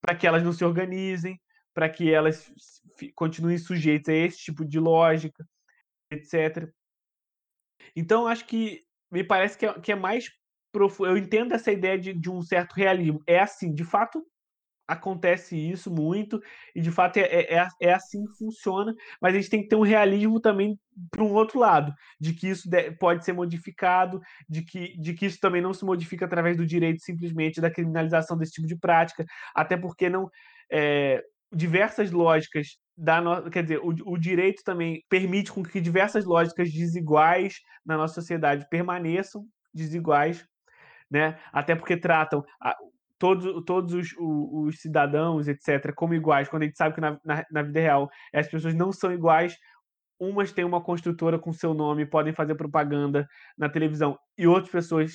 para 0.00 0.16
que 0.16 0.26
elas 0.26 0.42
não 0.42 0.52
se 0.52 0.64
organizem, 0.64 1.40
para 1.74 1.88
que 1.88 2.12
elas 2.12 2.52
continuem 3.14 3.56
sujeitas 3.58 4.14
a 4.14 4.18
esse 4.18 4.38
tipo 4.38 4.64
de 4.64 4.78
lógica, 4.78 5.46
etc. 6.10 6.68
Então, 7.96 8.26
acho 8.26 8.46
que 8.46 8.84
me 9.12 9.22
parece 9.22 9.58
que 9.58 9.66
é, 9.66 9.72
que 9.80 9.92
é 9.92 9.96
mais 9.96 10.24
profundo. 10.72 11.10
Eu 11.10 11.16
entendo 11.16 11.52
essa 11.54 11.70
ideia 11.70 11.98
de, 11.98 12.12
de 12.12 12.30
um 12.30 12.42
certo 12.42 12.72
realismo. 12.72 13.22
É 13.26 13.38
assim, 13.38 13.74
de 13.74 13.84
fato, 13.84 14.24
acontece 14.88 15.56
isso 15.56 15.90
muito, 15.90 16.40
e 16.74 16.80
de 16.80 16.90
fato 16.90 17.16
é, 17.18 17.22
é, 17.22 17.68
é, 17.80 17.92
assim 17.92 18.24
que 18.24 18.36
funciona, 18.36 18.94
mas 19.20 19.34
a 19.34 19.38
gente 19.38 19.50
tem 19.50 19.62
que 19.62 19.68
ter 19.68 19.76
um 19.76 19.82
realismo 19.82 20.40
também 20.40 20.78
para 21.10 21.22
um 21.22 21.32
outro 21.32 21.58
lado, 21.58 21.94
de 22.20 22.34
que 22.34 22.48
isso 22.48 22.68
pode 22.98 23.24
ser 23.24 23.32
modificado, 23.32 24.20
de 24.48 24.62
que, 24.62 24.96
de 24.98 25.14
que 25.14 25.26
isso 25.26 25.38
também 25.40 25.62
não 25.62 25.72
se 25.72 25.84
modifica 25.84 26.24
através 26.26 26.56
do 26.56 26.66
direito 26.66 27.00
simplesmente 27.02 27.60
da 27.60 27.70
criminalização 27.70 28.36
desse 28.36 28.52
tipo 28.52 28.66
de 28.66 28.76
prática, 28.76 29.24
até 29.54 29.76
porque 29.76 30.08
não. 30.08 30.28
É, 30.70 31.22
diversas 31.54 32.10
lógicas 32.10 32.78
da 32.96 33.20
no... 33.20 33.50
quer 33.50 33.62
dizer, 33.62 33.78
o, 33.78 33.94
o, 34.06 34.18
direito 34.18 34.62
também 34.64 35.04
permite 35.08 35.52
com 35.52 35.62
que 35.62 35.80
diversas 35.80 36.24
lógicas 36.24 36.70
desiguais 36.70 37.60
na 37.84 37.96
nossa 37.96 38.14
sociedade 38.14 38.66
permaneçam 38.70 39.46
desiguais, 39.72 40.46
né? 41.10 41.38
Até 41.52 41.74
porque 41.74 41.96
tratam 41.96 42.44
a, 42.60 42.76
todos, 43.18 43.64
todos 43.64 43.94
os, 43.94 44.12
os, 44.18 44.74
os, 44.74 44.80
cidadãos, 44.80 45.48
etc., 45.48 45.92
como 45.94 46.14
iguais, 46.14 46.48
quando 46.48 46.62
a 46.62 46.66
gente 46.66 46.76
sabe 46.76 46.94
que 46.94 47.00
na, 47.00 47.18
na, 47.24 47.44
na 47.50 47.62
vida 47.62 47.80
real 47.80 48.10
as 48.34 48.48
pessoas 48.48 48.74
não 48.74 48.92
são 48.92 49.12
iguais, 49.12 49.56
umas 50.18 50.52
têm 50.52 50.64
uma 50.64 50.82
construtora 50.82 51.38
com 51.38 51.52
seu 51.52 51.74
nome, 51.74 52.06
podem 52.06 52.32
fazer 52.32 52.54
propaganda 52.54 53.26
na 53.56 53.68
televisão, 53.68 54.18
e 54.36 54.46
outras 54.46 54.70
pessoas 54.70 55.14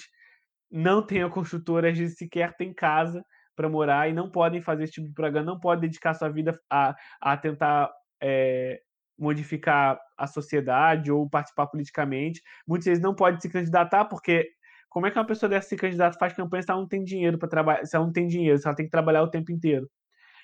não 0.69 1.01
têm 1.05 1.23
a 1.23 1.29
construtora, 1.29 1.89
às 1.89 1.97
vezes 1.97 2.17
sequer 2.17 2.55
têm 2.57 2.73
casa, 2.73 3.23
para 3.57 3.67
morar 3.67 4.07
e 4.07 4.13
não 4.13 4.29
podem 4.29 4.61
fazer 4.61 4.83
esse 4.83 4.93
tipo 4.93 5.07
de 5.07 5.13
propaganda, 5.13 5.51
não 5.51 5.59
podem 5.59 5.89
dedicar 5.89 6.13
sua 6.13 6.29
vida 6.29 6.57
a, 6.69 6.95
a 7.19 7.35
tentar 7.35 7.91
é, 8.21 8.79
modificar 9.17 9.99
a 10.15 10.27
sociedade 10.27 11.11
ou 11.11 11.27
participar 11.27 11.65
politicamente. 11.67 12.41
Muitas 12.67 12.85
vezes 12.85 13.03
não 13.03 13.15
podem 13.15 13.41
se 13.41 13.49
candidatar 13.49 14.05
porque 14.05 14.47
como 14.87 15.07
é 15.07 15.11
que 15.11 15.17
uma 15.17 15.25
pessoa 15.25 15.49
dessa 15.49 15.67
se 15.67 15.75
candidata 15.75 16.17
faz 16.19 16.33
campanha 16.33 16.61
se 16.61 16.71
ela 16.71 16.79
não 16.79 16.87
tem 16.87 17.03
dinheiro 17.03 17.37
para 17.37 17.49
trabalhar, 17.49 17.85
se 17.85 17.95
ela 17.95 18.05
não 18.05 18.13
tem 18.13 18.27
dinheiro, 18.27 18.59
se 18.59 18.67
ela 18.67 18.75
tem 18.75 18.85
que 18.85 18.91
trabalhar 18.91 19.23
o 19.23 19.29
tempo 19.29 19.51
inteiro? 19.51 19.89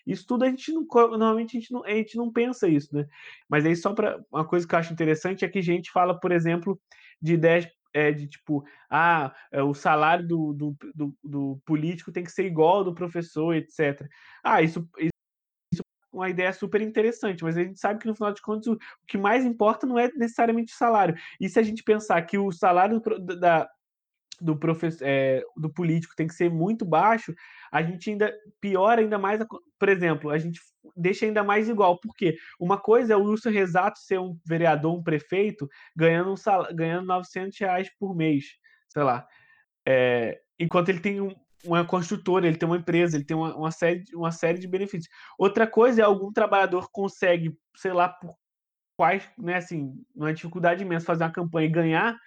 Isso 0.05 0.25
tudo 0.27 0.43
a 0.43 0.49
gente 0.49 0.71
não, 0.73 0.85
normalmente 1.11 1.55
a 1.55 1.59
gente 1.59 1.71
não, 1.71 1.85
a 1.85 1.91
gente 1.91 2.17
não 2.17 2.31
pensa 2.31 2.67
isso, 2.67 2.93
né? 2.93 3.05
Mas 3.47 3.65
aí 3.65 3.75
só 3.75 3.93
para 3.93 4.19
uma 4.31 4.45
coisa 4.45 4.67
que 4.67 4.75
eu 4.75 4.79
acho 4.79 4.91
interessante 4.91 5.45
é 5.45 5.49
que 5.49 5.59
a 5.59 5.63
gente 5.63 5.91
fala, 5.91 6.19
por 6.19 6.31
exemplo, 6.31 6.79
de 7.21 7.35
ideias 7.35 7.67
é, 7.93 8.11
de 8.11 8.27
tipo, 8.27 8.65
ah, 8.89 9.33
é, 9.51 9.61
o 9.61 9.73
salário 9.73 10.27
do, 10.27 10.53
do, 10.53 10.77
do, 10.93 11.17
do, 11.23 11.61
político 11.65 12.11
tem 12.11 12.23
que 12.23 12.31
ser 12.31 12.45
igual 12.45 12.77
ao 12.77 12.83
do 12.83 12.95
professor, 12.95 13.55
etc. 13.55 14.07
Ah, 14.43 14.61
isso, 14.61 14.87
isso 14.97 15.81
é 15.81 16.15
uma 16.15 16.29
ideia 16.29 16.51
super 16.51 16.81
interessante, 16.81 17.43
mas 17.43 17.57
a 17.57 17.63
gente 17.63 17.79
sabe 17.79 17.99
que 17.99 18.07
no 18.07 18.15
final 18.15 18.33
de 18.33 18.41
contas 18.41 18.67
o, 18.67 18.73
o 18.73 18.79
que 19.07 19.17
mais 19.17 19.45
importa 19.45 19.85
não 19.85 19.99
é 19.99 20.09
necessariamente 20.15 20.73
o 20.73 20.77
salário. 20.77 21.15
E 21.39 21.47
se 21.47 21.59
a 21.59 21.63
gente 21.63 21.83
pensar 21.83 22.21
que 22.23 22.37
o 22.37 22.51
salário 22.51 23.01
da, 23.39 23.69
do 24.41 24.57
professor, 24.57 25.05
é, 25.05 25.43
do 25.55 25.69
político 25.69 26.15
tem 26.15 26.27
que 26.27 26.33
ser 26.33 26.49
muito 26.49 26.85
baixo, 26.85 27.33
a 27.71 27.81
gente 27.81 28.09
ainda 28.09 28.33
piora 28.59 29.01
ainda 29.01 29.17
mais, 29.17 29.41
a, 29.41 29.45
por 29.79 29.89
exemplo, 29.89 30.29
a 30.29 30.37
gente 30.37 30.59
deixa 30.95 31.25
ainda 31.25 31.43
mais 31.43 31.69
igual, 31.69 31.99
porque 31.99 32.37
uma 32.59 32.77
coisa 32.77 33.13
é 33.13 33.17
o 33.17 33.23
Wilson 33.23 33.49
Resato 33.49 33.99
ser 33.99 34.19
um 34.19 34.37
vereador, 34.45 34.93
um 34.93 35.03
prefeito, 35.03 35.67
ganhando, 35.95 36.31
um 36.31 36.37
sal, 36.37 36.67
ganhando 36.73 37.07
900 37.07 37.57
reais 37.59 37.89
por 37.99 38.15
mês, 38.15 38.45
sei 38.89 39.03
lá, 39.03 39.25
é, 39.87 40.39
enquanto 40.59 40.89
ele 40.89 40.99
tem 40.99 41.21
um, 41.21 41.33
uma 41.63 41.85
construtora, 41.85 42.47
ele 42.47 42.57
tem 42.57 42.67
uma 42.67 42.77
empresa, 42.77 43.17
ele 43.17 43.25
tem 43.25 43.35
uma, 43.35 43.55
uma, 43.55 43.71
série, 43.71 44.03
uma 44.13 44.31
série 44.31 44.59
de 44.59 44.67
benefícios. 44.67 45.07
Outra 45.37 45.65
coisa 45.65 46.01
é 46.01 46.03
algum 46.03 46.31
trabalhador 46.31 46.89
consegue, 46.91 47.57
sei 47.75 47.93
lá, 47.93 48.09
por 48.09 48.35
quais, 48.97 49.27
né, 49.37 49.55
assim, 49.55 49.93
uma 50.15 50.33
dificuldade 50.33 50.83
imensa 50.83 51.05
fazer 51.05 51.23
uma 51.23 51.31
campanha 51.31 51.67
e 51.67 51.71
ganhar 51.71 52.17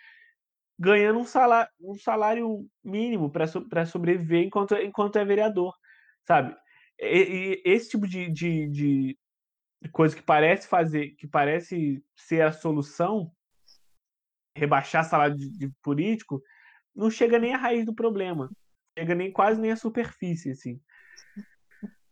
ganhando 0.78 1.18
um 1.18 1.24
salário, 1.24 1.70
um 1.80 1.94
salário 1.94 2.68
mínimo 2.84 3.30
para 3.30 3.86
sobreviver 3.86 4.44
enquanto, 4.44 4.74
enquanto 4.76 5.16
é 5.16 5.24
vereador, 5.24 5.74
sabe? 6.26 6.54
E, 6.98 7.62
e 7.64 7.70
esse 7.70 7.90
tipo 7.90 8.06
de, 8.06 8.30
de, 8.30 8.68
de, 8.68 9.18
coisa 9.92 10.14
que 10.14 10.22
parece 10.22 10.68
fazer, 10.68 11.10
que 11.16 11.26
parece 11.26 12.02
ser 12.14 12.42
a 12.42 12.52
solução, 12.52 13.30
rebaixar 14.56 15.04
salário 15.04 15.36
de, 15.36 15.50
de 15.50 15.70
político, 15.82 16.42
não 16.94 17.10
chega 17.10 17.38
nem 17.38 17.54
à 17.54 17.58
raiz 17.58 17.84
do 17.84 17.94
problema, 17.94 18.50
chega 18.98 19.14
nem 19.14 19.32
quase 19.32 19.60
nem 19.60 19.72
à 19.72 19.76
superfície, 19.76 20.50
assim. 20.50 20.80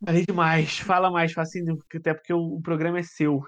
Falei 0.05 0.25
demais, 0.27 0.79
fala 0.81 1.11
mais, 1.11 1.33
Facinho, 1.33 1.79
até 1.95 2.15
porque 2.15 2.33
o, 2.33 2.57
o 2.57 2.62
programa 2.62 2.99
é 2.99 3.03
seu. 3.03 3.43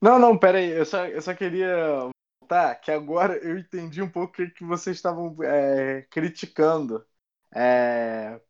Não, 0.00 0.18
não, 0.18 0.38
pera 0.38 0.58
aí, 0.58 0.70
eu 0.70 0.84
só, 0.84 1.06
eu 1.06 1.20
só 1.20 1.34
queria 1.34 2.10
tá 2.48 2.74
que 2.74 2.90
agora 2.90 3.36
eu 3.38 3.58
entendi 3.58 4.02
um 4.02 4.10
pouco 4.10 4.42
o 4.42 4.50
que, 4.52 4.64
vocês 4.64 4.96
estavam 4.96 5.36
é, 5.42 6.02
criticando. 6.10 7.06
É, 7.54 8.40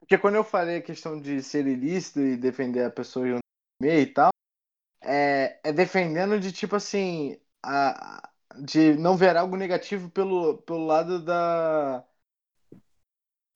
porque 0.00 0.18
quando 0.18 0.36
eu 0.36 0.44
falei 0.44 0.78
a 0.78 0.82
questão 0.82 1.20
de 1.20 1.42
ser 1.42 1.66
ilícito 1.66 2.20
e 2.20 2.36
defender 2.36 2.84
a 2.84 2.90
pessoa 2.90 3.26
e 3.28 3.38
e 3.82 4.06
tal, 4.06 4.30
é, 5.02 5.60
é 5.64 5.72
defendendo 5.72 6.40
de 6.40 6.52
tipo 6.52 6.76
assim, 6.76 7.38
a, 7.64 8.30
de 8.62 8.94
não 8.94 9.16
ver 9.16 9.36
algo 9.36 9.56
negativo 9.56 10.10
pelo, 10.10 10.58
pelo 10.62 10.86
lado 10.86 11.22
da. 11.22 12.04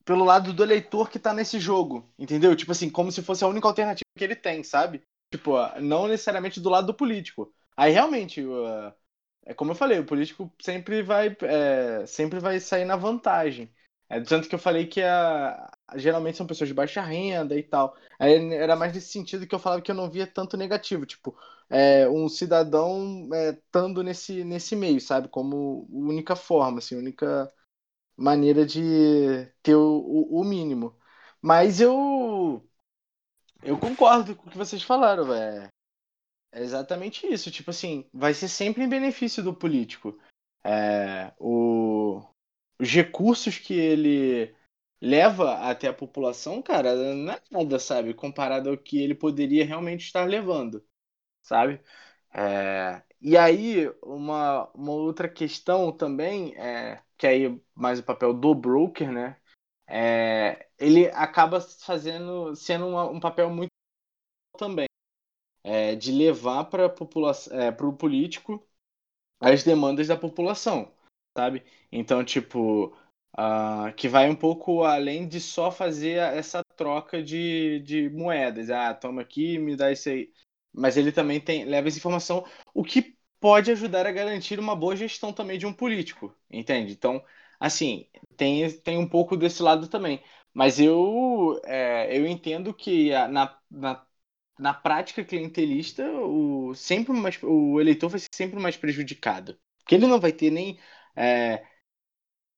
Pelo 0.04 0.24
lado 0.24 0.52
do 0.52 0.62
eleitor 0.64 1.08
que 1.10 1.18
tá 1.18 1.32
nesse 1.32 1.60
jogo, 1.60 2.12
entendeu? 2.18 2.56
Tipo 2.56 2.72
assim, 2.72 2.90
como 2.90 3.12
se 3.12 3.22
fosse 3.22 3.44
a 3.44 3.48
única 3.48 3.68
alternativa 3.68 4.02
que 4.16 4.24
ele 4.24 4.34
tem, 4.34 4.64
sabe? 4.64 5.02
Tipo, 5.30 5.56
não 5.80 6.08
necessariamente 6.08 6.60
do 6.60 6.68
lado 6.68 6.88
do 6.88 6.94
político. 6.94 7.54
Aí 7.76 7.92
realmente, 7.92 8.44
uh, 8.44 8.92
é 9.44 9.54
como 9.54 9.72
eu 9.72 9.74
falei, 9.74 9.98
o 9.98 10.06
político 10.06 10.52
sempre 10.60 11.02
vai, 11.02 11.36
é, 11.42 12.06
sempre 12.06 12.38
vai 12.40 12.60
sair 12.60 12.84
na 12.84 12.96
vantagem. 12.96 13.72
É, 14.08 14.20
tanto 14.20 14.48
que 14.48 14.54
eu 14.54 14.58
falei 14.58 14.86
que 14.86 15.02
a, 15.02 15.70
geralmente 15.96 16.36
são 16.36 16.46
pessoas 16.46 16.68
de 16.68 16.74
baixa 16.74 17.00
renda 17.02 17.56
e 17.58 17.62
tal. 17.62 17.96
Aí 18.18 18.52
era 18.54 18.76
mais 18.76 18.92
nesse 18.94 19.08
sentido 19.08 19.46
que 19.46 19.54
eu 19.54 19.58
falava 19.58 19.82
que 19.82 19.90
eu 19.90 19.94
não 19.94 20.10
via 20.10 20.26
tanto 20.26 20.56
negativo. 20.56 21.06
Tipo, 21.06 21.36
é, 21.70 22.08
um 22.08 22.28
cidadão 22.28 23.28
estando 23.32 24.00
é, 24.02 24.04
nesse, 24.04 24.44
nesse 24.44 24.76
meio, 24.76 25.00
sabe? 25.00 25.28
Como 25.28 25.86
única 25.90 26.36
forma, 26.36 26.78
assim, 26.78 26.96
única 26.96 27.50
maneira 28.16 28.66
de 28.66 29.46
ter 29.62 29.74
o, 29.76 29.80
o, 29.80 30.40
o 30.40 30.44
mínimo. 30.44 30.96
Mas 31.40 31.80
eu. 31.80 32.66
Eu 33.62 33.78
concordo 33.78 34.36
com 34.36 34.48
o 34.48 34.50
que 34.50 34.58
vocês 34.58 34.82
falaram, 34.82 35.24
velho. 35.24 35.68
É 36.52 36.60
exatamente 36.62 37.26
isso. 37.26 37.50
Tipo 37.50 37.70
assim, 37.70 38.04
vai 38.12 38.34
ser 38.34 38.48
sempre 38.48 38.82
em 38.84 38.88
benefício 38.88 39.42
do 39.42 39.54
político. 39.54 40.18
É, 40.64 41.32
o, 41.38 42.22
os 42.78 42.88
recursos 42.90 43.58
que 43.58 43.74
ele 43.74 44.54
leva 45.00 45.54
até 45.70 45.88
a 45.88 45.92
população, 45.94 46.62
cara, 46.62 46.94
não 47.14 47.32
é 47.32 47.40
nada, 47.50 47.78
sabe? 47.78 48.14
Comparado 48.14 48.70
ao 48.70 48.78
que 48.78 49.00
ele 49.02 49.14
poderia 49.14 49.64
realmente 49.64 50.04
estar 50.06 50.24
levando, 50.28 50.84
sabe? 51.42 51.80
É, 52.34 53.02
e 53.20 53.36
aí, 53.38 53.88
uma, 54.02 54.70
uma 54.74 54.92
outra 54.92 55.28
questão 55.28 55.92
também, 55.92 56.54
é, 56.58 57.02
que 57.18 57.26
aí 57.26 57.60
mais 57.74 58.00
o 58.00 58.04
papel 58.04 58.34
do 58.34 58.54
broker, 58.54 59.12
né? 59.12 59.36
É, 59.88 60.68
ele 60.78 61.08
acaba 61.10 61.60
fazendo, 61.60 62.54
sendo 62.56 62.88
uma, 62.88 63.04
um 63.10 63.20
papel 63.20 63.50
muito 63.50 63.70
também 64.58 64.86
é, 65.64 65.94
de 65.96 66.12
levar 66.12 66.64
para 66.64 66.84
é, 66.84 67.84
o 67.84 67.92
político 67.92 68.64
as 69.40 69.62
demandas 69.64 70.08
da 70.08 70.16
população, 70.16 70.92
sabe? 71.36 71.64
Então, 71.90 72.24
tipo, 72.24 72.94
uh, 73.38 73.92
que 73.96 74.08
vai 74.08 74.28
um 74.30 74.36
pouco 74.36 74.84
além 74.84 75.26
de 75.28 75.40
só 75.40 75.70
fazer 75.70 76.18
essa 76.18 76.62
troca 76.76 77.22
de, 77.22 77.80
de 77.80 78.08
moedas. 78.10 78.70
Ah, 78.70 78.94
toma 78.94 79.22
aqui, 79.22 79.58
me 79.58 79.76
dá 79.76 79.90
isso 79.92 80.08
aí. 80.08 80.32
Mas 80.72 80.96
ele 80.96 81.12
também 81.12 81.40
tem, 81.40 81.64
leva 81.64 81.88
essa 81.88 81.98
informação, 81.98 82.46
o 82.74 82.82
que 82.84 83.16
pode 83.40 83.70
ajudar 83.70 84.06
a 84.06 84.12
garantir 84.12 84.58
uma 84.58 84.76
boa 84.76 84.96
gestão 84.96 85.32
também 85.32 85.58
de 85.58 85.66
um 85.66 85.72
político, 85.72 86.34
entende? 86.50 86.92
Então, 86.92 87.22
assim, 87.60 88.08
tem, 88.36 88.70
tem 88.80 88.98
um 88.98 89.08
pouco 89.08 89.36
desse 89.36 89.62
lado 89.62 89.88
também. 89.88 90.22
Mas 90.54 90.78
eu, 90.78 91.60
é, 91.64 92.16
eu 92.16 92.26
entendo 92.26 92.72
que 92.74 93.10
na, 93.28 93.58
na 93.70 94.06
na 94.58 94.74
prática 94.74 95.24
clientelista, 95.24 96.04
o, 96.10 96.74
sempre 96.74 97.12
mais, 97.12 97.38
o 97.42 97.80
eleitor 97.80 98.08
vai 98.08 98.20
ser 98.20 98.28
sempre 98.34 98.60
mais 98.60 98.76
prejudicado. 98.76 99.58
Porque 99.78 99.94
ele 99.94 100.06
não 100.06 100.20
vai 100.20 100.32
ter 100.32 100.50
nem 100.50 100.78
é, 101.16 101.64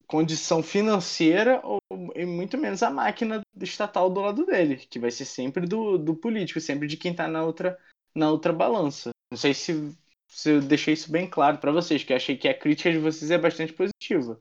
condição 0.07 0.63
financeira 0.63 1.61
ou 1.65 1.79
e 2.15 2.25
muito 2.25 2.59
menos 2.59 2.83
a 2.83 2.91
máquina 2.91 3.41
estatal 3.61 4.11
do 4.11 4.21
lado 4.21 4.45
dele, 4.47 4.77
que 4.77 4.99
vai 4.99 5.11
ser 5.11 5.25
sempre 5.25 5.67
do, 5.67 5.99
do 5.99 6.15
político, 6.15 6.61
sempre 6.61 6.87
de 6.87 6.97
quem 6.97 7.13
está 7.13 7.29
na 7.29 7.45
outra, 7.45 7.79
na 8.15 8.31
outra 8.31 8.53
balança. 8.53 9.11
Não 9.31 9.39
sei 9.39 9.55
se, 9.55 9.97
se 10.29 10.51
eu 10.51 10.61
deixei 10.61 10.95
isso 10.95 11.11
bem 11.11 11.29
claro 11.29 11.59
para 11.59 11.73
vocês, 11.73 12.05
que 12.05 12.13
eu 12.13 12.17
achei 12.17 12.37
que 12.37 12.49
a 12.49 12.59
crítica 12.59 12.93
de 12.93 12.99
vocês 12.99 13.31
é 13.31 13.39
bastante 13.39 13.73
positiva. 13.73 14.41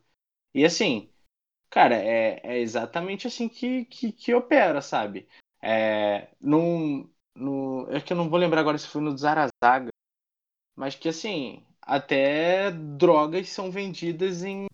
E 0.54 0.66
assim, 0.66 1.10
cara, 1.70 1.95
é, 1.95 2.39
é 2.43 2.60
exatamente 2.60 3.28
assim 3.28 3.47
que, 3.49 3.86
que, 3.86 4.12
que 4.12 4.34
opera, 4.34 4.82
sabe? 4.82 5.28
É, 5.62 6.28
num, 6.41 7.10
no, 7.36 7.88
é 7.89 7.99
que 8.01 8.13
eu 8.13 8.17
não 8.17 8.29
vou 8.29 8.39
lembrar 8.39 8.61
agora 8.61 8.77
se 8.77 8.88
foi 8.88 9.01
no 9.01 9.17
Zarazaga, 9.17 9.89
mas 10.75 10.95
que 10.95 11.09
assim, 11.09 11.65
até 11.81 12.71
drogas 12.71 13.49
são 13.49 13.71
vendidas 13.71 14.43
em, 14.43 14.67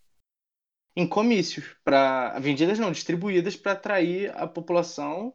em 0.95 1.07
comícios, 1.07 1.75
para 1.83 2.37
vendidas 2.39 2.79
não, 2.79 2.91
distribuídas 2.91 3.55
para 3.55 3.73
atrair 3.73 4.35
a 4.37 4.47
população 4.47 5.31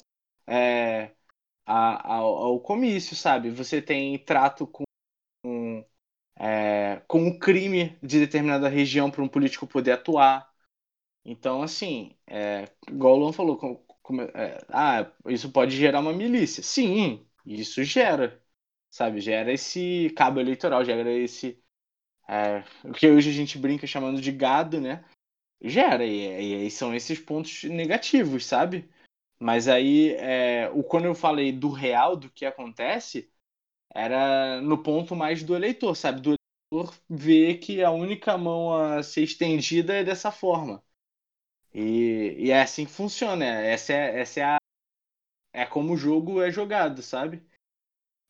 é, 0.47 1.13
a, 1.67 2.15
ao, 2.17 2.35
ao, 2.37 2.61
comício, 2.61 3.17
sabe? 3.17 3.51
Você 3.51 3.81
tem 3.83 4.19
trato 4.19 4.67
com, 4.67 4.85
com, 5.45 5.85
é, 6.37 7.03
com 7.09 7.29
o 7.29 7.39
crime 7.39 7.99
de 8.03 8.21
determinada 8.21 8.69
região 8.69 9.11
para 9.11 9.23
um 9.23 9.29
político 9.29 9.67
poder 9.67 9.93
atuar. 9.93 10.53
Então, 11.25 11.63
assim, 11.63 12.17
é, 12.27 12.69
igual 12.89 13.15
o 13.15 13.19
Luan 13.19 13.33
falou, 13.33 13.59
como, 14.05 14.23
é, 14.23 14.59
ah, 14.69 15.11
isso 15.29 15.51
pode 15.51 15.77
gerar 15.77 16.01
uma 16.01 16.13
milícia. 16.13 16.63
Sim, 16.63 17.27
isso 17.47 17.83
gera, 17.85 18.43
sabe? 18.91 19.21
Gera 19.21 19.53
esse 19.53 20.11
cabo 20.17 20.41
eleitoral, 20.41 20.85
gera 20.85 21.11
esse. 21.13 21.59
É, 22.29 22.65
o 22.85 22.93
que 22.93 23.09
hoje 23.11 23.31
a 23.31 23.33
gente 23.33 23.59
brinca 23.59 23.87
chamando 23.87 24.21
de 24.21 24.33
gado, 24.33 24.81
né? 24.81 25.05
Gera, 25.63 26.05
e, 26.07 26.55
aí 26.57 26.71
são 26.71 26.95
esses 26.95 27.19
pontos 27.21 27.65
negativos, 27.65 28.47
sabe? 28.47 28.91
Mas 29.41 29.69
aí, 29.69 30.13
é, 30.17 30.71
o, 30.75 30.85
quando 30.85 31.07
eu 31.07 31.15
falei 31.15 31.53
do 31.53 31.71
real, 31.71 32.17
do 32.17 32.31
que 32.31 32.47
acontece, 32.47 33.31
era 33.95 34.61
no 34.63 34.83
ponto 34.83 35.17
mais 35.17 35.43
do 35.45 35.57
eleitor, 35.57 35.97
sabe? 35.97 36.21
Do 36.21 36.37
eleitor 36.73 36.95
ver 37.09 37.59
que 37.59 37.83
a 37.85 37.91
única 37.91 38.39
mão 38.39 38.75
a 38.75 39.03
ser 39.03 39.23
estendida 39.25 39.95
é 39.95 40.05
dessa 40.05 40.33
forma. 40.33 40.83
E, 41.75 42.37
e 42.39 42.51
é 42.51 42.63
assim 42.63 42.85
que 42.87 42.93
funciona. 42.93 43.45
Essa 43.45 43.93
é, 43.93 44.21
essa 44.21 44.41
é 44.41 44.45
a. 44.45 44.57
É 45.53 45.67
como 45.67 45.95
o 45.95 45.97
jogo 45.97 46.41
é 46.41 46.51
jogado, 46.51 47.03
sabe? 47.03 47.43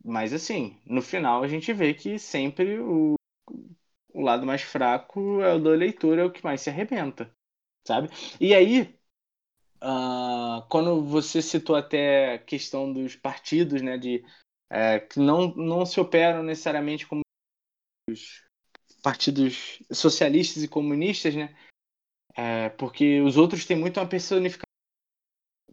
Mas 0.05 0.33
assim, 0.33 0.79
no 0.85 1.01
final 1.01 1.43
a 1.43 1.49
gente 1.49 1.73
vê 1.73 1.95
que 1.95 2.19
sempre 2.19 2.79
o, 2.79 3.15
o 4.13 4.21
lado 4.21 4.47
mais 4.47 4.63
fraco 4.63 5.41
é 5.41 5.55
o 5.55 5.59
do 5.59 5.73
eleitor, 5.73 6.19
é 6.19 6.25
o 6.25 6.31
que 6.31 6.45
mais 6.45 6.61
se 6.61 6.69
arrebenta, 6.69 7.35
sabe? 7.87 8.09
E 8.39 8.55
aí, 8.55 8.95
uh, 9.83 10.67
quando 10.69 11.03
você 11.03 11.41
citou 11.41 11.75
até 11.75 12.35
a 12.35 12.39
questão 12.39 12.93
dos 12.93 13.17
partidos, 13.17 13.81
né, 13.81 13.97
de 13.97 14.23
é, 14.71 15.01
que 15.01 15.19
não, 15.19 15.55
não 15.55 15.87
se 15.87 16.01
operam 16.01 16.43
necessariamente 16.43 17.07
como 17.07 17.23
os 18.11 18.45
partidos 19.03 19.83
socialistas 19.91 20.63
e 20.63 20.69
comunistas, 20.69 21.35
né? 21.35 21.55
É, 22.37 22.69
porque 22.71 23.21
os 23.21 23.37
outros 23.37 23.65
têm 23.65 23.77
muito 23.77 24.01
uma 24.01 24.09
personificação. 24.09 24.65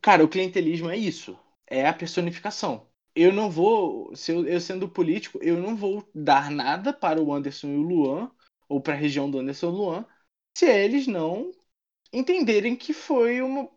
Cara, 0.02 0.24
o 0.24 0.28
clientelismo 0.28 0.90
é 0.90 0.98
isso. 0.98 1.38
É 1.68 1.88
a 1.88 1.94
personificação. 1.94 2.88
Eu 3.16 3.32
não 3.34 3.50
vou, 3.50 4.16
se 4.16 4.32
eu, 4.32 4.48
eu 4.48 4.60
sendo 4.62 4.88
político, 4.88 5.40
eu 5.42 5.58
não 5.58 5.76
vou 5.76 6.08
dar 6.14 6.50
nada 6.50 6.94
para 6.94 7.22
o 7.22 7.34
Anderson 7.34 7.68
e 7.68 7.78
o 7.78 7.82
Luan, 7.82 8.32
ou 8.70 8.82
para 8.82 8.94
a 8.94 8.98
região 8.98 9.30
do 9.30 9.40
Anderson 9.40 9.68
e 9.68 9.70
o 9.70 9.74
Luan, 9.74 10.06
se 10.58 10.66
eles 10.66 11.08
não 11.08 11.52
entenderem 12.14 12.76
que 12.76 12.94
foi 12.94 13.42
um 13.42 13.70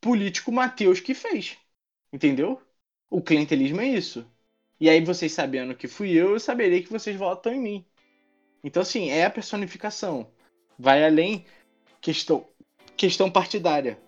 político 0.00 0.52
Mateus 0.52 1.00
que 1.00 1.14
fez. 1.14 1.58
Entendeu? 2.12 2.60
O 3.10 3.22
clientelismo 3.22 3.80
é 3.80 3.88
isso. 3.88 4.26
E 4.80 4.88
aí 4.90 5.04
vocês 5.04 5.32
sabendo 5.32 5.74
que 5.76 5.88
fui 5.88 6.12
eu, 6.12 6.32
eu 6.32 6.40
saberei 6.40 6.82
que 6.82 6.90
vocês 6.92 7.16
votam 7.16 7.52
em 7.52 7.60
mim. 7.60 7.86
Então, 8.64 8.82
assim, 8.82 9.10
é 9.10 9.24
a 9.24 9.30
personificação. 9.30 10.30
Vai 10.78 11.04
além 11.04 11.46
questão, 12.06 12.44
questão 12.96 13.28
partidária. 13.28 13.98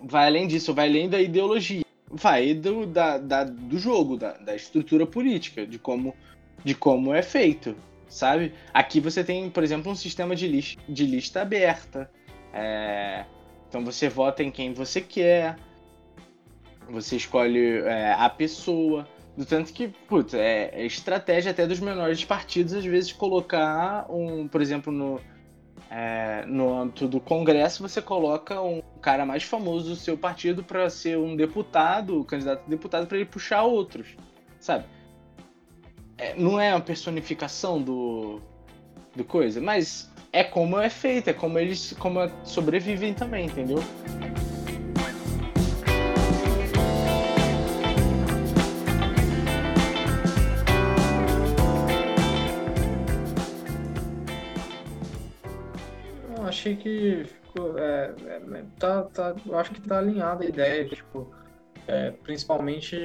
Vai 0.00 0.26
além 0.26 0.48
disso, 0.48 0.74
vai 0.74 0.88
além 0.88 1.08
da 1.08 1.20
ideologia. 1.20 1.84
Vai 2.10 2.54
do, 2.54 2.86
da, 2.86 3.18
da, 3.18 3.44
do 3.44 3.78
jogo, 3.78 4.16
da, 4.16 4.32
da 4.32 4.56
estrutura 4.56 5.06
política, 5.06 5.64
de 5.64 5.78
como, 5.78 6.12
de 6.64 6.74
como 6.74 7.14
é 7.14 7.22
feito, 7.22 7.76
sabe? 8.08 8.52
Aqui 8.72 8.98
você 8.98 9.22
tem, 9.22 9.48
por 9.48 9.62
exemplo, 9.62 9.92
um 9.92 9.94
sistema 9.94 10.34
de 10.34 10.48
lista, 10.48 10.82
de 10.88 11.06
lista 11.06 11.42
aberta. 11.42 12.10
É... 12.52 13.24
Então 13.68 13.84
você 13.84 14.08
vota 14.08 14.42
em 14.42 14.50
quem 14.50 14.72
você 14.72 15.00
quer, 15.00 15.56
você 16.88 17.16
escolhe 17.16 17.78
é, 17.82 18.12
a 18.12 18.28
pessoa. 18.28 19.08
Do 19.36 19.44
tanto 19.44 19.72
que, 19.72 19.88
putz, 19.88 20.34
é, 20.34 20.70
é, 20.72 20.86
estratégia 20.86 21.50
até 21.50 21.66
dos 21.66 21.80
menores 21.80 22.24
partidos, 22.24 22.72
às 22.72 22.84
vezes, 22.84 23.12
colocar 23.12 24.06
um, 24.08 24.46
por 24.46 24.62
exemplo, 24.62 24.92
no, 24.92 25.20
é, 25.90 26.44
no 26.46 26.72
âmbito 26.74 27.06
do 27.06 27.20
Congresso, 27.20 27.82
você 27.82 28.02
coloca 28.02 28.60
um 28.60 28.82
cara 29.00 29.24
mais 29.24 29.42
famoso 29.42 29.90
do 29.90 29.96
seu 29.96 30.16
partido 30.16 30.62
para 30.64 30.88
ser 30.90 31.18
um 31.18 31.36
deputado, 31.36 32.24
candidato 32.24 32.62
a 32.66 32.70
deputado, 32.70 33.06
para 33.06 33.16
ele 33.16 33.26
puxar 33.26 33.62
outros, 33.62 34.08
sabe? 34.58 34.84
É, 36.16 36.34
não 36.34 36.60
é 36.60 36.74
uma 36.74 36.80
personificação 36.80 37.80
do, 37.80 38.40
do 39.14 39.24
coisa, 39.24 39.60
mas 39.60 40.10
é 40.32 40.42
como 40.42 40.78
é 40.78 40.90
feito, 40.90 41.28
é 41.28 41.32
como 41.32 41.58
eles 41.58 41.94
como 41.98 42.20
sobrevivem 42.44 43.14
também, 43.14 43.46
entendeu? 43.46 43.78
Achei 56.64 56.76
que 56.76 57.24
ficou, 57.24 57.78
é, 57.78 58.14
é, 58.26 58.64
tá, 58.78 59.02
tá, 59.02 59.36
eu 59.46 59.58
acho 59.58 59.72
que 59.72 59.82
tá 59.82 59.98
alinhada 59.98 60.44
a 60.44 60.48
ideia, 60.48 60.88
tipo, 60.88 61.30
é, 61.86 62.10
principalmente 62.10 62.96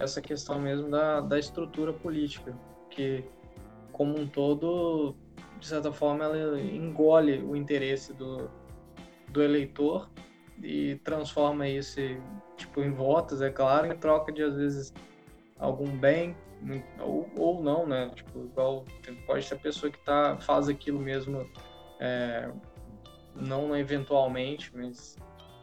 essa 0.00 0.22
questão 0.22 0.58
mesmo 0.58 0.90
da, 0.90 1.20
da 1.20 1.38
estrutura 1.38 1.92
política, 1.92 2.54
que 2.90 3.22
como 3.92 4.18
um 4.18 4.26
todo, 4.26 5.14
de 5.60 5.66
certa 5.66 5.92
forma, 5.92 6.24
ela 6.24 6.58
engole 6.60 7.42
o 7.42 7.54
interesse 7.54 8.14
do, 8.14 8.50
do 9.28 9.42
eleitor 9.42 10.08
e 10.62 10.96
transforma 11.04 11.68
isso 11.68 12.00
tipo 12.56 12.80
em 12.80 12.90
votos, 12.90 13.42
é 13.42 13.50
claro, 13.50 13.86
em 13.86 13.96
troca 13.96 14.32
de 14.32 14.42
às 14.42 14.56
vezes 14.56 14.94
algum 15.58 15.88
bem 15.88 16.34
ou, 17.00 17.28
ou 17.36 17.62
não, 17.62 17.86
né? 17.86 18.10
Tipo, 18.14 18.44
igual 18.44 18.84
pode 19.26 19.44
ser 19.44 19.54
a 19.54 19.58
pessoa 19.58 19.92
que 19.92 19.98
tá 19.98 20.38
faz 20.38 20.68
aquilo 20.68 20.98
mesmo 20.98 21.46
é, 22.00 22.50
não 23.34 23.76
eventualmente, 23.76 24.70
mas 24.74 25.16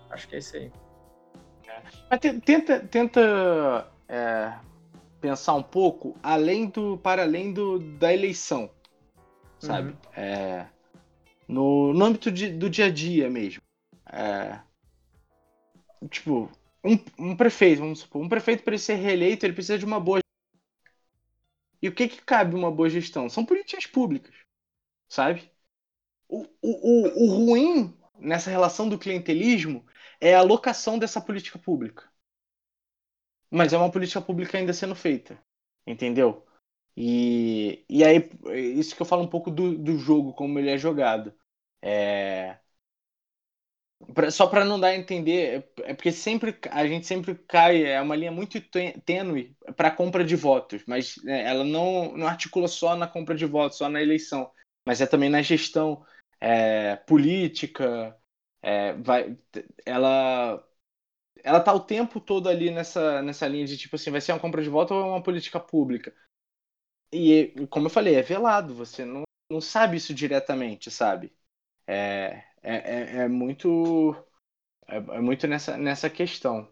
acho 0.10 0.28
que 0.28 0.36
é 0.36 0.40
isso 0.40 0.56
aí. 0.56 0.72
É. 1.68 1.82
Mas 2.10 2.20
tenta, 2.44 2.80
tenta 2.80 3.92
é, 4.08 4.54
pensar 5.20 5.54
um 5.54 5.64
pouco 5.64 6.16
além 6.22 6.68
do, 6.68 6.98
para 6.98 7.24
além 7.24 7.54
do, 7.54 7.80
da 7.98 8.14
eleição, 8.14 8.70
sabe? 9.60 9.92
Uhum. 9.92 9.98
É, 10.16 10.68
no, 11.48 11.94
no 11.94 12.06
âmbito 12.06 12.32
de, 12.32 12.50
do 12.50 12.70
dia 12.70 12.86
a 12.86 12.92
dia 12.92 13.30
mesmo. 13.30 13.62
É, 14.12 14.60
tipo, 16.10 16.50
um, 16.84 16.98
um 17.18 17.36
prefeito, 17.36 17.80
vamos 17.80 18.00
supor, 18.00 18.22
um 18.22 18.30
prefeito 18.30 18.64
para 18.64 18.74
ele 18.74 18.82
ser 18.82 18.96
reeleito, 18.96 19.46
ele 19.46 19.54
precisa 19.54 19.78
de 19.78 19.86
uma 19.86 20.00
boa 20.00 20.20
e 21.82 21.88
o 21.88 21.92
que, 21.92 22.08
que 22.08 22.22
cabe 22.22 22.56
uma 22.56 22.72
boa 22.72 22.90
gestão? 22.90 23.28
São 23.28 23.44
políticas 23.44 23.88
públicas, 23.88 24.36
sabe? 25.10 25.51
O, 26.32 26.48
o, 26.62 27.26
o 27.26 27.36
ruim 27.36 27.94
nessa 28.18 28.50
relação 28.50 28.88
do 28.88 28.98
clientelismo 28.98 29.86
é 30.20 30.34
a 30.34 30.40
alocação 30.40 30.98
dessa 30.98 31.20
política 31.20 31.60
pública. 31.60 32.10
Mas 33.50 33.74
é 33.74 33.78
uma 33.78 33.92
política 33.92 34.22
pública 34.22 34.58
ainda 34.58 34.74
sendo 34.74 34.96
feita. 34.96 35.38
Entendeu? 35.86 36.46
E, 36.96 37.84
e 37.90 38.04
aí, 38.04 38.30
isso 38.78 38.96
que 38.96 39.02
eu 39.02 39.06
falo 39.06 39.24
um 39.24 39.28
pouco 39.28 39.52
do, 39.52 39.78
do 39.78 39.98
jogo, 39.98 40.34
como 40.34 40.58
ele 40.58 40.70
é 40.70 40.78
jogado. 40.78 41.34
É, 41.82 42.58
só 44.32 44.48
para 44.48 44.66
não 44.66 44.80
dar 44.80 44.90
a 44.90 44.96
entender, 44.96 45.70
é 45.84 45.94
porque 45.94 46.12
sempre 46.12 46.58
a 46.70 46.86
gente 46.86 47.06
sempre 47.06 47.36
cai, 47.36 47.84
é 47.84 48.02
uma 48.02 48.16
linha 48.16 48.32
muito 48.32 48.60
tênue 49.06 49.56
para 49.76 49.92
compra 49.92 50.24
de 50.24 50.36
votos, 50.36 50.84
mas 50.88 51.16
né, 51.24 51.44
ela 51.46 51.64
não, 51.64 52.16
não 52.18 52.28
articula 52.28 52.68
só 52.68 52.96
na 52.96 53.08
compra 53.08 53.36
de 53.36 53.46
votos, 53.46 53.78
só 53.78 53.90
na 53.90 54.02
eleição, 54.02 54.52
mas 54.86 55.02
é 55.02 55.06
também 55.06 55.30
na 55.30 55.42
gestão 55.42 56.04
é, 56.42 56.98
política, 56.98 58.18
é, 58.62 58.94
vai, 58.96 59.38
ela 59.86 60.66
ela 61.44 61.60
tá 61.60 61.74
o 61.74 61.80
tempo 61.80 62.20
todo 62.20 62.50
ali 62.50 62.72
nessa, 62.72 63.22
nessa 63.22 63.48
linha 63.48 63.66
de 63.66 63.78
tipo 63.78 63.96
assim, 63.96 64.12
vai 64.12 64.22
ser 64.22 64.32
uma 64.34 64.40
compra 64.40 64.62
de 64.62 64.70
voto 64.70 64.94
ou 64.94 65.10
uma 65.10 65.24
política 65.24 65.60
pública. 65.60 66.14
E 67.14 67.54
como 67.70 67.88
eu 67.88 67.90
falei, 67.90 68.16
é 68.16 68.22
velado, 68.22 68.74
você 68.76 69.04
não, 69.06 69.24
não 69.52 69.62
sabe 69.62 69.98
isso 69.98 70.14
diretamente, 70.14 70.92
sabe? 70.92 71.34
É, 71.88 72.44
é, 72.62 72.76
é, 72.76 73.18
é 73.24 73.28
muito 73.28 74.16
é, 74.88 74.98
é, 74.98 75.20
muito 75.20 75.48
nessa, 75.48 75.78
nessa 75.78 76.10
questão. 76.10 76.70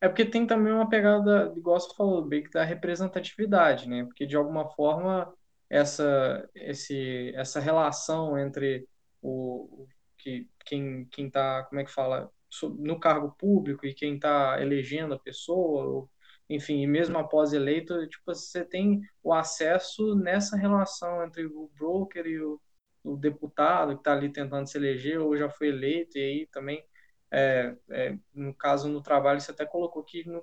É 0.00 0.08
porque 0.08 0.24
tem 0.24 0.46
também 0.46 0.72
uma 0.72 0.88
pegada, 0.88 1.52
igual 1.56 1.80
você 1.80 1.94
falou, 1.94 2.28
que 2.28 2.50
da 2.50 2.64
representatividade, 2.64 3.88
né? 3.88 4.04
Porque 4.04 4.26
de 4.26 4.36
alguma 4.36 4.68
forma 4.70 5.32
essa, 5.68 6.48
esse, 6.54 7.32
essa 7.34 7.60
relação 7.60 8.38
entre 8.38 8.88
o, 9.22 9.86
que 10.18 10.48
quem 10.64 11.06
quem 11.06 11.28
está 11.28 11.62
como 11.64 11.80
é 11.80 11.84
que 11.84 11.92
fala 11.92 12.30
no 12.78 12.98
cargo 12.98 13.32
público 13.38 13.86
e 13.86 13.94
quem 13.94 14.16
está 14.16 14.60
elegendo 14.60 15.14
a 15.14 15.18
pessoa 15.18 15.84
ou, 15.84 16.10
enfim 16.50 16.82
e 16.82 16.86
mesmo 16.86 17.16
após 17.18 17.52
eleito 17.52 18.06
tipo 18.08 18.24
você 18.26 18.64
tem 18.64 19.02
o 19.22 19.32
acesso 19.32 20.14
nessa 20.16 20.56
relação 20.56 21.24
entre 21.24 21.46
o 21.46 21.70
broker 21.78 22.26
e 22.26 22.40
o, 22.40 22.60
o 23.04 23.16
deputado 23.16 23.94
que 23.94 24.00
está 24.00 24.12
ali 24.12 24.30
tentando 24.32 24.66
se 24.66 24.76
eleger 24.76 25.20
ou 25.20 25.36
já 25.36 25.48
foi 25.48 25.68
eleito 25.68 26.18
e 26.18 26.22
aí 26.22 26.46
também 26.50 26.84
é, 27.30 27.76
é, 27.90 28.18
no 28.34 28.54
caso 28.54 28.88
no 28.88 29.02
trabalho 29.02 29.40
você 29.40 29.50
até 29.50 29.66
colocou 29.66 30.02
que 30.02 30.26
no, 30.26 30.42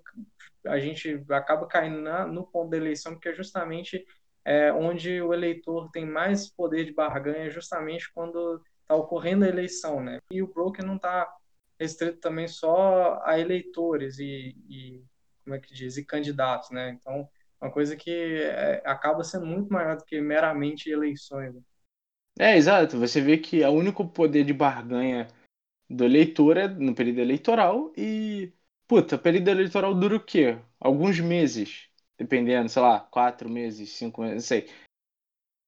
a 0.68 0.80
gente 0.80 1.24
acaba 1.30 1.68
caindo 1.68 2.00
na, 2.00 2.28
no 2.28 2.46
ponto 2.46 2.70
da 2.70 2.78
eleição 2.78 3.14
porque 3.14 3.30
é 3.30 3.34
justamente 3.34 4.06
é, 4.46 4.72
onde 4.72 5.22
o 5.22 5.34
eleitor 5.34 5.90
tem 5.92 6.06
mais 6.06 6.48
poder 6.48 6.86
de 6.86 6.94
barganha 6.94 7.50
justamente 7.50 8.12
quando 8.14 8.62
está 8.82 8.96
ocorrendo 8.96 9.44
a 9.44 9.50
eleição, 9.50 10.02
né? 10.02 10.20
E 10.32 10.44
o 10.44 10.48
broker 10.48 10.86
não 10.86 10.98
está 10.98 11.28
restrito 11.80 12.20
também 12.20 12.48
só 12.48 13.20
a 13.26 13.40
eleitores 13.40 14.20
e, 14.20 14.56
e, 14.70 15.04
como 15.44 15.56
é 15.56 15.60
que 15.60 15.74
diz, 15.74 15.98
e 15.98 16.06
candidatos, 16.06 16.70
né? 16.70 16.92
Então, 16.92 17.28
uma 17.60 17.72
coisa 17.72 17.96
que 17.96 18.12
é, 18.12 18.84
acaba 18.86 19.24
sendo 19.24 19.48
muito 19.48 19.74
maior 19.74 19.98
do 19.98 20.06
que 20.06 20.22
meramente 20.22 20.90
eleições. 20.90 21.56
Né? 21.56 21.62
É, 22.38 22.56
exato. 22.56 23.00
Você 23.00 23.20
vê 23.20 23.38
que 23.38 23.64
o 23.64 23.72
único 23.72 24.08
poder 24.08 24.44
de 24.44 24.54
barganha 24.54 25.28
do 25.90 26.04
eleitor 26.04 26.58
é 26.58 26.68
no 26.68 26.94
período 26.94 27.22
eleitoral 27.22 27.92
e, 27.98 28.54
puta, 28.88 29.16
o 29.16 29.20
período 29.20 29.48
eleitoral 29.50 29.96
dura 29.96 30.18
o 30.18 30.24
quê? 30.24 30.60
Alguns 30.80 31.20
meses 31.20 31.90
dependendo, 32.18 32.70
sei 32.70 32.82
lá, 32.82 33.00
quatro 33.00 33.50
meses, 33.50 33.92
cinco 33.92 34.22
meses, 34.22 34.36
não 34.36 34.42
sei, 34.42 34.70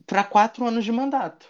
para 0.06 0.24
quatro 0.24 0.66
anos 0.66 0.86
de 0.86 0.91
mandato. 0.91 1.50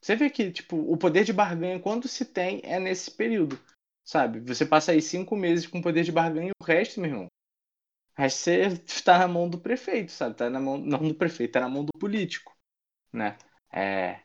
Você 0.00 0.14
vê 0.14 0.30
que, 0.30 0.52
tipo, 0.52 0.76
o 0.76 0.96
poder 0.96 1.24
de 1.24 1.32
barganha, 1.32 1.80
quando 1.80 2.06
se 2.06 2.24
tem, 2.24 2.60
é 2.62 2.78
nesse 2.78 3.10
período, 3.10 3.58
sabe? 4.04 4.38
Você 4.40 4.64
passa 4.64 4.92
aí 4.92 5.02
cinco 5.02 5.34
meses 5.34 5.66
com 5.66 5.82
poder 5.82 6.04
de 6.04 6.12
barganha 6.12 6.50
e 6.50 6.62
o 6.62 6.64
resto, 6.64 7.00
meu 7.00 7.10
irmão, 7.10 7.26
o 8.16 8.22
resto 8.22 8.38
você 8.38 8.66
está 8.86 9.18
na 9.18 9.26
mão 9.28 9.48
do 9.48 9.58
prefeito, 9.58 10.12
sabe? 10.12 10.36
Tá 10.36 10.48
na 10.48 10.60
mão, 10.60 10.78
não 10.78 11.08
do 11.08 11.14
prefeito, 11.14 11.52
tá 11.52 11.60
na 11.60 11.68
mão 11.68 11.84
do 11.84 11.92
político, 11.98 12.56
né? 13.12 13.36
É, 13.72 14.20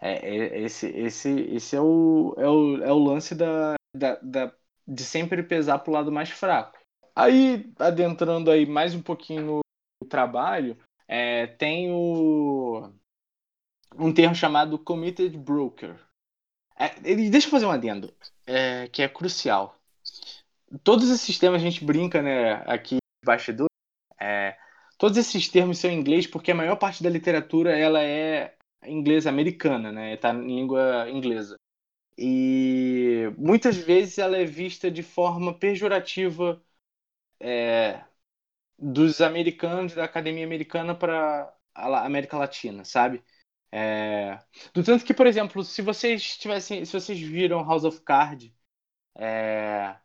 é, 0.00 0.12
é 0.12 0.60
esse, 0.62 0.86
esse, 0.88 1.28
esse 1.28 1.76
é 1.76 1.80
o, 1.80 2.34
é 2.38 2.48
o, 2.48 2.84
é 2.84 2.92
o 2.92 2.98
lance 2.98 3.34
da, 3.34 3.74
da, 3.94 4.14
da, 4.16 4.54
de 4.86 5.04
sempre 5.04 5.42
pesar 5.42 5.80
para 5.80 5.90
o 5.90 5.94
lado 5.94 6.10
mais 6.10 6.30
fraco. 6.30 6.77
Aí, 7.18 7.68
adentrando 7.80 8.48
aí 8.48 8.64
mais 8.64 8.94
um 8.94 9.02
pouquinho 9.02 9.60
no 10.00 10.08
trabalho, 10.08 10.78
é, 11.08 11.48
tem 11.48 11.90
o, 11.90 12.92
um 13.98 14.14
termo 14.14 14.36
chamado 14.36 14.78
Committed 14.78 15.36
Broker. 15.36 15.98
É, 16.76 16.90
deixa 17.28 17.48
eu 17.48 17.50
fazer 17.50 17.66
um 17.66 17.72
adendo, 17.72 18.14
é, 18.46 18.86
que 18.86 19.02
é 19.02 19.08
crucial. 19.08 19.76
Todos 20.84 21.10
esses 21.10 21.36
termos 21.36 21.60
a 21.60 21.64
gente 21.64 21.84
brinca 21.84 22.22
né, 22.22 22.62
aqui 22.72 22.98
bastidor. 23.26 23.66
É, 24.20 24.56
todos 24.96 25.18
esses 25.18 25.48
termos 25.48 25.78
são 25.78 25.90
em 25.90 25.98
inglês 25.98 26.24
porque 26.24 26.52
a 26.52 26.54
maior 26.54 26.76
parte 26.76 27.02
da 27.02 27.10
literatura 27.10 27.76
ela 27.76 28.00
é 28.00 28.54
inglês 28.86 29.26
americana, 29.26 29.90
né? 29.90 30.14
Está 30.14 30.32
em 30.32 30.46
língua 30.46 31.10
inglesa. 31.10 31.56
E 32.16 33.24
muitas 33.36 33.76
vezes 33.76 34.18
ela 34.18 34.36
é 34.36 34.44
vista 34.44 34.88
de 34.88 35.02
forma 35.02 35.52
pejorativa 35.52 36.62
é, 37.40 38.04
dos 38.78 39.20
americanos, 39.20 39.94
da 39.94 40.04
academia 40.04 40.44
americana 40.44 40.94
para 40.94 41.54
a 41.74 42.06
América 42.06 42.38
Latina, 42.38 42.84
sabe? 42.84 43.24
É, 43.72 44.38
do 44.74 44.84
tanto 44.84 45.04
que, 45.04 45.14
por 45.14 45.26
exemplo, 45.26 45.64
se 45.64 45.82
vocês 45.82 46.38
tivessem, 46.38 46.84
se 46.84 46.92
vocês 46.92 47.20
viram 47.20 47.64
House 47.64 47.84
of 47.84 48.00
Cards, 48.02 48.52
é, 49.16 49.96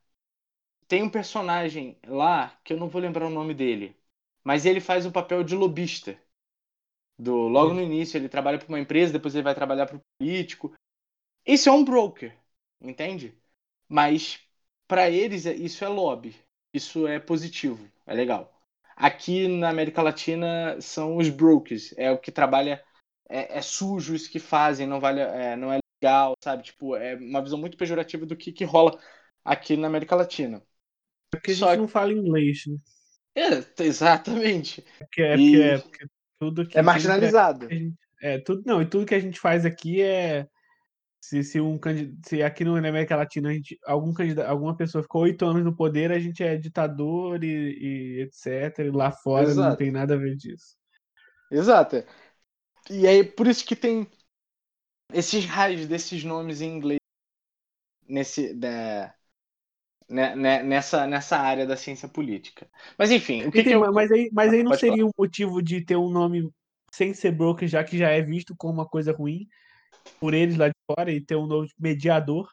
tem 0.87 1.03
um 1.03 1.09
personagem 1.09 1.97
lá 2.07 2.57
que 2.63 2.73
eu 2.73 2.77
não 2.77 2.89
vou 2.89 3.01
lembrar 3.01 3.25
o 3.27 3.29
nome 3.29 3.53
dele, 3.53 3.97
mas 4.43 4.65
ele 4.65 4.79
faz 4.81 5.05
o 5.05 5.11
papel 5.11 5.43
de 5.43 5.55
lobista. 5.55 6.17
Do 7.17 7.47
logo 7.47 7.73
no 7.73 7.81
início 7.81 8.17
ele 8.17 8.27
trabalha 8.29 8.57
para 8.57 8.67
uma 8.67 8.79
empresa, 8.79 9.13
depois 9.13 9.33
ele 9.35 9.43
vai 9.43 9.55
trabalhar 9.55 9.85
para 9.85 9.97
o 9.97 10.01
político. 10.17 10.73
Isso 11.45 11.69
é 11.69 11.71
um 11.71 11.85
broker, 11.85 12.37
entende? 12.81 13.37
Mas 13.89 14.41
para 14.87 15.09
eles 15.11 15.45
isso 15.45 15.85
é 15.85 15.89
lobby, 15.89 16.35
isso 16.73 17.07
é 17.07 17.19
positivo, 17.19 17.87
é 18.05 18.13
legal. 18.13 18.51
Aqui 18.95 19.47
na 19.47 19.69
América 19.69 20.01
Latina 20.01 20.79
são 20.79 21.17
os 21.17 21.29
brokers, 21.29 21.93
é 21.97 22.11
o 22.11 22.17
que 22.17 22.31
trabalha 22.31 22.83
é, 23.29 23.57
é 23.57 23.61
sujo 23.61 24.13
isso 24.13 24.31
que 24.31 24.39
fazem, 24.39 24.85
não 24.85 24.99
vale, 24.99 25.21
é, 25.21 25.55
não 25.55 25.71
é 25.71 25.79
legal, 26.01 26.35
sabe? 26.43 26.63
Tipo, 26.63 26.95
é 26.95 27.15
uma 27.15 27.41
visão 27.41 27.57
muito 27.57 27.77
pejorativa 27.77 28.25
do 28.25 28.35
que, 28.35 28.51
que 28.51 28.63
rola 28.63 28.99
aqui 29.43 29.75
na 29.77 29.87
América 29.87 30.15
Latina. 30.15 30.61
Porque 31.31 31.51
a 31.51 31.53
gente 31.53 31.63
Só... 31.63 31.75
não 31.75 31.87
fala 31.87 32.13
inglês, 32.13 32.63
né? 32.67 32.77
É, 33.35 33.83
exatamente. 33.83 34.85
É 34.99 35.03
porque, 35.03 35.21
é, 35.21 35.37
e... 35.37 35.61
é 35.61 35.77
porque 35.79 36.05
tudo 36.39 36.67
que 36.67 36.77
é 36.77 36.81
marginalizado. 36.81 37.67
Gente, 37.67 37.95
é, 38.21 38.37
tudo, 38.39 38.61
não, 38.65 38.81
e 38.81 38.85
tudo 38.85 39.05
que 39.05 39.15
a 39.15 39.19
gente 39.19 39.39
faz 39.39 39.65
aqui 39.65 40.01
é. 40.01 40.47
Se, 41.23 41.41
se, 41.41 41.61
um, 41.61 41.79
se 42.25 42.43
aqui 42.43 42.65
no, 42.65 42.79
na 42.81 42.89
América 42.89 43.15
Latina 43.15 43.49
a 43.49 43.53
gente, 43.53 43.79
algum 43.85 44.13
candidato, 44.13 44.45
alguma 44.45 44.75
pessoa 44.75 45.01
ficou 45.01 45.21
oito 45.21 45.45
anos 45.45 45.63
no 45.63 45.73
poder, 45.73 46.11
a 46.11 46.19
gente 46.19 46.43
é 46.43 46.57
ditador 46.57 47.41
e, 47.45 47.47
e 47.47 48.21
etc. 48.23 48.79
E 48.79 48.91
lá 48.91 49.09
fora 49.09 49.45
Exato. 49.45 49.69
não 49.69 49.75
tem 49.77 49.89
nada 49.89 50.15
a 50.15 50.17
ver 50.17 50.35
disso. 50.35 50.75
Exato. 51.49 52.03
E 52.89 53.07
aí, 53.07 53.23
por 53.23 53.47
isso 53.47 53.65
que 53.65 53.73
tem 53.73 54.05
esses 55.13 55.45
raios 55.45 55.87
desses 55.87 56.25
nomes 56.25 56.59
em 56.59 56.75
inglês 56.75 56.99
nesse, 58.05 58.53
da, 58.53 59.15
né, 60.09 60.35
né, 60.35 60.61
nessa, 60.61 61.07
nessa 61.07 61.37
área 61.37 61.65
da 61.65 61.77
ciência 61.77 62.09
política. 62.09 62.69
Mas 62.97 63.11
enfim, 63.11 63.45
o 63.45 63.51
que, 63.51 63.63
que 63.63 63.69
eu... 63.69 63.93
mas 63.93 64.11
aí, 64.11 64.29
mas 64.33 64.51
aí 64.51 64.61
não 64.61 64.73
seria 64.73 64.97
falar. 64.97 65.07
um 65.07 65.11
motivo 65.17 65.61
de 65.61 65.79
ter 65.85 65.95
um 65.95 66.09
nome 66.09 66.51
sem 66.91 67.13
ser 67.13 67.31
broker, 67.31 67.65
já 67.65 67.81
que 67.81 67.97
já 67.97 68.09
é 68.09 68.21
visto 68.21 68.53
como 68.57 68.73
uma 68.73 68.85
coisa 68.85 69.13
ruim 69.13 69.47
por 70.19 70.33
eles 70.33 70.57
lá 70.57 70.67
de 70.67 70.75
fora 70.89 71.11
e 71.11 71.21
ter 71.21 71.35
um 71.35 71.47
novo 71.47 71.67
mediador? 71.79 72.49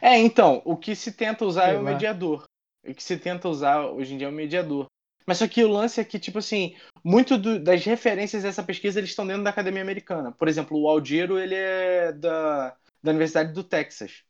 É, 0.00 0.18
então, 0.18 0.62
o 0.64 0.76
que 0.76 0.94
se 0.94 1.12
tenta 1.12 1.44
usar 1.44 1.66
Sei 1.66 1.74
é 1.74 1.78
o 1.78 1.82
lá. 1.82 1.90
mediador. 1.90 2.44
O 2.86 2.94
que 2.94 3.02
se 3.02 3.18
tenta 3.18 3.48
usar 3.48 3.86
hoje 3.86 4.14
em 4.14 4.18
dia 4.18 4.26
é 4.26 4.30
o 4.30 4.32
mediador. 4.32 4.86
Mas 5.26 5.38
só 5.38 5.46
que 5.46 5.62
o 5.62 5.68
lance 5.68 6.00
é 6.00 6.04
que, 6.04 6.18
tipo 6.18 6.38
assim, 6.38 6.74
muito 7.04 7.36
do, 7.36 7.60
das 7.62 7.84
referências 7.84 8.42
dessa 8.42 8.62
pesquisa 8.62 8.98
eles 8.98 9.10
estão 9.10 9.26
dentro 9.26 9.44
da 9.44 9.50
academia 9.50 9.82
americana. 9.82 10.32
Por 10.32 10.48
exemplo, 10.48 10.78
o 10.78 10.88
Aldiero, 10.88 11.38
ele 11.38 11.54
é 11.54 12.12
da, 12.12 12.76
da 13.02 13.10
Universidade 13.10 13.52
do 13.52 13.62
Texas, 13.62 14.24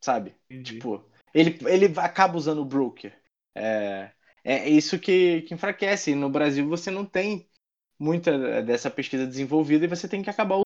sabe? 0.00 0.34
Entendi. 0.48 0.74
Tipo, 0.74 1.04
ele, 1.34 1.58
ele 1.66 1.92
acaba 1.98 2.36
usando 2.36 2.62
o 2.62 2.64
broker. 2.64 3.12
É, 3.54 4.10
é 4.44 4.68
isso 4.68 4.98
que, 4.98 5.42
que 5.42 5.54
enfraquece. 5.54 6.14
No 6.14 6.30
Brasil 6.30 6.68
você 6.68 6.90
não 6.90 7.04
tem 7.04 7.48
muita 7.98 8.62
dessa 8.62 8.90
pesquisa 8.90 9.26
desenvolvida 9.26 9.84
e 9.84 9.88
você 9.88 10.08
tem 10.08 10.22
que 10.22 10.30
acabar 10.30 10.62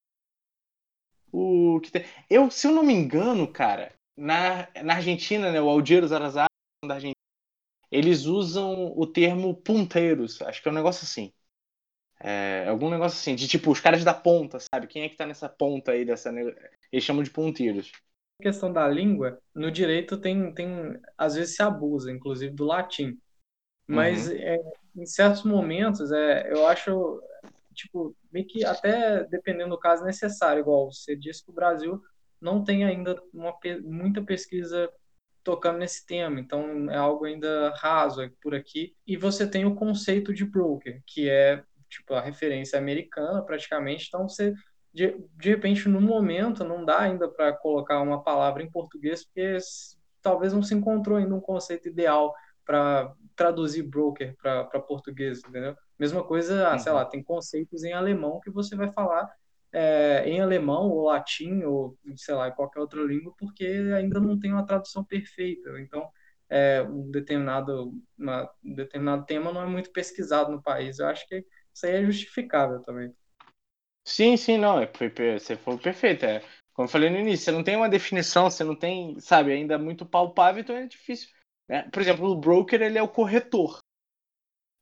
que 1.81 1.91
tem. 1.91 2.05
Eu, 2.29 2.51
se 2.51 2.66
eu 2.66 2.72
não 2.72 2.83
me 2.83 2.93
engano, 2.93 3.47
cara, 3.47 3.93
na, 4.16 4.68
na 4.83 4.95
Argentina, 4.95 5.53
né, 5.53 5.61
o 5.61 5.68
Aldiero 5.68 6.09
Zarazar 6.09 6.47
da 6.85 6.95
Argentina, 6.95 7.14
eles 7.91 8.24
usam 8.24 8.93
o 8.97 9.07
termo 9.07 9.55
ponteiros. 9.55 10.41
Acho 10.43 10.62
que 10.62 10.68
é 10.68 10.70
um 10.70 10.74
negócio 10.74 11.05
assim. 11.05 11.33
É, 12.20 12.66
algum 12.68 12.89
negócio 12.89 13.18
assim, 13.18 13.35
de 13.35 13.47
tipo, 13.47 13.70
os 13.70 13.81
caras 13.81 14.03
da 14.03 14.14
ponta, 14.14 14.59
sabe? 14.59 14.87
Quem 14.87 15.03
é 15.03 15.09
que 15.09 15.16
tá 15.16 15.27
nessa 15.27 15.49
ponta 15.49 15.93
aí 15.93 16.05
dessa. 16.05 16.31
Eles 16.91 17.05
chamam 17.05 17.22
de 17.22 17.31
ponteiros 17.31 17.93
questão 18.41 18.72
da 18.72 18.87
língua, 18.87 19.39
no 19.55 19.70
direito 19.70 20.18
tem, 20.18 20.53
tem 20.53 21.01
às 21.16 21.35
vezes 21.35 21.57
se 21.57 21.62
abusa, 21.62 22.11
inclusive 22.12 22.55
do 22.55 22.64
latim. 22.64 23.18
Mas 23.87 24.29
uhum. 24.29 24.37
é, 24.37 24.59
em 24.97 25.07
certos 25.07 25.45
momentos, 25.45 26.11
é, 26.11 26.53
eu 26.53 26.66
acho, 26.66 27.22
tipo, 27.77 28.16
meio 28.33 28.47
que 28.47 28.64
até 28.64 29.24
dependendo 29.24 29.70
do 29.70 29.79
caso 29.79 30.05
necessário, 30.05 30.61
igual 30.61 30.91
você 30.91 31.14
disse 31.14 31.45
que 31.45 31.51
o 31.51 31.55
Brasil 31.55 32.03
não 32.41 32.64
tem 32.64 32.85
ainda 32.85 33.20
uma, 33.33 33.55
muita 33.85 34.22
pesquisa 34.22 34.91
tocando 35.45 35.79
nesse 35.79 36.05
tema, 36.05 36.41
então 36.41 36.91
é 36.91 36.97
algo 36.97 37.24
ainda 37.24 37.72
raso 37.77 38.29
por 38.43 38.55
aqui. 38.55 38.97
E 39.07 39.16
você 39.16 39.47
tem 39.47 39.64
o 39.64 39.77
conceito 39.77 40.35
de 40.35 40.45
broker, 40.45 41.01
que 41.07 41.29
é 41.29 41.62
tipo 41.89 42.14
a 42.14 42.20
referência 42.20 42.79
americana 42.79 43.43
praticamente, 43.43 44.07
então 44.09 44.29
você 44.29 44.53
de, 44.97 45.14
de 45.37 45.51
repente, 45.51 45.91
no 45.91 46.01
momento, 46.01 46.64
não 46.64 46.83
dá 46.83 47.01
ainda 47.01 47.29
para 47.29 47.53
colocar 47.53 48.01
uma 48.01 48.22
palavra 48.22 48.62
em 48.62 48.70
português, 48.70 49.24
porque 49.27 49.59
talvez 50.22 50.55
não 50.55 50.62
se 50.62 50.74
encontrou 50.74 51.18
ainda 51.18 51.35
um 51.35 51.41
conceito 51.41 51.87
ideal 51.87 52.35
para 52.66 53.14
traduzir 53.34 53.84
broker 53.84 54.36
para 54.36 54.80
português, 54.80 55.38
entendeu? 55.38 55.76
Mesma 55.98 56.22
coisa, 56.22 56.72
uhum. 56.72 56.78
sei 56.78 56.92
lá, 56.92 57.04
tem 57.04 57.22
conceitos 57.22 57.84
em 57.84 57.92
alemão 57.92 58.40
que 58.40 58.50
você 58.50 58.76
vai 58.76 58.90
falar 58.92 59.32
é, 59.72 60.24
em 60.26 60.40
alemão 60.40 60.90
ou 60.90 61.04
latim 61.04 61.62
ou, 61.62 61.96
sei 62.16 62.34
lá, 62.34 62.48
em 62.48 62.54
qualquer 62.54 62.80
outra 62.80 63.02
língua, 63.02 63.32
porque 63.38 63.64
ainda 63.94 64.18
não 64.20 64.38
tem 64.38 64.52
uma 64.52 64.66
tradução 64.66 65.04
perfeita. 65.04 65.80
Então, 65.80 66.08
é, 66.48 66.82
um, 66.82 67.10
determinado, 67.10 67.92
uma, 68.18 68.50
um 68.64 68.74
determinado 68.74 69.24
tema 69.26 69.52
não 69.52 69.62
é 69.62 69.66
muito 69.66 69.90
pesquisado 69.92 70.50
no 70.50 70.62
país. 70.62 70.98
Eu 70.98 71.06
acho 71.06 71.26
que 71.28 71.44
isso 71.74 71.86
aí 71.86 71.92
é 71.92 72.04
justificável 72.04 72.80
também. 72.80 73.12
Sim, 74.04 74.36
sim, 74.36 74.56
não, 74.56 74.80
é, 74.80 74.90
você 75.38 75.56
foi 75.56 75.76
perfeito. 75.76 76.24
É, 76.24 76.40
como 76.72 76.86
eu 76.86 76.90
falei 76.90 77.10
no 77.10 77.18
início, 77.18 77.44
você 77.44 77.52
não 77.52 77.64
tem 77.64 77.76
uma 77.76 77.88
definição, 77.88 78.48
você 78.48 78.62
não 78.62 78.76
tem, 78.76 79.18
sabe, 79.18 79.52
ainda 79.52 79.76
muito 79.76 80.06
palpável, 80.06 80.62
então 80.62 80.76
é 80.76 80.86
difícil. 80.86 81.28
Né? 81.68 81.82
Por 81.92 82.00
exemplo, 82.02 82.28
o 82.30 82.36
broker, 82.36 82.80
ele 82.82 82.98
é 82.98 83.02
o 83.02 83.08
corretor. 83.08 83.80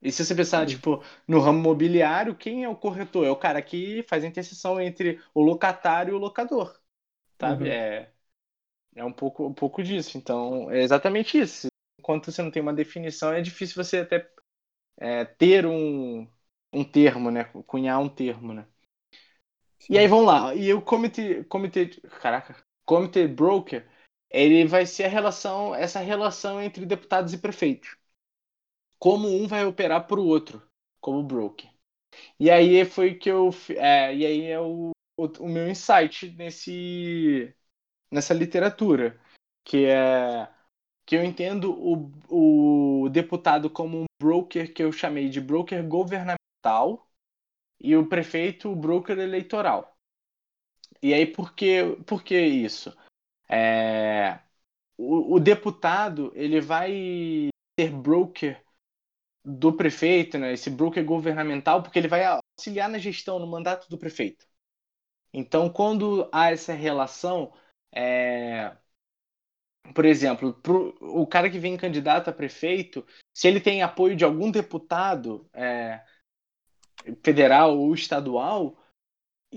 E 0.02 0.12
se 0.12 0.24
você 0.24 0.34
pensar, 0.34 0.66
tipo, 0.66 1.02
no 1.26 1.40
ramo 1.40 1.58
imobiliário, 1.60 2.36
quem 2.36 2.62
é 2.62 2.68
o 2.68 2.76
corretor? 2.76 3.24
É 3.26 3.30
o 3.30 3.36
cara 3.36 3.62
que 3.62 4.02
faz 4.08 4.22
a 4.22 4.26
interseção 4.26 4.80
entre 4.80 5.20
o 5.32 5.40
locatário 5.42 6.12
e 6.12 6.14
o 6.14 6.18
locador. 6.18 6.78
Sabe? 7.40 7.66
Uhum. 7.66 7.70
É, 7.70 8.10
é 8.96 9.04
um 9.04 9.12
pouco, 9.12 9.46
um 9.46 9.54
pouco 9.54 9.82
disso. 9.82 10.18
Então, 10.18 10.70
é 10.70 10.82
exatamente 10.82 11.38
isso. 11.38 11.68
Enquanto 12.00 12.32
você 12.32 12.42
não 12.42 12.50
tem 12.50 12.62
uma 12.62 12.74
definição, 12.74 13.32
é 13.32 13.42
difícil 13.42 13.82
você 13.82 13.98
até 13.98 14.28
é, 14.98 15.24
ter 15.24 15.66
um, 15.66 16.28
um 16.72 16.84
termo, 16.84 17.30
né? 17.30 17.44
Cunhar 17.66 18.00
um 18.00 18.08
termo, 18.08 18.54
né? 18.54 18.66
E 19.88 19.98
aí 19.98 20.06
vamos 20.06 20.26
lá. 20.26 20.54
E 20.54 20.72
o 20.72 20.80
comitê, 20.82 21.44
comitê, 21.44 21.86
caraca, 22.20 22.56
comitê 22.84 23.26
broker, 23.28 23.86
ele 24.34 24.66
vai 24.66 24.86
ser 24.86 25.04
a 25.04 25.08
relação, 25.08 25.74
essa 25.74 26.00
relação 26.00 26.60
entre 26.60 26.84
deputados 26.86 27.32
e 27.32 27.38
prefeitos. 27.38 27.96
Como 28.98 29.28
um 29.28 29.46
vai 29.46 29.64
operar 29.64 30.06
para 30.06 30.20
o 30.20 30.26
outro, 30.26 30.62
como 31.00 31.22
broker. 31.22 31.70
E 32.40 32.50
aí 32.50 32.84
foi 32.84 33.14
que 33.14 33.30
eu, 33.30 33.50
é, 33.76 34.14
e 34.14 34.26
aí 34.26 34.42
é 34.46 34.60
o, 34.60 34.92
o, 35.16 35.26
o 35.40 35.48
meu 35.48 35.68
insight 35.68 36.30
nesse 36.32 37.54
nessa 38.10 38.34
literatura, 38.34 39.20
que 39.64 39.86
é 39.86 40.48
que 41.06 41.16
eu 41.16 41.24
entendo 41.24 41.72
o, 41.72 43.04
o 43.04 43.08
deputado 43.10 43.70
como 43.70 44.02
um 44.02 44.06
broker 44.20 44.72
que 44.74 44.82
eu 44.82 44.92
chamei 44.92 45.28
de 45.28 45.40
broker 45.40 45.86
governamental 45.86 47.08
e 47.80 47.96
o 47.96 48.08
prefeito 48.08 48.70
o 48.70 48.76
broker 48.76 49.18
eleitoral. 49.18 49.96
E 51.02 51.12
aí 51.14 51.26
por 51.26 51.54
que, 51.54 51.96
por 52.06 52.22
que 52.24 52.38
isso? 52.40 52.96
É, 53.48 54.38
o, 54.96 55.34
o 55.36 55.40
deputado 55.40 56.32
ele 56.34 56.60
vai 56.60 57.48
ser 57.78 57.90
broker 57.90 58.62
do 59.44 59.72
prefeito, 59.76 60.38
né, 60.38 60.54
esse 60.54 60.70
broker 60.70 61.04
governamental, 61.04 61.82
porque 61.82 61.98
ele 61.98 62.08
vai 62.08 62.24
auxiliar 62.24 62.88
na 62.88 62.98
gestão, 62.98 63.38
no 63.38 63.46
mandato 63.46 63.88
do 63.90 63.98
prefeito. 63.98 64.46
Então, 65.32 65.68
quando 65.68 66.28
há 66.32 66.50
essa 66.50 66.72
relação, 66.72 67.52
é, 67.94 68.74
por 69.94 70.04
exemplo, 70.04 70.54
pro, 70.54 70.96
o 71.00 71.26
cara 71.26 71.50
que 71.50 71.58
vem 71.58 71.76
candidato 71.76 72.28
a 72.28 72.32
prefeito, 72.32 73.06
se 73.34 73.48
ele 73.48 73.60
tem 73.60 73.82
apoio 73.82 74.16
de 74.16 74.24
algum 74.24 74.50
deputado 74.50 75.48
é, 75.52 76.02
federal 77.22 77.78
ou 77.78 77.92
estadual, 77.94 78.78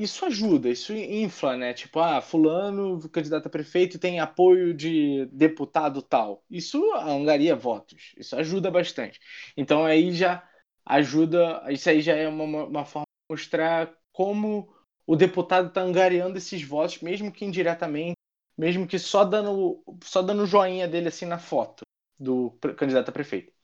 isso 0.03 0.25
ajuda, 0.25 0.69
isso 0.69 0.93
infla, 0.93 1.57
né? 1.57 1.73
Tipo, 1.73 1.99
ah, 1.99 2.21
fulano, 2.21 2.99
candidato 3.09 3.47
a 3.47 3.49
prefeito, 3.49 3.99
tem 3.99 4.19
apoio 4.19 4.73
de 4.73 5.25
deputado 5.27 6.01
tal. 6.01 6.43
Isso 6.49 6.81
angaria 6.95 7.55
votos, 7.55 8.13
isso 8.17 8.35
ajuda 8.35 8.69
bastante. 8.71 9.19
Então 9.55 9.85
aí 9.85 10.13
já 10.13 10.47
ajuda, 10.85 11.63
isso 11.71 11.89
aí 11.89 12.01
já 12.01 12.15
é 12.15 12.27
uma, 12.27 12.65
uma 12.65 12.85
forma 12.85 13.05
de 13.29 13.33
mostrar 13.35 13.93
como 14.11 14.73
o 15.05 15.15
deputado 15.15 15.69
está 15.69 15.81
angariando 15.81 16.37
esses 16.37 16.61
votos, 16.63 16.99
mesmo 17.01 17.31
que 17.31 17.45
indiretamente, 17.45 18.15
mesmo 18.57 18.87
que 18.87 18.99
só 18.99 19.23
dando, 19.23 19.83
só 20.03 20.21
dando 20.21 20.45
joinha 20.45 20.87
dele 20.87 21.07
assim 21.09 21.25
na 21.25 21.39
foto 21.39 21.83
do 22.19 22.51
candidato 22.77 23.09
a 23.09 23.11
prefeito. 23.11 23.56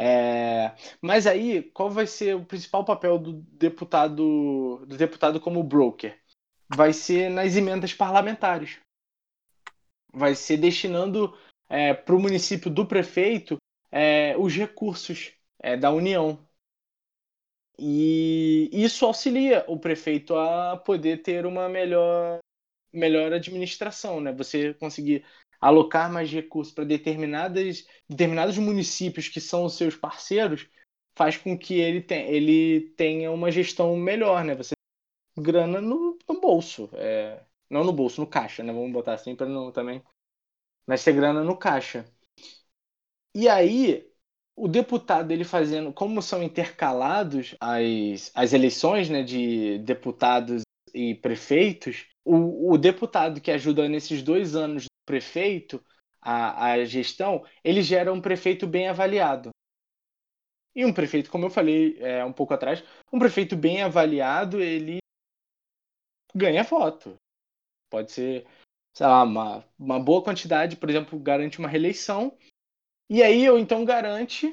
É, 0.00 0.76
mas 1.02 1.26
aí, 1.26 1.60
qual 1.72 1.90
vai 1.90 2.06
ser 2.06 2.36
o 2.36 2.44
principal 2.44 2.84
papel 2.84 3.18
do 3.18 3.32
deputado, 3.32 4.86
do 4.86 4.96
deputado 4.96 5.40
como 5.40 5.60
broker? 5.64 6.16
Vai 6.72 6.92
ser 6.92 7.28
nas 7.28 7.56
emendas 7.56 7.92
parlamentares. 7.92 8.78
Vai 10.12 10.36
ser 10.36 10.58
destinando 10.58 11.36
é, 11.68 11.92
para 11.92 12.14
o 12.14 12.20
município 12.20 12.70
do 12.70 12.86
prefeito 12.86 13.56
é, 13.90 14.36
os 14.38 14.54
recursos 14.54 15.32
é, 15.60 15.76
da 15.76 15.90
União. 15.90 16.46
E 17.76 18.70
isso 18.72 19.04
auxilia 19.04 19.64
o 19.66 19.80
prefeito 19.80 20.36
a 20.36 20.76
poder 20.76 21.22
ter 21.22 21.44
uma 21.44 21.68
melhor, 21.68 22.38
melhor 22.92 23.32
administração, 23.32 24.20
né? 24.20 24.32
Você 24.32 24.74
conseguir 24.74 25.24
alocar 25.60 26.12
mais 26.12 26.30
recursos 26.30 26.72
para 26.72 26.84
determinadas, 26.84 27.86
determinados 28.08 28.58
municípios 28.58 29.28
que 29.28 29.40
são 29.40 29.64
os 29.64 29.76
seus 29.76 29.96
parceiros, 29.96 30.68
faz 31.16 31.36
com 31.36 31.58
que 31.58 31.74
ele, 31.74 32.00
tenha, 32.00 32.28
ele 32.30 32.90
tenha 32.96 33.30
uma 33.32 33.50
gestão 33.50 33.96
melhor, 33.96 34.44
né? 34.44 34.54
Você 34.54 34.74
grana 35.36 35.80
no, 35.80 36.18
no 36.28 36.40
bolso, 36.40 36.88
é, 36.94 37.42
não 37.70 37.84
no 37.84 37.92
bolso, 37.92 38.20
no 38.20 38.26
caixa, 38.26 38.62
né? 38.62 38.72
Vamos 38.72 38.92
botar 38.92 39.14
assim 39.14 39.34
para 39.34 39.48
não 39.48 39.72
também, 39.72 40.02
mas 40.86 41.02
ter 41.04 41.12
grana 41.12 41.42
no 41.42 41.56
caixa. 41.56 42.04
E 43.34 43.48
aí 43.48 44.08
o 44.56 44.66
deputado 44.66 45.30
ele 45.30 45.44
fazendo, 45.44 45.92
como 45.92 46.20
são 46.20 46.42
intercalados 46.42 47.54
as, 47.60 48.32
as 48.34 48.52
eleições, 48.52 49.08
né, 49.08 49.22
de 49.22 49.78
deputados 49.78 50.62
e 50.92 51.14
prefeitos, 51.14 52.06
o, 52.24 52.72
o 52.72 52.78
deputado 52.78 53.40
que 53.40 53.50
ajuda 53.50 53.88
nesses 53.88 54.22
dois 54.22 54.56
anos 54.56 54.86
prefeito, 55.08 55.82
a, 56.20 56.72
a 56.72 56.84
gestão, 56.84 57.42
ele 57.64 57.80
gera 57.80 58.12
um 58.12 58.20
prefeito 58.20 58.66
bem 58.66 58.88
avaliado. 58.88 59.48
E 60.74 60.84
um 60.84 60.92
prefeito, 60.92 61.30
como 61.30 61.46
eu 61.46 61.50
falei 61.50 61.98
é, 61.98 62.22
um 62.22 62.32
pouco 62.32 62.52
atrás, 62.52 62.84
um 63.10 63.18
prefeito 63.18 63.56
bem 63.56 63.82
avaliado, 63.82 64.60
ele 64.60 64.98
ganha 66.34 66.62
voto. 66.62 67.16
Pode 67.90 68.12
ser, 68.12 68.46
sei 68.94 69.06
lá, 69.06 69.22
uma, 69.22 69.64
uma 69.78 69.98
boa 69.98 70.22
quantidade, 70.22 70.76
por 70.76 70.90
exemplo, 70.90 71.18
garante 71.18 71.58
uma 71.58 71.68
reeleição. 71.68 72.36
E 73.08 73.22
aí, 73.22 73.48
ou 73.48 73.58
então 73.58 73.82
garante 73.86 74.46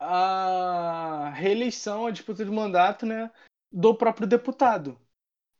a 0.00 1.28
reeleição, 1.34 2.06
a 2.06 2.10
disputa 2.10 2.44
de 2.44 2.50
mandato, 2.50 3.04
né, 3.04 3.30
do 3.70 3.94
próprio 3.94 4.26
deputado. 4.26 4.98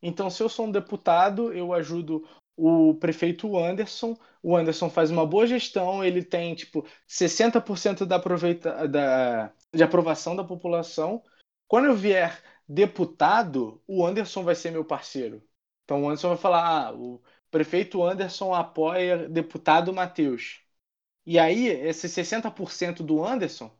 Então, 0.01 0.31
se 0.31 0.43
eu 0.43 0.49
sou 0.49 0.67
um 0.67 0.73
deputado, 0.73 1.53
eu 1.53 1.73
ajudo 1.75 2.27
o 2.57 2.95
prefeito 2.95 3.57
Anderson. 3.59 4.17
O 4.43 4.57
Anderson 4.57 4.91
faz 4.91 5.11
uma 5.11 5.27
boa 5.27 5.47
gestão, 5.47 6.05
ele 6.05 6.23
tem 6.25 6.55
tipo 6.55 6.87
60% 7.07 8.05
da, 8.07 8.17
aproveita, 8.17 8.89
da, 8.89 9.53
de 9.73 9.83
aprovação 9.83 10.35
da 10.37 10.45
população. 10.45 11.23
Quando 11.69 11.87
eu 11.87 11.95
vier 11.97 12.43
deputado, 12.69 13.83
o 13.87 14.05
Anderson 14.05 14.43
vai 14.45 14.55
ser 14.55 14.71
meu 14.71 14.85
parceiro. 14.85 15.43
Então 15.85 16.03
o 16.03 16.07
Anderson 16.07 16.29
vai 16.29 16.39
falar: 16.39 16.89
ah, 16.89 16.95
o 16.95 17.23
prefeito 17.51 18.03
Anderson 18.03 18.55
apoia 18.55 19.29
deputado 19.29 19.93
Matheus. 19.93 20.61
E 21.27 21.39
aí, 21.39 21.69
esse 21.69 22.09
60% 22.09 23.03
do 23.03 23.25
Anderson 23.25 23.71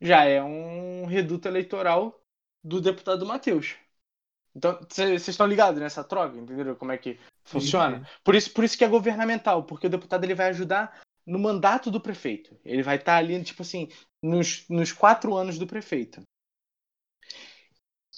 já 0.00 0.24
é 0.24 0.42
um 0.42 1.06
reduto 1.06 1.48
eleitoral 1.48 2.20
do 2.62 2.80
deputado 2.80 3.24
Matheus. 3.26 3.76
Então, 4.54 4.78
vocês 4.88 5.28
estão 5.28 5.46
ligados 5.46 5.80
nessa 5.80 6.02
troca, 6.02 6.36
entenderam 6.36 6.74
como 6.74 6.92
é 6.92 6.98
que 6.98 7.18
funciona? 7.44 7.98
Sim, 7.98 8.04
sim. 8.04 8.10
Por, 8.24 8.34
isso, 8.34 8.50
por 8.52 8.64
isso 8.64 8.76
que 8.76 8.84
é 8.84 8.88
governamental, 8.88 9.62
porque 9.64 9.86
o 9.86 9.90
deputado 9.90 10.24
ele 10.24 10.34
vai 10.34 10.48
ajudar 10.48 11.00
no 11.26 11.38
mandato 11.38 11.90
do 11.90 12.00
prefeito. 12.00 12.56
Ele 12.64 12.82
vai 12.82 12.96
estar 12.96 13.16
ali, 13.16 13.42
tipo 13.44 13.62
assim, 13.62 13.88
nos, 14.22 14.64
nos 14.68 14.92
quatro 14.92 15.36
anos 15.36 15.58
do 15.58 15.66
prefeito. 15.66 16.22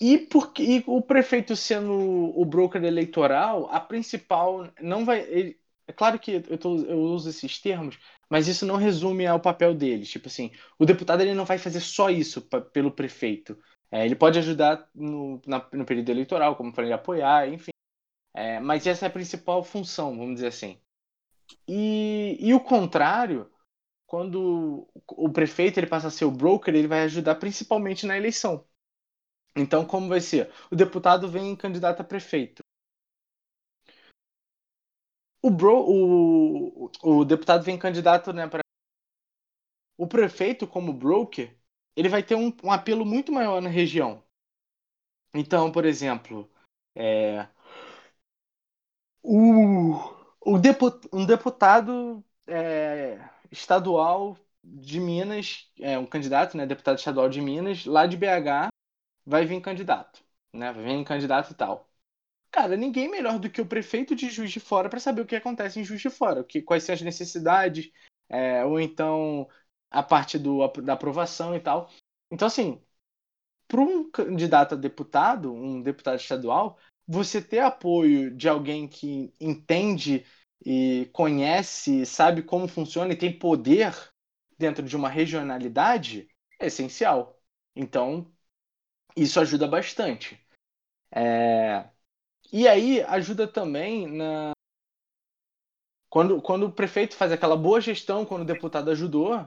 E, 0.01 0.17
porque, 0.17 0.63
e 0.63 0.85
o 0.87 1.03
prefeito 1.03 1.55
sendo 1.55 1.93
o 1.93 2.45
broker 2.45 2.83
eleitoral, 2.83 3.69
a 3.71 3.79
principal 3.79 4.73
não 4.81 5.05
vai. 5.05 5.21
Ele, 5.21 5.61
é 5.87 5.93
claro 5.93 6.19
que 6.19 6.43
eu, 6.49 6.57
tô, 6.57 6.77
eu 6.85 6.99
uso 7.01 7.29
esses 7.29 7.59
termos, 7.61 7.99
mas 8.29 8.49
isso 8.49 8.65
não 8.65 8.77
resume 8.77 9.27
ao 9.27 9.41
papel 9.41 9.75
dele. 9.75 10.07
Tipo 10.07 10.29
assim, 10.29 10.53
o 10.79 10.87
deputado 10.87 11.21
ele 11.21 11.35
não 11.35 11.45
vai 11.45 11.59
fazer 11.59 11.81
só 11.81 12.09
isso 12.09 12.41
pra, 12.41 12.61
pelo 12.61 12.93
prefeito. 12.93 13.59
É, 13.93 14.05
ele 14.05 14.15
pode 14.15 14.39
ajudar 14.39 14.89
no, 14.95 15.41
na, 15.47 15.67
no 15.73 15.85
período 15.85 16.11
eleitoral, 16.11 16.57
como 16.57 16.73
falei, 16.73 16.93
apoiar, 16.93 17.49
enfim. 17.49 17.73
É, 18.35 18.61
mas 18.61 18.87
essa 18.87 19.07
é 19.07 19.09
a 19.09 19.13
principal 19.13 19.65
função, 19.65 20.17
vamos 20.17 20.35
dizer 20.35 20.49
assim. 20.49 20.81
E, 21.67 22.37
e 22.41 22.55
o 22.55 22.61
contrário, 22.61 23.51
quando 24.07 24.89
o 25.09 25.31
prefeito 25.31 25.79
ele 25.79 25.87
passa 25.87 26.09
a 26.09 26.11
ser 26.11 26.25
o 26.25 26.31
broker, 26.31 26.75
ele 26.75 26.89
vai 26.89 27.03
ajudar 27.05 27.37
principalmente 27.37 28.07
na 28.07 28.17
eleição. 28.17 28.65
Então, 29.57 29.85
como 29.87 30.09
vai 30.09 30.21
ser? 30.21 30.53
O 30.71 30.77
deputado 30.77 31.29
vem 31.29 31.57
candidato 31.57 32.01
a 32.01 32.05
prefeito. 32.05 32.63
O, 35.43 35.51
bro, 35.51 35.85
o, 35.89 36.91
o 37.03 37.25
deputado 37.25 37.65
vem 37.65 37.79
candidato 37.79 38.33
né, 38.33 38.47
para. 38.47 38.61
O 39.97 40.07
prefeito, 40.07 40.67
como 40.67 40.93
broker, 40.93 41.57
ele 42.01 42.09
vai 42.09 42.23
ter 42.23 42.35
um, 42.35 42.51
um 42.65 42.73
apelo 42.73 43.05
muito 43.05 43.31
maior 43.31 43.61
na 43.61 43.69
região. 43.69 44.23
Então, 45.35 45.71
por 45.71 45.85
exemplo, 45.85 46.51
é, 46.95 47.47
o, 49.23 49.95
o 50.41 50.57
um 51.13 51.27
deputado 51.27 52.25
é, 52.47 53.19
estadual 53.51 54.39
de 54.65 54.99
Minas, 54.99 55.71
é, 55.79 55.99
um 55.99 56.07
candidato, 56.07 56.57
né, 56.57 56.67
deputado 56.67 56.99
estadual 56.99 57.29
de 57.29 57.41
Minas, 57.43 57.85
lá 57.85 58.07
de 58.07 58.17
BH, 58.17 58.71
vai 59.27 59.45
vir 59.45 59.61
candidato, 59.61 60.23
né, 60.55 60.73
vai 60.73 60.83
vir 60.83 61.05
candidato 61.05 61.53
e 61.53 61.55
tal. 61.55 61.87
Cara, 62.51 62.77
ninguém 62.77 63.11
melhor 63.11 63.39
do 63.39 63.51
que 63.51 63.61
o 63.61 63.67
prefeito 63.67 64.17
de 64.17 64.31
Juiz 64.31 64.51
de 64.51 64.59
Fora 64.59 64.89
para 64.89 64.99
saber 65.01 65.21
o 65.21 65.27
que 65.27 65.37
acontece 65.37 65.79
em 65.79 65.85
Juiz 65.85 66.01
de 66.01 66.11
Fora, 66.11 66.43
que, 66.43 66.63
quais 66.63 66.83
são 66.83 66.95
as 66.95 67.03
necessidades, 67.03 67.91
é, 68.29 68.65
ou 68.65 68.81
então 68.81 69.47
a 69.91 70.03
parte 70.03 70.39
do, 70.39 70.67
da 70.83 70.93
aprovação 70.95 71.55
e 71.55 71.61
tal. 71.61 71.91
Então, 72.31 72.47
assim, 72.47 72.81
para 73.69 73.81
um 73.81 74.11
candidato 74.11 74.75
a 74.75 74.79
deputado, 74.79 75.53
um 75.53 75.83
deputado 75.83 76.19
estadual, 76.19 76.79
você 77.07 77.43
ter 77.43 77.61
apoio 77.61 78.31
de 78.31 78.49
alguém 78.49 78.87
que 78.89 79.33
entende 79.41 80.25
e 80.65 81.09
conhece, 81.13 82.05
sabe 82.07 82.43
como 82.43 82.69
funciona 82.69 83.13
e 83.13 83.17
tem 83.17 83.37
poder 83.37 83.95
dentro 84.59 84.87
de 84.87 84.97
uma 84.97 85.09
regionalidade 85.09 86.29
é 86.59 86.67
essencial. 86.67 87.41
Então, 87.75 88.31
isso 89.17 89.41
ajuda 89.41 89.67
bastante. 89.67 90.39
É... 91.11 91.89
E 92.53 92.69
aí 92.69 93.01
ajuda 93.03 93.49
também 93.49 94.07
na. 94.07 94.53
Quando, 96.11 96.43
quando 96.43 96.67
o 96.67 96.73
prefeito 96.73 97.17
faz 97.17 97.33
aquela 97.33 97.57
boa 97.57 97.81
gestão, 97.81 98.27
quando 98.27 98.43
o 98.43 98.47
deputado 98.47 98.91
ajudou, 98.91 99.47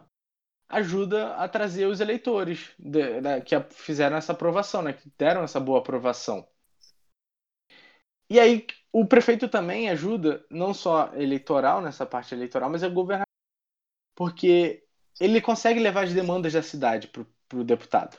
ajuda 0.74 1.36
a 1.36 1.48
trazer 1.48 1.86
os 1.86 2.00
eleitores 2.00 2.72
de, 2.78 3.22
de, 3.22 3.42
que 3.42 3.60
fizeram 3.72 4.18
essa 4.18 4.34
aprovação, 4.34 4.82
né, 4.82 4.94
que 4.94 5.12
deram 5.18 5.44
essa 5.44 5.60
boa 5.60 5.80
aprovação. 5.80 6.48
E 8.30 8.40
aí 8.40 8.66
o 8.92 9.06
prefeito 9.06 9.48
também 9.48 9.90
ajuda, 9.90 10.46
não 10.50 10.74
só 10.74 11.14
eleitoral, 11.16 11.82
nessa 11.82 12.06
parte 12.06 12.34
eleitoral, 12.34 12.70
mas 12.70 12.84
é 12.84 12.90
governador, 12.90 13.28
porque 14.16 14.84
ele 15.20 15.42
consegue 15.42 15.80
levar 15.80 16.06
as 16.06 16.14
demandas 16.14 16.54
da 16.54 16.62
cidade 16.62 17.08
para 17.08 17.26
o 17.60 17.64
deputado. 17.64 18.18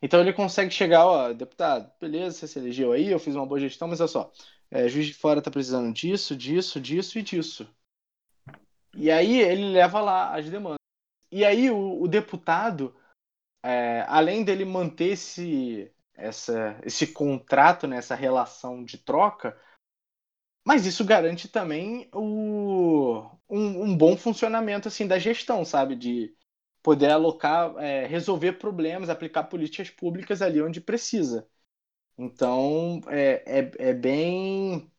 Então 0.00 0.20
ele 0.20 0.32
consegue 0.32 0.72
chegar, 0.72 1.06
ó, 1.06 1.32
deputado, 1.32 1.92
beleza, 2.00 2.38
você 2.38 2.48
se 2.48 2.58
elegeu 2.58 2.92
aí, 2.92 3.08
eu 3.08 3.20
fiz 3.20 3.36
uma 3.36 3.46
boa 3.46 3.60
gestão, 3.60 3.86
mas 3.86 4.00
olha 4.00 4.08
só, 4.08 4.32
é, 4.70 4.88
Juiz 4.88 5.06
de 5.06 5.14
Fora 5.14 5.38
está 5.38 5.50
precisando 5.50 5.92
disso, 5.92 6.34
disso, 6.34 6.80
disso 6.80 7.18
e 7.18 7.22
disso. 7.22 7.68
E 8.96 9.10
aí 9.10 9.40
ele 9.40 9.70
leva 9.70 10.00
lá 10.00 10.36
as 10.36 10.48
demandas. 10.50 10.81
E 11.32 11.46
aí 11.46 11.70
o, 11.70 12.02
o 12.02 12.06
deputado, 12.06 12.94
é, 13.64 14.04
além 14.06 14.44
dele 14.44 14.66
manter 14.66 15.12
esse, 15.12 15.90
essa, 16.14 16.78
esse 16.84 17.06
contrato, 17.06 17.86
né, 17.86 17.96
essa 17.96 18.14
relação 18.14 18.84
de 18.84 18.98
troca, 18.98 19.58
mas 20.64 20.84
isso 20.86 21.04
garante 21.04 21.48
também 21.48 22.08
o, 22.12 23.24
um, 23.48 23.82
um, 23.84 23.96
bom 23.96 24.16
funcionamento 24.16 24.88
assim 24.88 25.06
da 25.08 25.18
gestão, 25.18 25.64
sabe? 25.64 25.96
De 25.96 26.36
poder 26.82 27.10
alocar, 27.10 27.76
é, 27.78 28.06
resolver 28.06 28.52
problemas, 28.54 29.08
aplicar 29.08 29.44
políticas 29.44 29.90
públicas 29.90 30.42
ali 30.42 30.62
onde 30.62 30.80
precisa. 30.80 31.48
Então 32.18 33.00
é, 33.08 33.60
é, 33.60 33.90
é 33.90 33.94
bem 33.94 34.92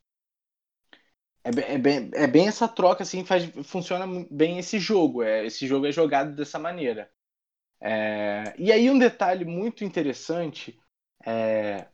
é, 1.43 1.73
é, 1.73 1.77
bem, 1.77 2.09
é 2.13 2.27
bem 2.27 2.47
essa 2.47 2.67
troca, 2.67 3.03
assim, 3.03 3.25
faz, 3.25 3.45
funciona 3.65 4.05
bem 4.31 4.59
esse 4.59 4.79
jogo. 4.79 5.23
É, 5.23 5.45
esse 5.45 5.67
jogo 5.67 5.85
é 5.85 5.91
jogado 5.91 6.35
dessa 6.35 6.57
maneira. 6.57 7.11
É, 7.81 8.53
e 8.57 8.71
aí 8.71 8.89
um 8.89 8.97
detalhe 8.97 9.43
muito 9.45 9.83
interessante 9.83 10.79
é, 11.25 11.87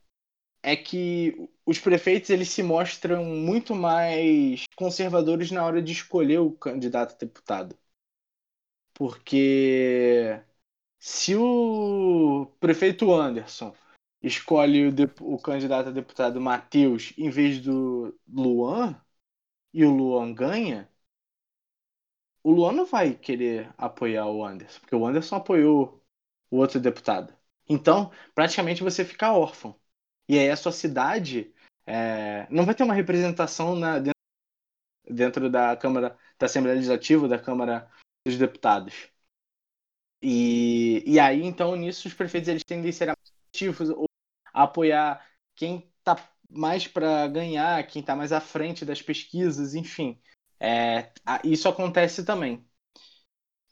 é 0.64 0.76
que 0.76 1.50
os 1.66 1.80
prefeitos 1.80 2.30
eles 2.30 2.50
se 2.50 2.64
mostram 2.64 3.26
muito 3.26 3.76
mais 3.76 4.66
conservadores 4.76 5.52
na 5.52 5.66
hora 5.66 5.82
de 5.82 5.92
escolher 5.94 6.40
o 6.40 6.52
candidato 6.52 7.16
a 7.16 7.18
deputado. 7.18 7.78
Porque 8.94 10.40
se 11.00 11.36
o 11.36 12.48
prefeito 12.60 13.14
Anderson 13.14 13.74
escolhe 14.22 14.88
o, 14.90 14.94
o 15.36 15.40
candidato 15.42 15.90
a 15.90 15.92
deputado 15.92 16.42
Matheus 16.42 17.14
em 17.18 17.30
vez 17.30 17.60
do 17.62 18.18
Luan, 18.28 19.00
e 19.74 19.86
o 19.86 19.92
Luan 19.92 20.34
ganha, 20.34 20.90
o 22.44 22.52
Luan 22.52 22.72
não 22.74 22.86
vai 22.86 23.14
querer 23.14 23.74
apoiar 23.78 24.28
o 24.28 24.44
Anderson, 24.46 24.80
porque 24.80 24.96
o 24.96 25.06
Anderson 25.06 25.36
apoiou 25.36 26.04
o 26.52 26.58
outro 26.58 26.80
deputado. 26.80 27.34
Então, 27.68 28.12
praticamente 28.34 28.84
você 28.84 29.06
fica 29.06 29.34
órfão. 29.34 29.80
E 30.28 30.38
aí 30.40 30.50
a 30.50 30.56
sua 30.56 30.72
cidade 30.72 31.54
é, 31.86 32.48
não 32.50 32.66
vai 32.66 32.76
ter 32.76 32.84
uma 32.84 32.94
representação 32.94 33.76
na, 33.76 34.00
dentro, 34.00 34.14
dentro, 35.10 35.50
da 35.50 35.76
Câmara 35.78 36.18
da 36.38 36.46
Assembleia 36.46 36.76
Legislativa, 36.76 37.28
da 37.28 37.40
Câmara 37.40 37.92
dos 38.26 38.38
Deputados. 38.38 39.10
E, 40.22 41.04
e 41.06 41.20
aí, 41.20 41.44
então, 41.44 41.76
nisso, 41.76 42.08
os 42.08 42.14
prefeitos 42.14 42.50
eles 42.50 42.64
tendem 42.64 42.90
a 42.90 42.94
ser 42.94 43.10
ativos 43.10 43.90
ou 43.90 44.06
a 44.54 44.64
apoiar 44.64 45.26
quem 45.56 45.92
está 46.00 46.16
mais 46.50 46.88
para 46.88 47.28
ganhar, 47.28 47.86
quem 47.88 48.02
está 48.02 48.16
mais 48.16 48.32
à 48.32 48.42
frente 48.42 48.86
das 48.86 49.02
pesquisas, 49.02 49.76
enfim. 49.76 50.20
É, 50.60 51.12
isso 51.44 51.70
acontece 51.70 52.26
também. 52.26 52.66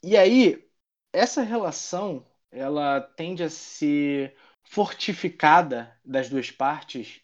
E 0.02 0.16
aí, 0.16 0.68
essa 1.12 1.42
relação 1.42 2.26
ela 2.50 3.00
tende 3.00 3.42
a 3.42 3.50
ser 3.50 4.36
fortificada 4.64 5.98
das 6.04 6.28
duas 6.28 6.50
partes. 6.50 7.20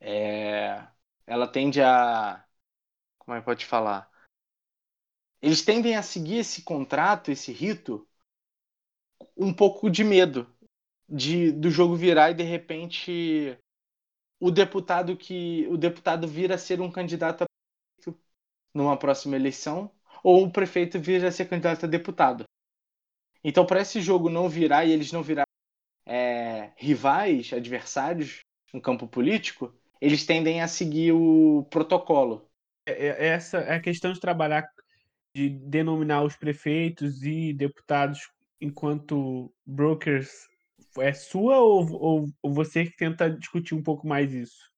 É, 0.00 0.86
ela 1.26 1.46
tende 1.48 1.80
a. 1.82 2.44
Como 3.18 3.36
é 3.36 3.40
que 3.40 3.44
pode 3.46 3.66
falar? 3.66 4.10
Eles 5.40 5.62
tendem 5.62 5.96
a 5.96 6.02
seguir 6.02 6.38
esse 6.38 6.62
contrato, 6.62 7.30
esse 7.30 7.52
rito, 7.52 8.08
um 9.36 9.52
pouco 9.52 9.90
de 9.90 10.04
medo 10.04 10.46
de 11.08 11.52
do 11.52 11.70
jogo 11.70 11.94
virar 11.94 12.30
e 12.30 12.34
de 12.34 12.42
repente 12.42 13.58
o 14.42 14.50
deputado 14.50 15.16
que 15.16 15.68
o 15.68 15.76
deputado 15.76 16.26
vir 16.26 16.52
a 16.52 16.58
ser 16.58 16.80
um 16.80 16.90
candidato 16.90 17.44
a 17.44 17.46
prefeito 17.46 18.20
numa 18.74 18.96
próxima 18.96 19.36
eleição 19.36 19.88
ou 20.20 20.44
o 20.44 20.50
prefeito 20.50 20.98
vir 20.98 21.24
a 21.24 21.30
ser 21.30 21.48
candidato 21.48 21.86
a 21.86 21.88
deputado. 21.88 22.42
Então, 23.44 23.64
para 23.64 23.80
esse 23.80 24.00
jogo 24.00 24.28
não 24.28 24.48
virar 24.48 24.84
e 24.84 24.90
eles 24.90 25.12
não 25.12 25.22
virar 25.22 25.46
é, 26.04 26.72
rivais, 26.76 27.52
adversários 27.52 28.40
no 28.74 28.80
campo 28.80 29.06
político, 29.06 29.72
eles 30.00 30.26
tendem 30.26 30.60
a 30.60 30.66
seguir 30.66 31.12
o 31.12 31.64
protocolo. 31.70 32.50
É, 32.84 32.92
é, 32.92 33.26
essa 33.28 33.58
é 33.58 33.76
a 33.76 33.80
questão 33.80 34.12
de 34.12 34.18
trabalhar, 34.18 34.68
de 35.36 35.50
denominar 35.50 36.24
os 36.24 36.34
prefeitos 36.34 37.22
e 37.22 37.52
deputados 37.52 38.28
enquanto 38.60 39.54
brokers 39.64 40.48
é 40.98 41.12
sua 41.12 41.58
ou, 41.58 41.90
ou, 41.92 42.28
ou 42.42 42.52
você 42.52 42.84
que 42.84 42.96
tenta 42.96 43.30
discutir 43.30 43.74
um 43.74 43.82
pouco 43.82 44.06
mais 44.06 44.32
isso? 44.32 44.72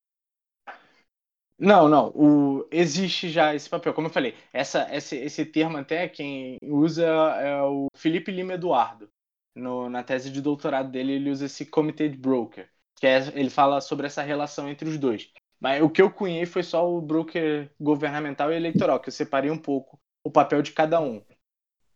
Não, 1.59 1.89
não. 1.89 2.09
O, 2.15 2.69
existe 2.71 3.29
já 3.29 3.55
esse 3.55 3.69
papel. 3.69 3.95
Como 3.95 4.09
eu 4.09 4.13
falei, 4.13 4.35
essa, 4.53 4.89
esse, 4.95 5.17
esse 5.17 5.45
termo 5.47 5.77
até 5.77 6.09
quem 6.09 6.59
usa 6.63 7.05
é 7.07 7.63
o 7.63 7.87
Felipe 7.97 8.33
Lima 8.33 8.55
Eduardo. 8.55 9.09
No, 9.55 9.89
na 9.89 10.03
tese 10.03 10.31
de 10.31 10.43
doutorado 10.43 10.91
dele, 10.91 11.13
ele 11.13 11.31
usa 11.31 11.47
esse 11.47 11.65
comitê 11.67 12.09
de 12.09 12.17
broker. 12.19 12.69
Que 12.97 13.07
é, 13.07 13.19
ele 13.35 13.51
fala 13.51 13.81
sobre 13.81 14.07
essa 14.07 14.23
relação 14.23 14.69
entre 14.69 14.89
os 14.89 14.99
dois. 14.99 15.31
Mas 15.61 15.81
o 15.83 15.89
que 15.89 16.03
eu 16.03 16.11
cunhei 16.11 16.45
foi 16.45 16.63
só 16.63 16.91
o 16.91 17.01
broker 17.01 17.71
governamental 17.81 18.53
e 18.53 18.57
eleitoral, 18.57 19.01
que 19.01 19.09
eu 19.09 19.13
separei 19.13 19.51
um 19.51 19.59
pouco 19.59 19.99
o 20.25 20.31
papel 20.31 20.61
de 20.61 20.73
cada 20.73 21.01
um. 21.01 21.23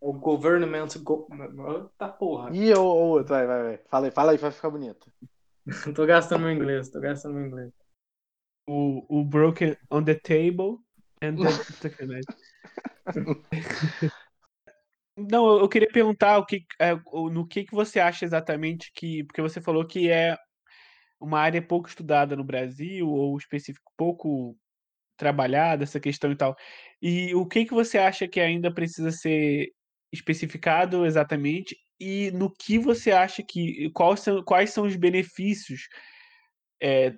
O 0.01 0.13
government. 0.13 0.89
Go... 1.03 1.29
Tá 1.99 2.09
porra. 2.09 2.51
Ih, 2.55 2.75
o 2.75 2.83
outro, 2.83 3.35
vai, 3.35 3.47
vai, 3.47 3.63
vai. 3.63 3.79
Fala 3.89 4.07
aí, 4.07 4.11
fala 4.11 4.33
aí, 4.33 4.39
vai 4.39 4.51
ficar 4.51 4.71
bonito. 4.71 5.11
tô 5.95 6.07
gastando 6.07 6.43
meu 6.43 6.53
inglês, 6.53 6.89
tô 6.89 7.01
gastando 7.01 7.35
meu 7.35 7.47
inglês. 7.47 7.73
O, 8.67 9.21
o 9.21 9.25
broken 9.25 9.77
on 9.91 10.05
the 10.05 10.15
table 10.15 10.79
and 11.23 11.37
the... 11.37 11.49
Não, 15.17 15.59
eu 15.59 15.69
queria 15.69 15.89
perguntar 15.91 16.39
o 16.39 16.47
que, 16.47 16.65
é, 16.79 16.95
no 16.95 17.45
que, 17.45 17.65
que 17.65 17.75
você 17.75 17.99
acha 17.99 18.25
exatamente 18.25 18.93
que. 18.95 19.25
Porque 19.25 19.43
você 19.43 19.61
falou 19.61 19.85
que 19.85 20.09
é 20.09 20.39
uma 21.21 21.41
área 21.41 21.61
pouco 21.61 21.89
estudada 21.89 22.37
no 22.37 22.45
Brasil, 22.45 23.09
ou 23.09 23.37
específico, 23.37 23.91
pouco 23.97 24.57
trabalhada, 25.17 25.83
essa 25.83 25.99
questão 25.99 26.31
e 26.31 26.37
tal. 26.37 26.57
E 27.03 27.35
o 27.35 27.45
que, 27.45 27.65
que 27.65 27.75
você 27.75 27.99
acha 27.99 28.29
que 28.29 28.39
ainda 28.39 28.73
precisa 28.73 29.11
ser 29.11 29.73
especificado 30.13 31.05
exatamente 31.05 31.77
e 32.01 32.31
no 32.31 32.51
que 32.51 32.79
você 32.79 33.11
acha 33.11 33.43
que 33.43 33.91
quais 33.91 34.21
são, 34.21 34.43
quais 34.43 34.71
são 34.71 34.85
os 34.85 34.97
benefícios 34.97 35.89
é, 36.81 37.15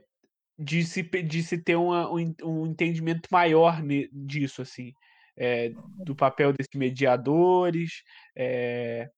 de, 0.59 0.85
se, 0.85 1.03
de 1.03 1.43
se 1.43 1.63
ter 1.63 1.77
uma, 1.77 2.11
um, 2.13 2.35
um 2.43 2.67
entendimento 2.67 3.29
maior 3.31 3.81
disso 4.13 4.63
assim 4.63 4.93
é, 5.37 5.71
do 6.05 6.15
papel 6.15 6.53
desses 6.53 6.75
mediadores 6.75 8.03
é, 8.37 9.09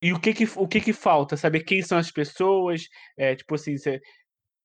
e 0.00 0.12
o 0.12 0.20
que 0.20 0.32
que, 0.32 0.44
o 0.56 0.68
que 0.68 0.80
que 0.80 0.92
falta 0.92 1.36
saber 1.36 1.64
quem 1.64 1.82
são 1.82 1.98
as 1.98 2.12
pessoas 2.12 2.82
tipo 3.36 3.54
assim 3.54 3.76
cê, 3.76 4.00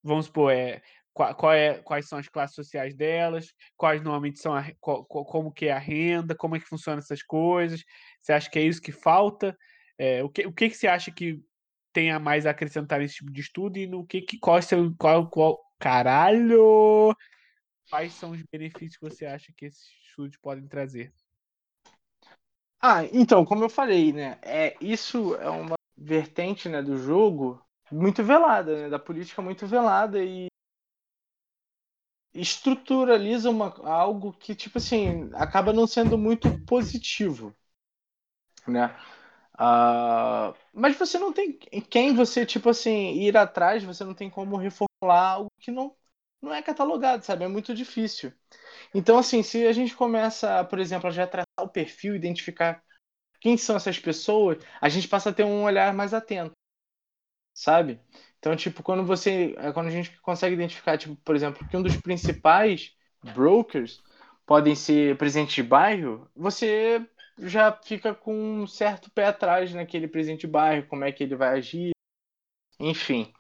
vamos 0.04 0.26
supor 0.26 0.52
é 0.52 0.82
qual, 1.14 1.36
qual 1.36 1.54
é, 1.54 1.76
quais 1.80 2.08
são 2.08 2.18
as 2.18 2.28
classes 2.28 2.56
sociais 2.56 2.96
delas, 2.96 3.54
quais 3.78 4.02
normalmente 4.02 4.40
são 4.40 4.54
a, 4.54 4.66
qual, 4.80 5.06
como 5.06 5.52
que 5.52 5.68
é 5.68 5.72
a 5.72 5.80
renda, 5.80 6.36
como 6.36 6.56
é 6.56 6.60
que 6.60 6.68
funcionam 6.68 7.00
essas 7.00 7.22
coisas. 7.22 7.84
Você 8.22 8.34
acha 8.34 8.50
que 8.50 8.60
é 8.60 8.64
isso 8.64 8.82
que 8.82 8.92
falta? 8.92 9.58
É, 9.98 10.24
o 10.24 10.30
que, 10.30 10.46
o 10.46 10.52
que, 10.52 10.70
que 10.70 10.76
você 10.76 10.88
acha 10.88 11.12
que 11.12 11.40
tem 11.94 12.12
a 12.12 12.20
mais 12.20 12.46
a 12.46 12.52
acrescentar 12.52 13.00
nesse 13.00 13.16
tipo 13.16 13.32
de 13.32 13.42
estudo 13.42 13.78
e 13.78 13.86
no 13.86 14.06
que, 14.06 14.22
que 14.22 14.40
qual, 14.40 14.62
são, 14.62 14.94
qual, 14.96 15.30
qual 15.30 15.60
caralho 15.80 17.16
quais 17.90 18.14
são 18.14 18.32
os 18.32 18.42
benefícios 18.52 18.98
que 18.98 19.08
você 19.08 19.26
acha 19.26 19.54
que 19.56 19.66
esses 19.66 19.88
estudos 20.04 20.38
podem 20.38 20.68
trazer? 20.68 21.14
Ah, 22.82 23.06
então, 23.14 23.46
como 23.46 23.64
eu 23.64 23.70
falei, 23.70 24.12
né, 24.12 24.40
é, 24.42 24.76
isso 24.82 25.36
é 25.36 25.50
uma 25.50 25.76
vertente 25.96 26.68
né, 26.68 26.82
do 26.82 26.98
jogo 26.98 27.64
muito 27.92 28.24
velada, 28.24 28.82
né, 28.82 28.90
da 28.90 28.98
política 28.98 29.42
muito 29.42 29.68
velada 29.68 30.24
e 30.24 30.48
estruturaliza 32.34 33.50
uma, 33.50 33.68
algo 33.88 34.34
que, 34.34 34.56
tipo 34.56 34.78
assim, 34.80 35.30
acaba 35.34 35.74
não 35.74 35.88
sendo 35.88 36.18
muito 36.18 36.54
positivo, 36.66 37.56
né? 38.68 38.96
Uh, 39.56 40.56
mas 40.74 40.98
você 40.98 41.20
não 41.20 41.34
tem 41.34 41.54
quem 41.90 42.16
você, 42.16 42.46
tipo 42.46 42.70
assim, 42.70 43.14
ir 43.22 43.38
atrás, 43.38 43.84
você 43.84 44.04
não 44.04 44.14
tem 44.16 44.30
como 44.30 44.58
reformular 44.58 45.34
algo 45.34 45.52
que 45.60 45.72
não, 45.72 45.96
não 46.42 46.54
é 46.54 46.62
catalogado, 46.64 47.26
sabe? 47.26 47.46
É 47.46 47.48
muito 47.48 47.76
difícil. 47.76 48.34
Então, 48.96 49.18
assim, 49.20 49.44
se 49.44 49.68
a 49.68 49.74
gente 49.74 49.96
começa, 49.96 50.64
por 50.66 50.80
exemplo, 50.80 51.10
a 51.10 51.12
já 51.12 51.28
traçar 51.28 51.48
o 51.66 51.70
perfil, 51.70 52.16
identificar 52.16 52.84
quem 53.42 53.58
são 53.58 53.76
essas 53.78 54.00
pessoas, 54.00 54.58
a 54.82 54.90
gente 54.90 55.08
passa 55.10 55.30
a 55.32 55.34
ter 55.34 55.44
um 55.46 55.64
olhar 55.64 55.94
mais 55.94 56.14
atento, 56.14 56.54
sabe? 57.54 58.00
Então, 58.44 58.58
tipo, 58.58 58.84
quando 58.84 59.06
você. 59.06 59.56
É, 59.58 59.72
quando 59.72 59.88
a 59.88 59.90
gente 59.90 60.20
consegue 60.20 60.54
identificar, 60.54 60.98
tipo, 60.98 61.16
por 61.24 61.34
exemplo, 61.34 61.66
que 61.66 61.78
um 61.78 61.82
dos 61.82 61.96
principais 61.96 62.94
brokers 63.34 64.04
podem 64.46 64.76
ser 64.76 65.18
presentes 65.18 65.56
de 65.56 65.64
bairro, 65.64 66.30
você 66.36 67.08
já 67.40 67.72
fica 67.72 68.14
com 68.14 68.36
um 68.36 68.68
certo 68.68 69.10
pé 69.12 69.28
atrás 69.28 69.74
naquele 69.74 70.10
presente 70.10 70.42
de 70.42 70.48
bairro, 70.48 70.88
como 70.88 71.06
é 71.06 71.12
que 71.14 71.24
ele 71.24 71.38
vai 71.38 71.58
agir, 71.58 71.92
enfim. 72.78 73.34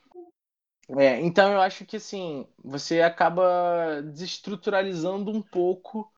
É, 0.97 1.19
então 1.19 1.51
eu 1.51 1.59
acho 1.59 1.85
que 1.85 1.97
assim, 1.97 2.47
você 2.63 3.01
acaba 3.01 4.01
desestruturalizando 4.03 5.31
um 5.31 5.41
pouco 5.41 6.09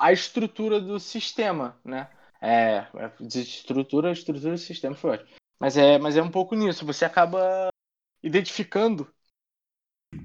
a 0.00 0.12
estrutura 0.12 0.80
do 0.80 0.98
sistema, 0.98 1.78
né? 1.84 2.10
É, 2.42 2.84
é 2.96 3.12
desestrutura 3.20 4.10
estrutura 4.10 4.50
do 4.50 4.58
sistema 4.58 4.96
foi 4.96 5.10
ótimo. 5.12 5.30
Mas 5.60 5.76
é, 5.76 5.98
mas 5.98 6.16
é 6.16 6.22
um 6.22 6.30
pouco 6.30 6.56
nisso, 6.56 6.84
você 6.84 7.04
acaba 7.04 7.70
identificando 8.24 9.12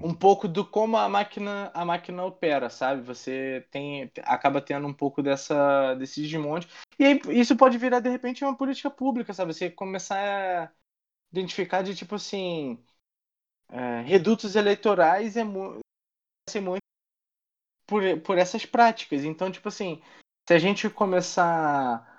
um 0.02 0.14
pouco 0.14 0.48
do 0.48 0.64
como 0.64 0.96
a 0.96 1.08
máquina 1.08 1.70
a 1.74 1.84
máquina 1.84 2.24
opera, 2.24 2.70
sabe? 2.70 3.02
Você 3.02 3.66
tem 3.70 4.10
acaba 4.22 4.60
tendo 4.60 4.86
um 4.86 4.94
pouco 4.94 5.22
dessa 5.22 5.94
desse 5.94 6.22
desmonte. 6.22 6.68
E 6.98 7.04
aí, 7.04 7.20
isso 7.28 7.56
pode 7.56 7.76
virar 7.76 8.00
de 8.00 8.08
repente 8.08 8.44
uma 8.44 8.56
política 8.56 8.90
pública, 8.90 9.34
sabe? 9.34 9.52
Você 9.52 9.70
começar 9.70 10.16
a 10.18 10.72
identificar 11.32 11.82
de 11.82 11.94
tipo 11.94 12.14
assim, 12.14 12.82
é, 13.68 14.00
redutos 14.02 14.56
eleitorais 14.56 15.36
é 15.36 15.44
muito 15.44 15.80
por, 17.86 18.02
por 18.20 18.38
essas 18.38 18.64
práticas. 18.64 19.24
Então, 19.24 19.50
tipo 19.50 19.68
assim, 19.68 20.00
se 20.48 20.54
a 20.54 20.58
gente 20.58 20.88
começar 20.88 22.18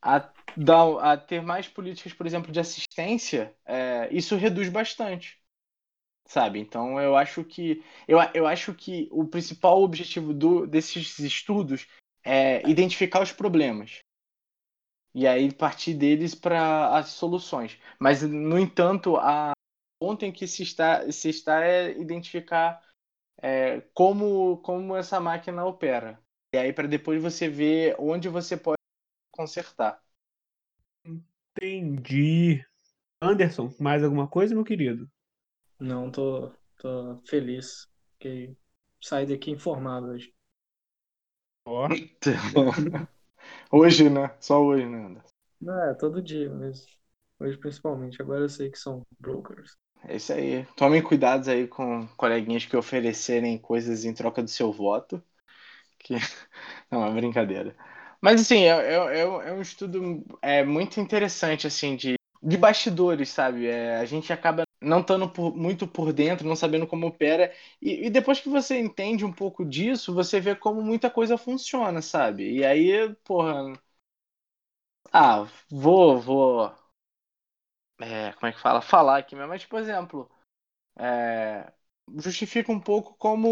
a, 0.00 0.32
dar, 0.58 1.12
a 1.12 1.16
ter 1.16 1.42
mais 1.42 1.68
políticas, 1.68 2.12
por 2.12 2.26
exemplo, 2.26 2.52
de 2.52 2.60
assistência, 2.60 3.54
é, 3.64 4.08
isso 4.12 4.36
reduz 4.36 4.68
bastante. 4.68 5.38
Sabe? 6.26 6.60
Então 6.60 7.00
eu 7.00 7.16
acho 7.16 7.42
que 7.44 7.82
eu, 8.06 8.18
eu 8.34 8.46
acho 8.46 8.74
que 8.74 9.08
o 9.10 9.26
principal 9.26 9.82
objetivo 9.82 10.34
do, 10.34 10.66
desses 10.66 11.18
estudos 11.18 11.86
é 12.24 12.68
identificar 12.68 13.22
os 13.22 13.32
problemas 13.32 14.00
e 15.14 15.26
aí 15.26 15.52
partir 15.52 15.94
deles 15.94 16.34
para 16.34 16.96
as 16.96 17.08
soluções. 17.10 17.78
Mas 17.98 18.22
no 18.22 18.58
entanto, 18.58 19.16
a 19.16 19.52
ponto 20.00 20.24
em 20.24 20.32
que 20.32 20.46
se 20.46 20.62
está 20.62 21.10
se 21.10 21.28
está 21.30 21.64
é 21.64 21.90
identificar 21.98 22.82
é, 23.42 23.82
como 23.94 24.58
como 24.58 24.96
essa 24.96 25.20
máquina 25.20 25.64
opera. 25.64 26.20
E 26.54 26.58
aí 26.58 26.72
para 26.72 26.88
depois 26.88 27.22
você 27.22 27.48
ver 27.48 27.96
onde 27.98 28.28
você 28.28 28.56
pode 28.56 28.78
consertar. 29.32 30.02
Entendi. 31.60 32.64
Anderson, 33.20 33.74
mais 33.80 34.04
alguma 34.04 34.28
coisa, 34.28 34.54
meu 34.54 34.62
querido? 34.62 35.10
Não, 35.80 36.08
tô, 36.08 36.52
tô 36.78 37.20
feliz. 37.26 37.88
Fiquei 38.12 38.56
saí 39.00 39.26
daqui 39.26 39.50
informado 39.50 40.08
hoje. 40.08 40.32
Ó. 41.64 41.88
hoje, 43.72 44.08
né? 44.08 44.30
Só 44.38 44.62
hoje, 44.62 44.86
né, 44.86 45.04
Anderson? 45.04 45.28
Não, 45.60 45.82
é, 45.82 45.94
todo 45.94 46.22
dia, 46.22 46.48
mas 46.54 46.86
hoje 47.40 47.56
principalmente. 47.58 48.22
Agora 48.22 48.42
eu 48.42 48.48
sei 48.48 48.70
que 48.70 48.78
são 48.78 49.02
brokers. 49.18 49.76
É 50.04 50.14
isso 50.14 50.32
aí. 50.32 50.64
Tomem 50.76 51.02
cuidados 51.02 51.48
aí 51.48 51.66
com 51.66 52.06
coleguinhas 52.16 52.64
que 52.64 52.76
oferecerem 52.76 53.58
coisas 53.58 54.04
em 54.04 54.14
troca 54.14 54.42
do 54.42 54.48
seu 54.48 54.72
voto. 54.72 55.20
Que... 55.98 56.14
Não, 56.90 57.04
é 57.04 57.12
brincadeira. 57.12 57.74
Mas 58.20 58.40
assim, 58.40 58.64
é, 58.64 58.68
é, 58.68 59.20
é 59.20 59.52
um 59.52 59.60
estudo 59.62 60.24
é, 60.42 60.64
muito 60.64 61.00
interessante, 61.00 61.66
assim, 61.66 61.96
de, 61.96 62.14
de 62.42 62.56
bastidores, 62.56 63.28
sabe? 63.30 63.66
É, 63.66 63.96
a 63.96 64.04
gente 64.04 64.32
acaba 64.32 64.64
não 64.80 65.00
estando 65.00 65.28
por, 65.28 65.56
muito 65.56 65.86
por 65.86 66.12
dentro, 66.12 66.46
não 66.46 66.56
sabendo 66.56 66.86
como 66.86 67.06
opera. 67.06 67.52
E, 67.82 68.06
e, 68.06 68.10
depois 68.10 68.40
que 68.40 68.48
você 68.48 68.78
entende 68.78 69.24
um 69.24 69.32
pouco 69.32 69.64
disso, 69.64 70.14
você 70.14 70.40
vê 70.40 70.54
como 70.54 70.82
muita 70.82 71.10
coisa 71.10 71.36
funciona, 71.38 72.00
sabe? 72.02 72.50
E 72.52 72.64
aí, 72.64 73.14
porra. 73.24 73.72
Ah, 75.12 75.46
vou, 75.70 76.18
vou. 76.18 76.72
É, 78.00 78.32
como 78.34 78.46
é 78.46 78.52
que 78.52 78.60
fala? 78.60 78.80
Falar 78.80 79.18
aqui 79.18 79.34
mesmo. 79.34 79.48
Mas, 79.48 79.64
por 79.66 79.80
exemplo, 79.80 80.30
é, 80.98 81.72
justifica 82.18 82.72
um 82.72 82.80
pouco 82.80 83.14
como 83.16 83.48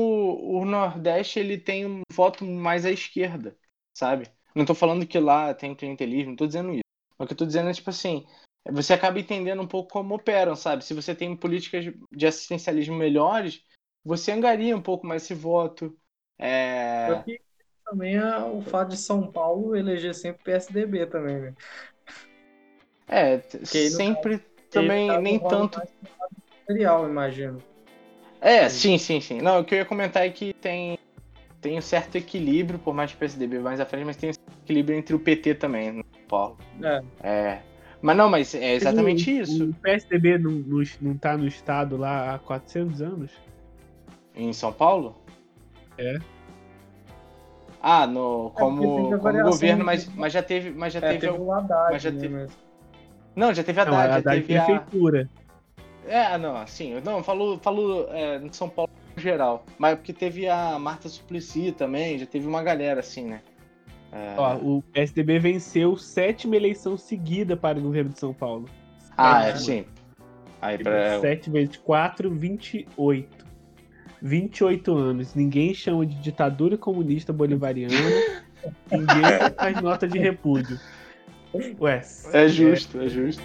o 0.61 0.65
Nordeste 0.67 1.41
ele 1.41 1.59
tem 1.59 1.87
um 1.87 2.03
voto 2.13 2.45
mais 2.47 2.87
à 2.87 2.93
esquerda, 2.93 3.59
sabe? 3.95 4.31
Não 4.57 4.65
tô 4.65 4.75
falando 4.75 5.07
que 5.07 5.19
lá 5.19 5.53
tem 5.53 5.75
clientelismo, 5.75 6.31
não 6.31 6.37
tô 6.37 6.47
dizendo 6.47 6.73
isso. 6.73 6.81
O 7.19 7.27
que 7.27 7.35
eu 7.35 7.37
tô 7.37 7.45
dizendo 7.45 7.69
é, 7.69 7.75
tipo 7.75 7.91
assim, 7.91 8.27
você 8.71 8.95
acaba 8.95 9.21
entendendo 9.21 9.61
um 9.61 9.67
pouco 9.67 9.91
como 9.91 10.15
operam, 10.15 10.57
sabe? 10.57 10.83
Se 10.83 10.95
você 10.95 11.15
tem 11.15 11.37
políticas 11.37 11.85
de 12.11 12.27
assistencialismo 12.27 12.97
melhores, 12.97 13.63
você 14.03 14.33
angaria 14.33 14.75
um 14.75 14.81
pouco 14.81 15.07
mais 15.07 15.25
esse 15.25 15.35
voto. 15.35 15.95
É... 16.39 17.23
Também 17.85 18.17
é 18.17 18.39
o 18.39 18.63
fato 18.63 18.89
de 18.89 18.97
São 18.97 19.31
Paulo 19.31 19.77
eleger 19.77 20.15
sempre 20.15 20.43
PSDB 20.43 21.07
também, 21.07 21.39
né? 21.39 21.55
É, 23.07 23.39
sempre 23.65 24.39
também, 24.71 25.21
nem 25.21 25.39
tanto. 25.39 25.81
Material, 26.67 27.09
imagino. 27.09 27.63
É, 28.41 28.69
sim, 28.69 28.97
sim, 28.97 29.21
sim. 29.21 29.41
Não, 29.41 29.61
o 29.61 29.65
que 29.65 29.75
eu 29.75 29.79
ia 29.79 29.85
comentar 29.85 30.27
é 30.27 30.31
que 30.31 30.53
tem, 30.55 30.96
tem 31.61 31.79
um 31.79 31.83
certo 31.83 32.17
equilíbrio, 32.17 32.79
por 32.79 32.95
mais 32.95 33.11
que 33.11 33.17
o 33.17 33.21
PSDB 33.21 33.59
mais 33.59 33.81
à 33.81 33.87
frente, 33.87 34.05
mas 34.05 34.17
tem 34.17 34.31
um 34.31 34.63
equilíbrio 34.63 34.99
entre 34.99 35.15
o 35.15 35.19
PT 35.19 35.55
também, 35.55 35.93
no 35.93 36.05
Paulo. 36.29 36.59
É. 36.83 37.03
é. 37.23 37.63
Mas 38.01 38.17
não, 38.17 38.29
mas 38.29 38.55
é 38.55 38.75
exatamente 38.75 39.31
o, 39.31 39.43
isso. 39.43 39.65
O 39.71 39.75
PSDB 39.75 40.39
não, 40.39 40.53
não, 40.53 40.83
não 41.01 41.17
tá 41.17 41.37
no 41.37 41.47
estado 41.47 41.97
lá 41.97 42.35
há 42.35 42.39
400 42.39 43.03
anos? 43.03 43.33
Em 44.35 44.53
São 44.53 44.73
Paulo? 44.73 45.17
É. 45.99 46.19
Ah, 47.81 48.07
no, 48.07 48.51
como, 48.51 49.15
é 49.15 49.19
como 49.19 49.43
governo, 49.43 49.85
mas, 49.85 50.07
mas 50.15 50.33
já 50.33 50.43
teve. 50.43 50.71
Mas 50.71 50.93
já 50.93 50.99
é, 50.99 51.13
teve, 51.13 51.21
teve 51.21 51.39
o 51.39 51.53
Haddad, 51.53 51.93
mas 51.93 52.03
já 52.03 52.11
né, 52.11 52.21
teve, 52.21 52.35
mas... 52.35 52.59
Não, 53.35 53.55
já 53.55 53.63
teve 53.63 53.81
a 53.81 53.83
Haddad, 53.83 53.97
não, 53.97 54.15
já 54.15 54.31
teve 54.31 54.57
a 54.57 54.65
prefeitura. 54.65 55.31
É, 56.07 56.39
não, 56.39 56.57
assim, 56.57 57.01
não, 57.05 57.23
falou, 57.23 57.59
falou 57.59 58.09
é, 58.13 58.37
em 58.37 58.53
São 58.53 58.69
Paulo 58.69 58.91
geral. 59.17 59.65
Mas 59.79 59.97
porque 59.97 60.13
teve 60.13 60.49
a 60.49 60.79
Marta 60.79 61.09
Suplicy 61.09 61.73
também, 61.73 62.19
já 62.19 62.27
teve 62.27 62.47
uma 62.47 62.63
galera 62.63 63.01
assim, 63.01 63.25
né? 63.25 63.41
É... 64.13 64.35
Ó, 64.37 64.57
o 64.57 64.83
PSDB 64.93 65.39
venceu 65.39 65.97
sétima 65.97 66.57
eleição 66.57 66.97
seguida 66.97 67.57
para 67.57 67.79
o 67.79 67.83
governo 67.83 68.11
de 68.11 68.19
São 68.19 68.33
Paulo. 68.33 68.69
Ah, 69.17 69.49
é, 69.49 69.57
sim. 69.57 69.85
Aí 70.61 70.79
pra... 70.79 71.21
7 71.21 71.51
vezes 71.51 71.77
4, 71.77 72.31
28. 72.31 73.47
28 74.23 74.95
anos. 74.95 75.35
Ninguém 75.35 75.75
chama 75.75 76.07
de 76.07 76.15
ditadura 76.17 76.77
comunista 76.77 77.33
bolivariana. 77.33 77.95
ninguém 78.91 79.55
faz 79.57 79.81
nota 79.81 80.09
de 80.09 80.19
repúdio. 80.19 80.79
Ué. 81.81 82.03
É 82.33 82.49
justo, 82.49 83.01
é, 83.01 83.07
é 83.07 83.09
justo. 83.09 83.43